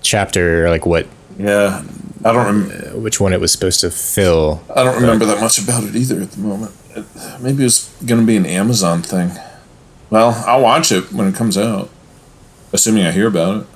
[0.00, 1.06] chapter, or like what
[1.38, 1.84] Yeah,
[2.24, 2.70] I don't.
[2.70, 4.62] Rem- which one it was supposed to fill.
[4.74, 6.72] I don't remember that much about it either at the moment.
[6.96, 7.04] It,
[7.40, 9.32] maybe it's going to be an Amazon thing.
[10.08, 11.90] Well, I'll watch it when it comes out,
[12.72, 13.66] assuming I hear about it.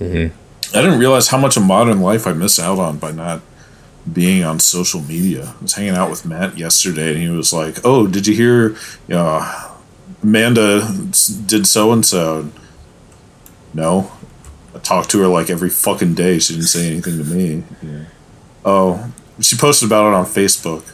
[0.00, 0.76] Mm-hmm.
[0.76, 3.42] I didn't realize how much of modern life I miss out on by not
[4.10, 5.54] being on social media.
[5.58, 8.70] I was hanging out with Matt yesterday, and he was like, "Oh, did you hear?
[9.06, 9.70] You know,
[10.22, 10.88] Amanda
[11.46, 12.50] did so and so."
[13.74, 14.12] No,
[14.74, 16.38] I talked to her like every fucking day.
[16.38, 17.64] She didn't say anything to me.
[17.82, 18.04] Yeah.
[18.64, 20.84] Oh, she posted about it on Facebook.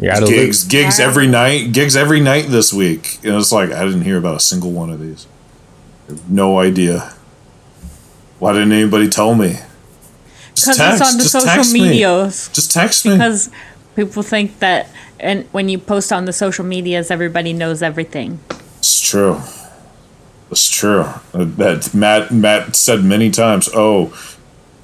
[0.00, 0.28] You're out of.
[0.28, 3.18] Gigs, gigs every night, gigs every night this week.
[3.24, 5.26] And it's like I didn't hear about a single one of these.
[6.28, 7.14] No idea.
[8.38, 9.56] Why didn't anybody tell me?
[10.54, 11.80] Just Because it's on the just social text me.
[11.82, 12.48] medias.
[12.52, 13.12] Just text me.
[13.12, 13.50] Because
[13.96, 18.38] people think that, and when you post on the social medias, everybody knows everything.
[18.88, 19.38] It's true.
[20.50, 21.04] It's true.
[21.34, 23.68] That Matt Matt said many times.
[23.74, 24.06] Oh,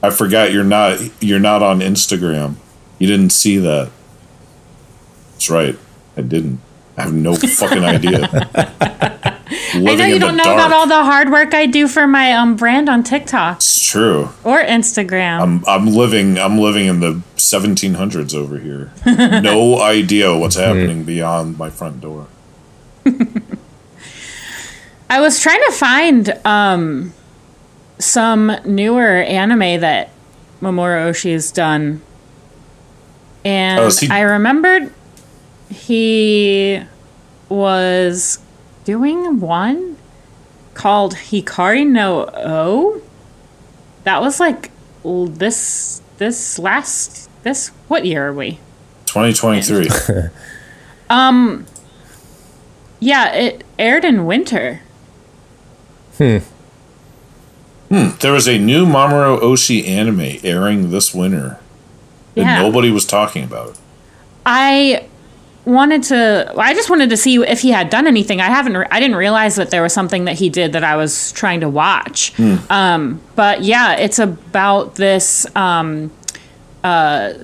[0.02, 2.56] I forgot you're not you're not on Instagram.
[2.98, 3.90] You didn't see that.
[5.32, 5.78] That's right.
[6.18, 6.60] I didn't.
[6.98, 8.28] I have no fucking idea.
[9.74, 12.56] I know you don't know about all the hard work I do for my um
[12.56, 14.28] brand on TikTok It's true.
[14.44, 15.40] or Instagram.
[15.40, 18.92] I'm I'm living I'm living in the 1700s over here.
[19.40, 22.26] no idea what's happening beyond my front door.
[25.10, 27.12] I was trying to find um
[27.98, 30.10] some newer anime that
[30.60, 32.02] Mamoru Oshii's done.
[33.44, 34.92] And Oh, he- I remembered
[35.70, 36.82] he
[37.48, 38.38] was
[38.84, 39.96] doing one
[40.74, 43.02] called Hikari no O.
[44.04, 44.70] That was like
[45.04, 48.58] this this last this what year are we?
[49.06, 49.88] 2023.
[51.10, 51.66] Um
[52.98, 54.80] yeah, it aired in winter.
[56.18, 56.38] Hmm.
[57.90, 58.08] Hmm.
[58.20, 61.58] There was a new Mamoru Oshii anime airing this winter.
[62.36, 62.62] And Yeah.
[62.62, 63.76] nobody was talking about it.
[64.46, 65.04] I
[65.64, 68.40] wanted to I just wanted to see if he had done anything.
[68.40, 70.96] I haven't re- I didn't realize that there was something that he did that I
[70.96, 72.32] was trying to watch.
[72.70, 76.10] Um but yeah, it's about this um
[76.82, 77.34] uh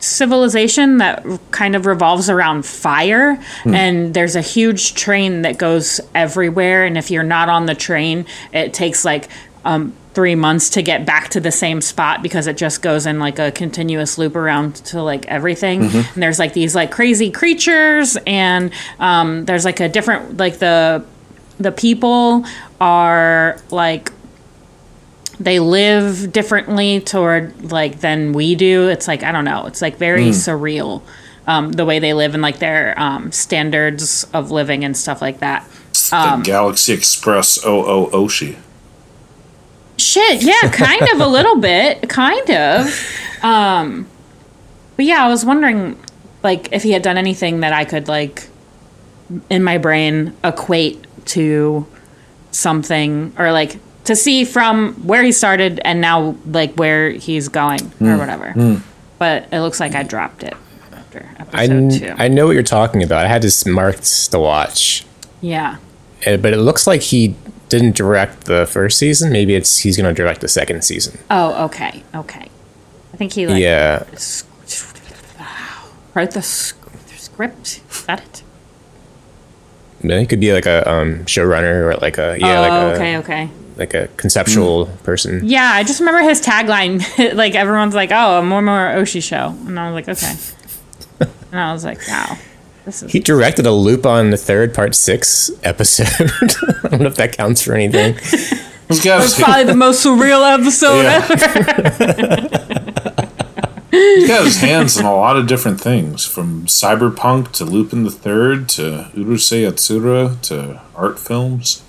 [0.00, 6.84] civilization that kind of revolves around fire and there's a huge train that goes everywhere
[6.84, 9.28] and if you're not on the train it takes like
[9.64, 13.18] um, three months to get back to the same spot because it just goes in
[13.18, 15.82] like a continuous loop around to like everything.
[16.14, 21.04] And there's like these like crazy creatures and um, there's like a different like the
[21.58, 22.44] the people
[22.80, 24.10] are like
[25.40, 28.88] they live differently toward like than we do.
[28.88, 29.66] It's like I don't know.
[29.66, 31.02] It's like very surreal
[31.46, 35.40] um, the way they live and like their um, standards of living and stuff like
[35.40, 35.66] that.
[36.12, 38.56] Um, Galaxy Express OO Oshi.
[39.96, 43.42] Shit, yeah, kind of a little bit, kind of.
[43.42, 44.06] Um,
[44.96, 45.98] but yeah, I was wondering
[46.42, 48.48] like if he had done anything that I could like
[49.48, 51.86] in my brain equate to
[52.50, 53.76] something or like
[54.10, 58.80] to see from where he started and now like where he's going or whatever.
[59.18, 60.54] But it looks like I dropped it
[60.90, 62.14] after I, episode kn- two.
[62.22, 63.24] I know what you're talking about.
[63.24, 65.06] I had this marked to watch,
[65.40, 65.76] yeah.
[66.24, 67.36] But it looks like he
[67.68, 69.30] didn't direct the first season.
[69.30, 71.20] Maybe it's he's going to direct the second season.
[71.30, 72.50] Oh, okay, okay.
[73.14, 74.02] I think he like yeah,
[76.14, 77.80] wrote the script.
[77.88, 78.42] Is that
[80.02, 80.10] it?
[80.10, 83.16] it could be like a um, showrunner or like a yeah, oh, like a okay,
[83.18, 83.50] okay.
[83.80, 85.02] Like a conceptual mm.
[85.02, 85.40] person.
[85.42, 87.00] Yeah, I just remember his tagline.
[87.34, 90.34] like everyone's like, "Oh, a Mamoru Oshii show," and I was like, "Okay."
[91.50, 92.36] and I was like, "Wow,
[92.84, 96.06] this is." He directed a Lupin the Third part six episode.
[96.84, 98.16] I don't know if that counts for anything.
[98.88, 101.26] He's got, It's probably the most surreal episode Yeah.
[101.30, 102.48] ever.
[103.90, 108.10] he's got his hands in a lot of different things, from cyberpunk to Lupin the
[108.10, 111.82] Third to Urusei Yatsura to art films.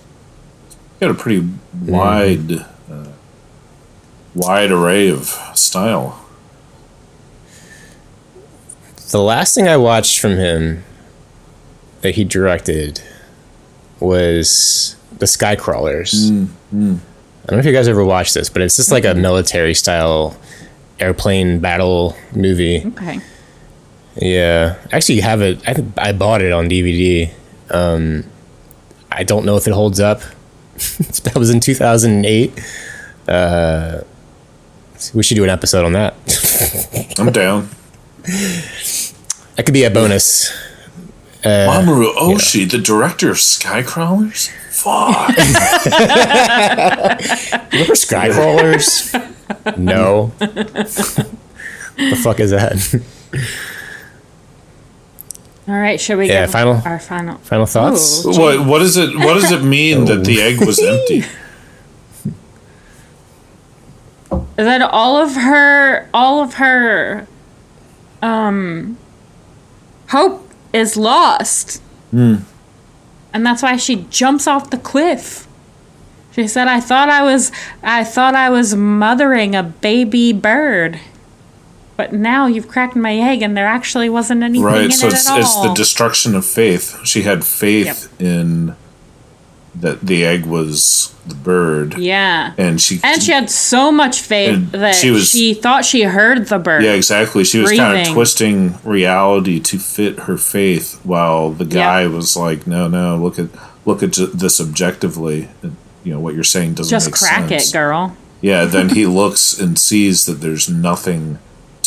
[1.02, 1.50] He's got a pretty
[1.84, 3.08] wide, uh,
[4.36, 5.26] wide array of
[5.56, 6.24] style.
[9.10, 10.84] The last thing I watched from him
[12.02, 13.02] that he directed
[14.00, 16.30] was the Skycrawlers.
[16.30, 16.36] I
[16.72, 17.02] don't
[17.50, 20.38] know if you guys ever watched this, but it's just like a military style
[21.00, 22.84] airplane battle movie.
[22.86, 23.20] okay.
[24.18, 25.68] Yeah, actually, you have it.
[25.68, 27.32] I think I bought it on DVD.
[27.72, 28.24] Um,
[29.12, 30.22] I don't know if it holds up.
[31.24, 32.60] that was in 2008.
[33.28, 34.02] Uh,
[35.14, 36.14] we should do an episode on that.
[37.18, 37.70] I'm down.
[38.24, 40.52] that could be a bonus
[41.44, 44.50] Mamoru Oshii, the director of Skycrawlers.
[44.70, 45.30] Fuck.
[47.72, 49.12] Remember Skycrawlers?
[49.78, 50.32] no.
[50.38, 53.02] the fuck is that?
[55.68, 58.26] All right, should we Yeah, give final- our final Final thoughts?
[58.26, 58.32] Ooh.
[58.40, 61.24] what what does it what does it mean that the egg was empty?
[64.56, 67.28] that all of her all of her
[68.22, 68.98] um
[70.10, 71.82] hope is lost
[72.12, 72.46] and
[73.34, 75.48] that's why she jumps off the cliff
[76.32, 77.52] she said i thought i was
[77.82, 81.00] i thought i was mothering a baby bird
[82.02, 84.92] but now you've cracked my egg and there actually wasn't anything in Right.
[84.92, 87.00] So it it's, it's the destruction of faith.
[87.06, 88.76] She had faith in
[89.76, 92.00] that the egg was the bird.
[92.00, 96.02] yeah And she and she had so much faith that she was, she, thought she
[96.02, 97.44] heard the bird Yeah, exactly.
[97.44, 102.66] She was kind of twisting reality to fit her faith, while the guy was like,
[102.66, 103.50] "No, no, look at
[103.86, 105.50] look at this objectively.
[106.04, 108.66] You know what you're saying doesn't just crack sense." it girl Yeah.
[108.66, 111.38] Then he looks and sees that there's nothing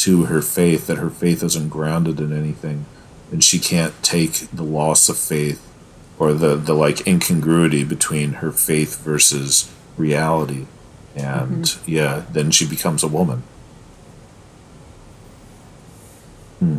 [0.04, 0.86] to her faith.
[0.86, 2.86] That her faith isn't grounded in anything,
[3.32, 5.60] and she can't take the loss of faith
[6.18, 10.66] or the the like incongruity between her faith versus reality.
[11.16, 11.90] And Mm-hmm.
[11.90, 13.42] yeah, then she becomes a woman.
[16.58, 16.78] Hmm.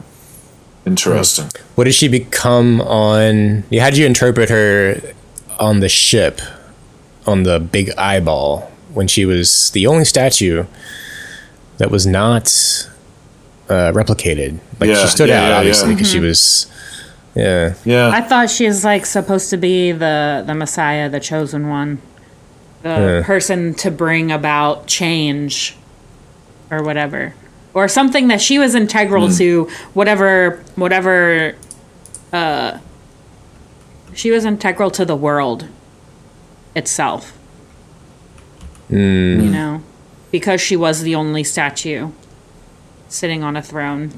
[0.85, 1.49] Interesting.
[1.75, 3.63] What did she become on?
[3.79, 5.01] How did you interpret her
[5.59, 6.41] on the ship,
[7.25, 10.65] on the big eyeball, when she was the only statue
[11.77, 12.47] that was not
[13.69, 14.59] uh, replicated?
[14.79, 15.95] Like Yeah, she stood yeah, out, yeah, obviously, yeah.
[15.95, 16.67] because she was.
[17.35, 18.09] Yeah, Yeah.
[18.13, 22.01] I thought she was like supposed to be the the Messiah, the chosen one,
[22.81, 22.89] the
[23.19, 23.23] Yeah.
[23.25, 25.75] person to bring about change,
[26.71, 27.33] or whatever,
[27.73, 29.69] or something that she was integral to.
[29.93, 31.55] Whatever, whatever.
[32.31, 32.77] Uh,
[34.13, 35.67] she was integral to the world
[36.73, 37.33] itself.
[38.89, 39.81] You know,
[40.31, 42.11] because she was the only statue
[43.07, 44.11] sitting on a throne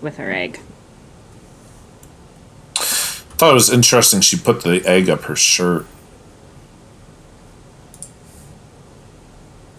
[0.00, 0.60] with her egg.
[2.76, 4.20] I thought it was interesting.
[4.20, 5.86] She put the egg up her shirt.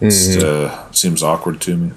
[0.00, 1.92] It's, uh, seems awkward to me.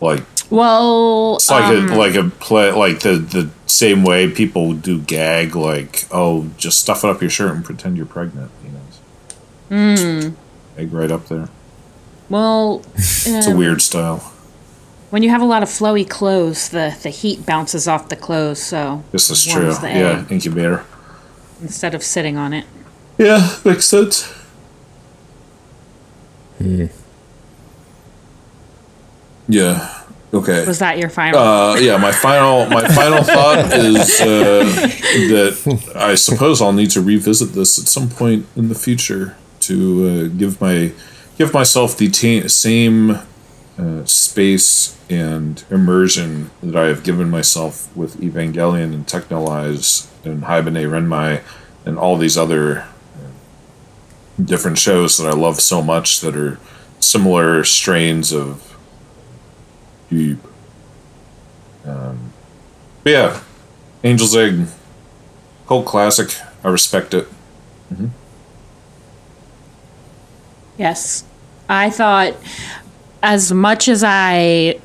[0.00, 4.72] Like Well, it's like um, a like a play like the the same way people
[4.74, 8.50] do gag like oh just stuff it up your shirt and pretend you're pregnant.
[8.62, 10.78] You know, Hmm.
[10.80, 11.48] egg right up there.
[12.28, 14.32] well, It's a um, weird style.
[15.10, 18.60] When you have a lot of flowy clothes, the, the heat bounces off the clothes,
[18.60, 19.62] so This is true.
[19.62, 20.84] warms the Yeah, egg incubator.
[21.62, 22.64] instead of sitting on it.
[23.18, 24.32] Yeah, makes sense.
[29.48, 29.92] Yeah.
[30.34, 30.66] Okay.
[30.66, 31.38] Was that your final?
[31.40, 34.64] Uh, yeah, my final my final thought is uh,
[35.30, 40.08] that I suppose I'll need to revisit this at some point in the future to
[40.32, 40.92] uh, give my
[41.38, 43.18] give myself the ta- same
[43.78, 50.88] uh, space and immersion that I have given myself with Evangelion and Texhnolyze and Haibane
[50.88, 51.42] Renmei
[51.84, 56.58] and all these other uh, different shows that I love so much that are
[57.00, 58.76] similar strains of
[60.10, 60.38] deep.
[61.84, 62.32] Um,
[63.04, 63.42] but yeah,
[64.02, 64.66] Angel's Egg,
[65.66, 66.36] cult classic.
[66.64, 67.28] I respect it.
[70.76, 71.24] yes,
[71.68, 72.34] I thought
[73.22, 74.78] as much as I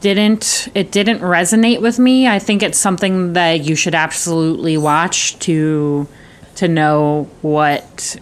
[0.00, 2.28] didn't, it didn't resonate with me.
[2.28, 6.06] I think it's something that you should absolutely watch to
[6.56, 8.16] to know what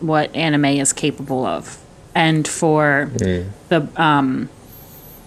[0.00, 1.78] what anime is capable of,
[2.14, 3.10] and for
[3.68, 4.48] the um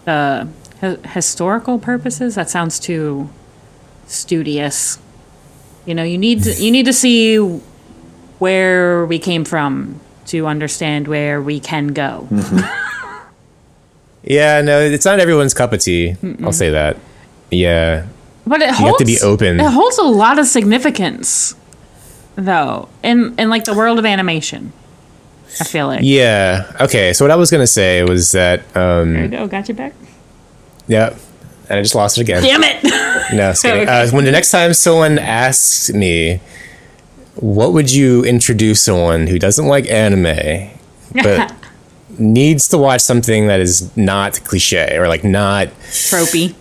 [0.03, 0.47] the
[0.81, 2.35] hi- historical purposes.
[2.35, 3.29] That sounds too
[4.05, 4.99] studious.
[5.85, 7.37] You know, you need to, you need to see
[8.39, 12.27] where we came from to understand where we can go.
[14.25, 14.61] yeah.
[14.61, 16.15] No, it's not everyone's cup of tea.
[16.43, 16.97] I'll say that.
[17.51, 18.07] Yeah,
[18.45, 19.59] But it You have holds to be open.
[19.59, 21.55] It holds a lot of significance,
[22.35, 24.73] though, in in like the world of animation.
[25.61, 26.01] I feel like.
[26.03, 26.69] yeah.
[26.81, 28.59] Okay, so what I was gonna say was that.
[28.75, 29.47] Um, There you go.
[29.47, 29.93] Got you back.
[30.87, 31.15] yeah,
[31.69, 32.41] and I just lost it again.
[32.43, 32.83] Damn it!
[33.33, 33.87] No, kidding.
[33.87, 36.39] Uh, when the next time someone asks me,
[37.35, 40.69] what would you introduce someone who doesn't like anime,
[41.13, 41.53] but
[42.19, 46.53] needs to watch something that is not cliche or like not Tropey.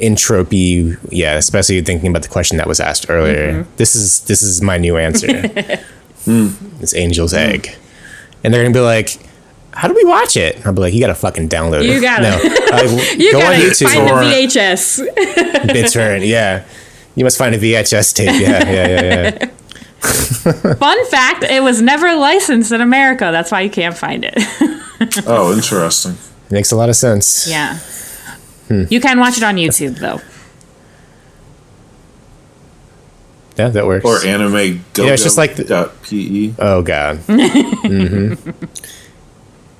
[0.00, 0.96] entropy?
[1.10, 3.52] Yeah, especially thinking about the question that was asked earlier.
[3.64, 3.70] Mm-hmm.
[3.76, 5.28] This is this is my new answer.
[6.80, 7.74] It's Angel's Egg,
[8.44, 9.18] and they're gonna be like.
[9.72, 10.66] How do we watch it?
[10.66, 11.94] I'll be like, you gotta fucking download it.
[11.94, 12.36] You gotta- No.
[12.72, 12.82] Uh,
[13.16, 13.92] You go on gotta YouTube.
[13.92, 15.06] find the Or- VHS.
[15.70, 16.64] BitTorrent, yeah.
[17.14, 18.40] You must find a VHS tape.
[18.40, 20.74] Yeah, yeah, yeah, yeah.
[20.74, 23.28] Fun fact: it was never licensed in America.
[23.30, 24.34] That's why you can't find it.
[25.26, 26.16] Oh, interesting.
[26.50, 27.46] Makes a lot of sense.
[27.48, 27.78] yeah.
[28.70, 30.20] You can watch it on YouTube though.
[33.56, 34.04] Yeah, that works.
[34.04, 36.52] Or anime go Yeah, it's just like the- dot pe.
[36.58, 37.16] Oh god.
[37.26, 38.34] hmm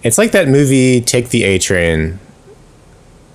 [0.03, 2.19] It's like that movie "Take the A Train"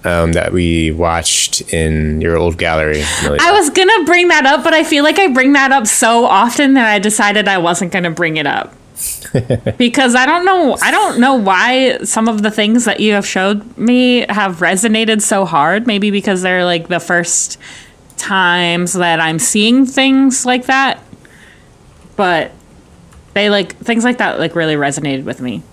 [0.03, 3.03] um, that we watched in your old gallery.
[3.21, 3.39] Amelia.
[3.41, 6.25] I was gonna bring that up, but I feel like I bring that up so
[6.25, 8.73] often that I decided I wasn't gonna bring it up.
[9.77, 13.25] because I don't know I don't know why some of the things that you have
[13.25, 15.87] showed me have resonated so hard.
[15.87, 17.57] Maybe because they're like the first
[18.17, 21.01] times that I'm seeing things like that.
[22.15, 22.51] But
[23.33, 25.63] they like things like that like really resonated with me.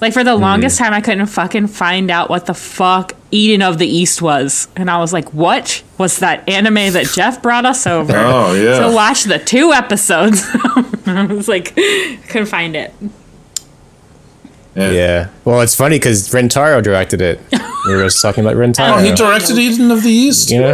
[0.00, 0.42] Like for the Mm-hmm.
[0.42, 4.68] longest time I couldn't fucking find out what the fuck Eden of the East was.
[4.76, 8.12] And I was like, what was that anime that Jeff brought us over?
[8.16, 8.80] Oh, yeah.
[8.88, 10.44] To watch the two episodes.
[11.06, 12.92] I was like, couldn't find it.
[14.74, 15.28] yeah.
[15.44, 17.40] Well, it's funny because Rintaro directed it.
[17.86, 18.98] we were just talking about Rintaro.
[18.98, 20.50] Oh, he directed Eden of the East.
[20.50, 20.72] you know?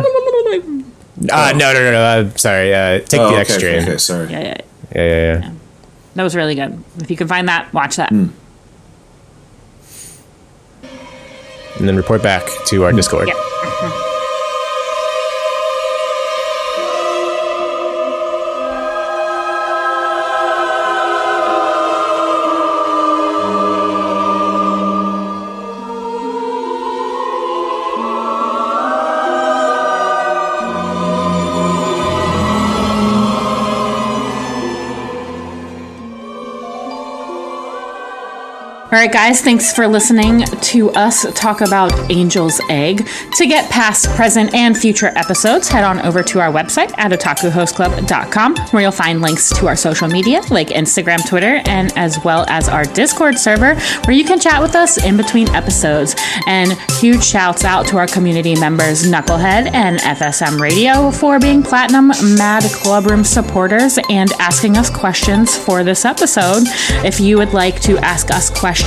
[1.33, 2.05] Uh, no, no, no, no.
[2.05, 2.75] I'm sorry.
[2.75, 4.31] Uh, take Oh, the okay, X okay, okay, sorry.
[4.33, 4.57] Yeah, yeah.
[4.95, 5.53] Yeah, yeah, yeah.
[6.17, 6.83] That was really good.
[6.99, 8.09] If you can find that, watch that.
[8.11, 8.27] Hmm.
[11.83, 12.97] And then report back to our mm-hmm.
[12.97, 13.27] Discord.
[13.27, 13.35] Yeah.
[13.35, 14.02] Mm-hmm.
[38.93, 43.09] All right, guys, thanks for listening to us talk about Angel's Egg.
[43.37, 48.57] To get past, present, and future episodes, head on over to our website at otakuhostclub.com,
[48.71, 52.69] where you'll find links to our social media, like Instagram, Twitter, and as well as
[52.69, 56.15] our Discord server, where you can chat with us in between episodes.
[56.47, 62.09] And huge shouts out to our community members, Knucklehead and FSM Radio, for being Platinum
[62.09, 66.65] Mad Clubroom supporters and asking us questions for this episode.
[67.07, 68.82] If you would like to ask us questions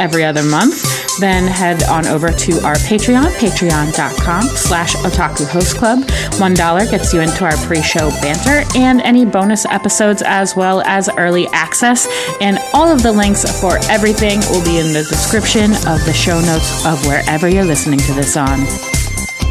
[0.00, 0.82] every other month,
[1.20, 6.00] then head on over to our Patreon, patreon.com slash otaku host club.
[6.00, 11.46] $1 gets you into our pre-show banter and any bonus episodes as well as early
[11.48, 12.08] access.
[12.40, 16.40] And all of the links for everything will be in the description of the show
[16.40, 18.60] notes of wherever you're listening to this on.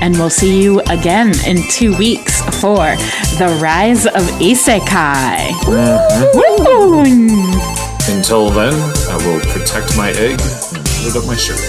[0.02, 2.96] And we'll see you again in two weeks for
[3.38, 5.50] The Rise of Isekai.
[5.64, 7.78] Mm-hmm.
[7.78, 7.83] Woo!
[8.10, 8.74] Until then,
[9.10, 11.60] I will protect my egg and put it up my shirt.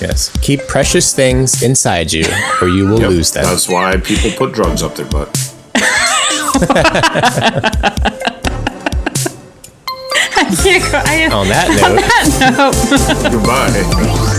[0.00, 0.30] Yes.
[0.42, 2.24] Keep precious things inside you,
[2.60, 3.44] or you will Yep, lose them.
[3.44, 5.28] That's why people put drugs up their butt.
[10.36, 10.98] I can't go.
[11.04, 11.68] I, On that
[12.56, 13.30] note.
[13.30, 13.30] no.
[13.30, 14.26] Goodbye.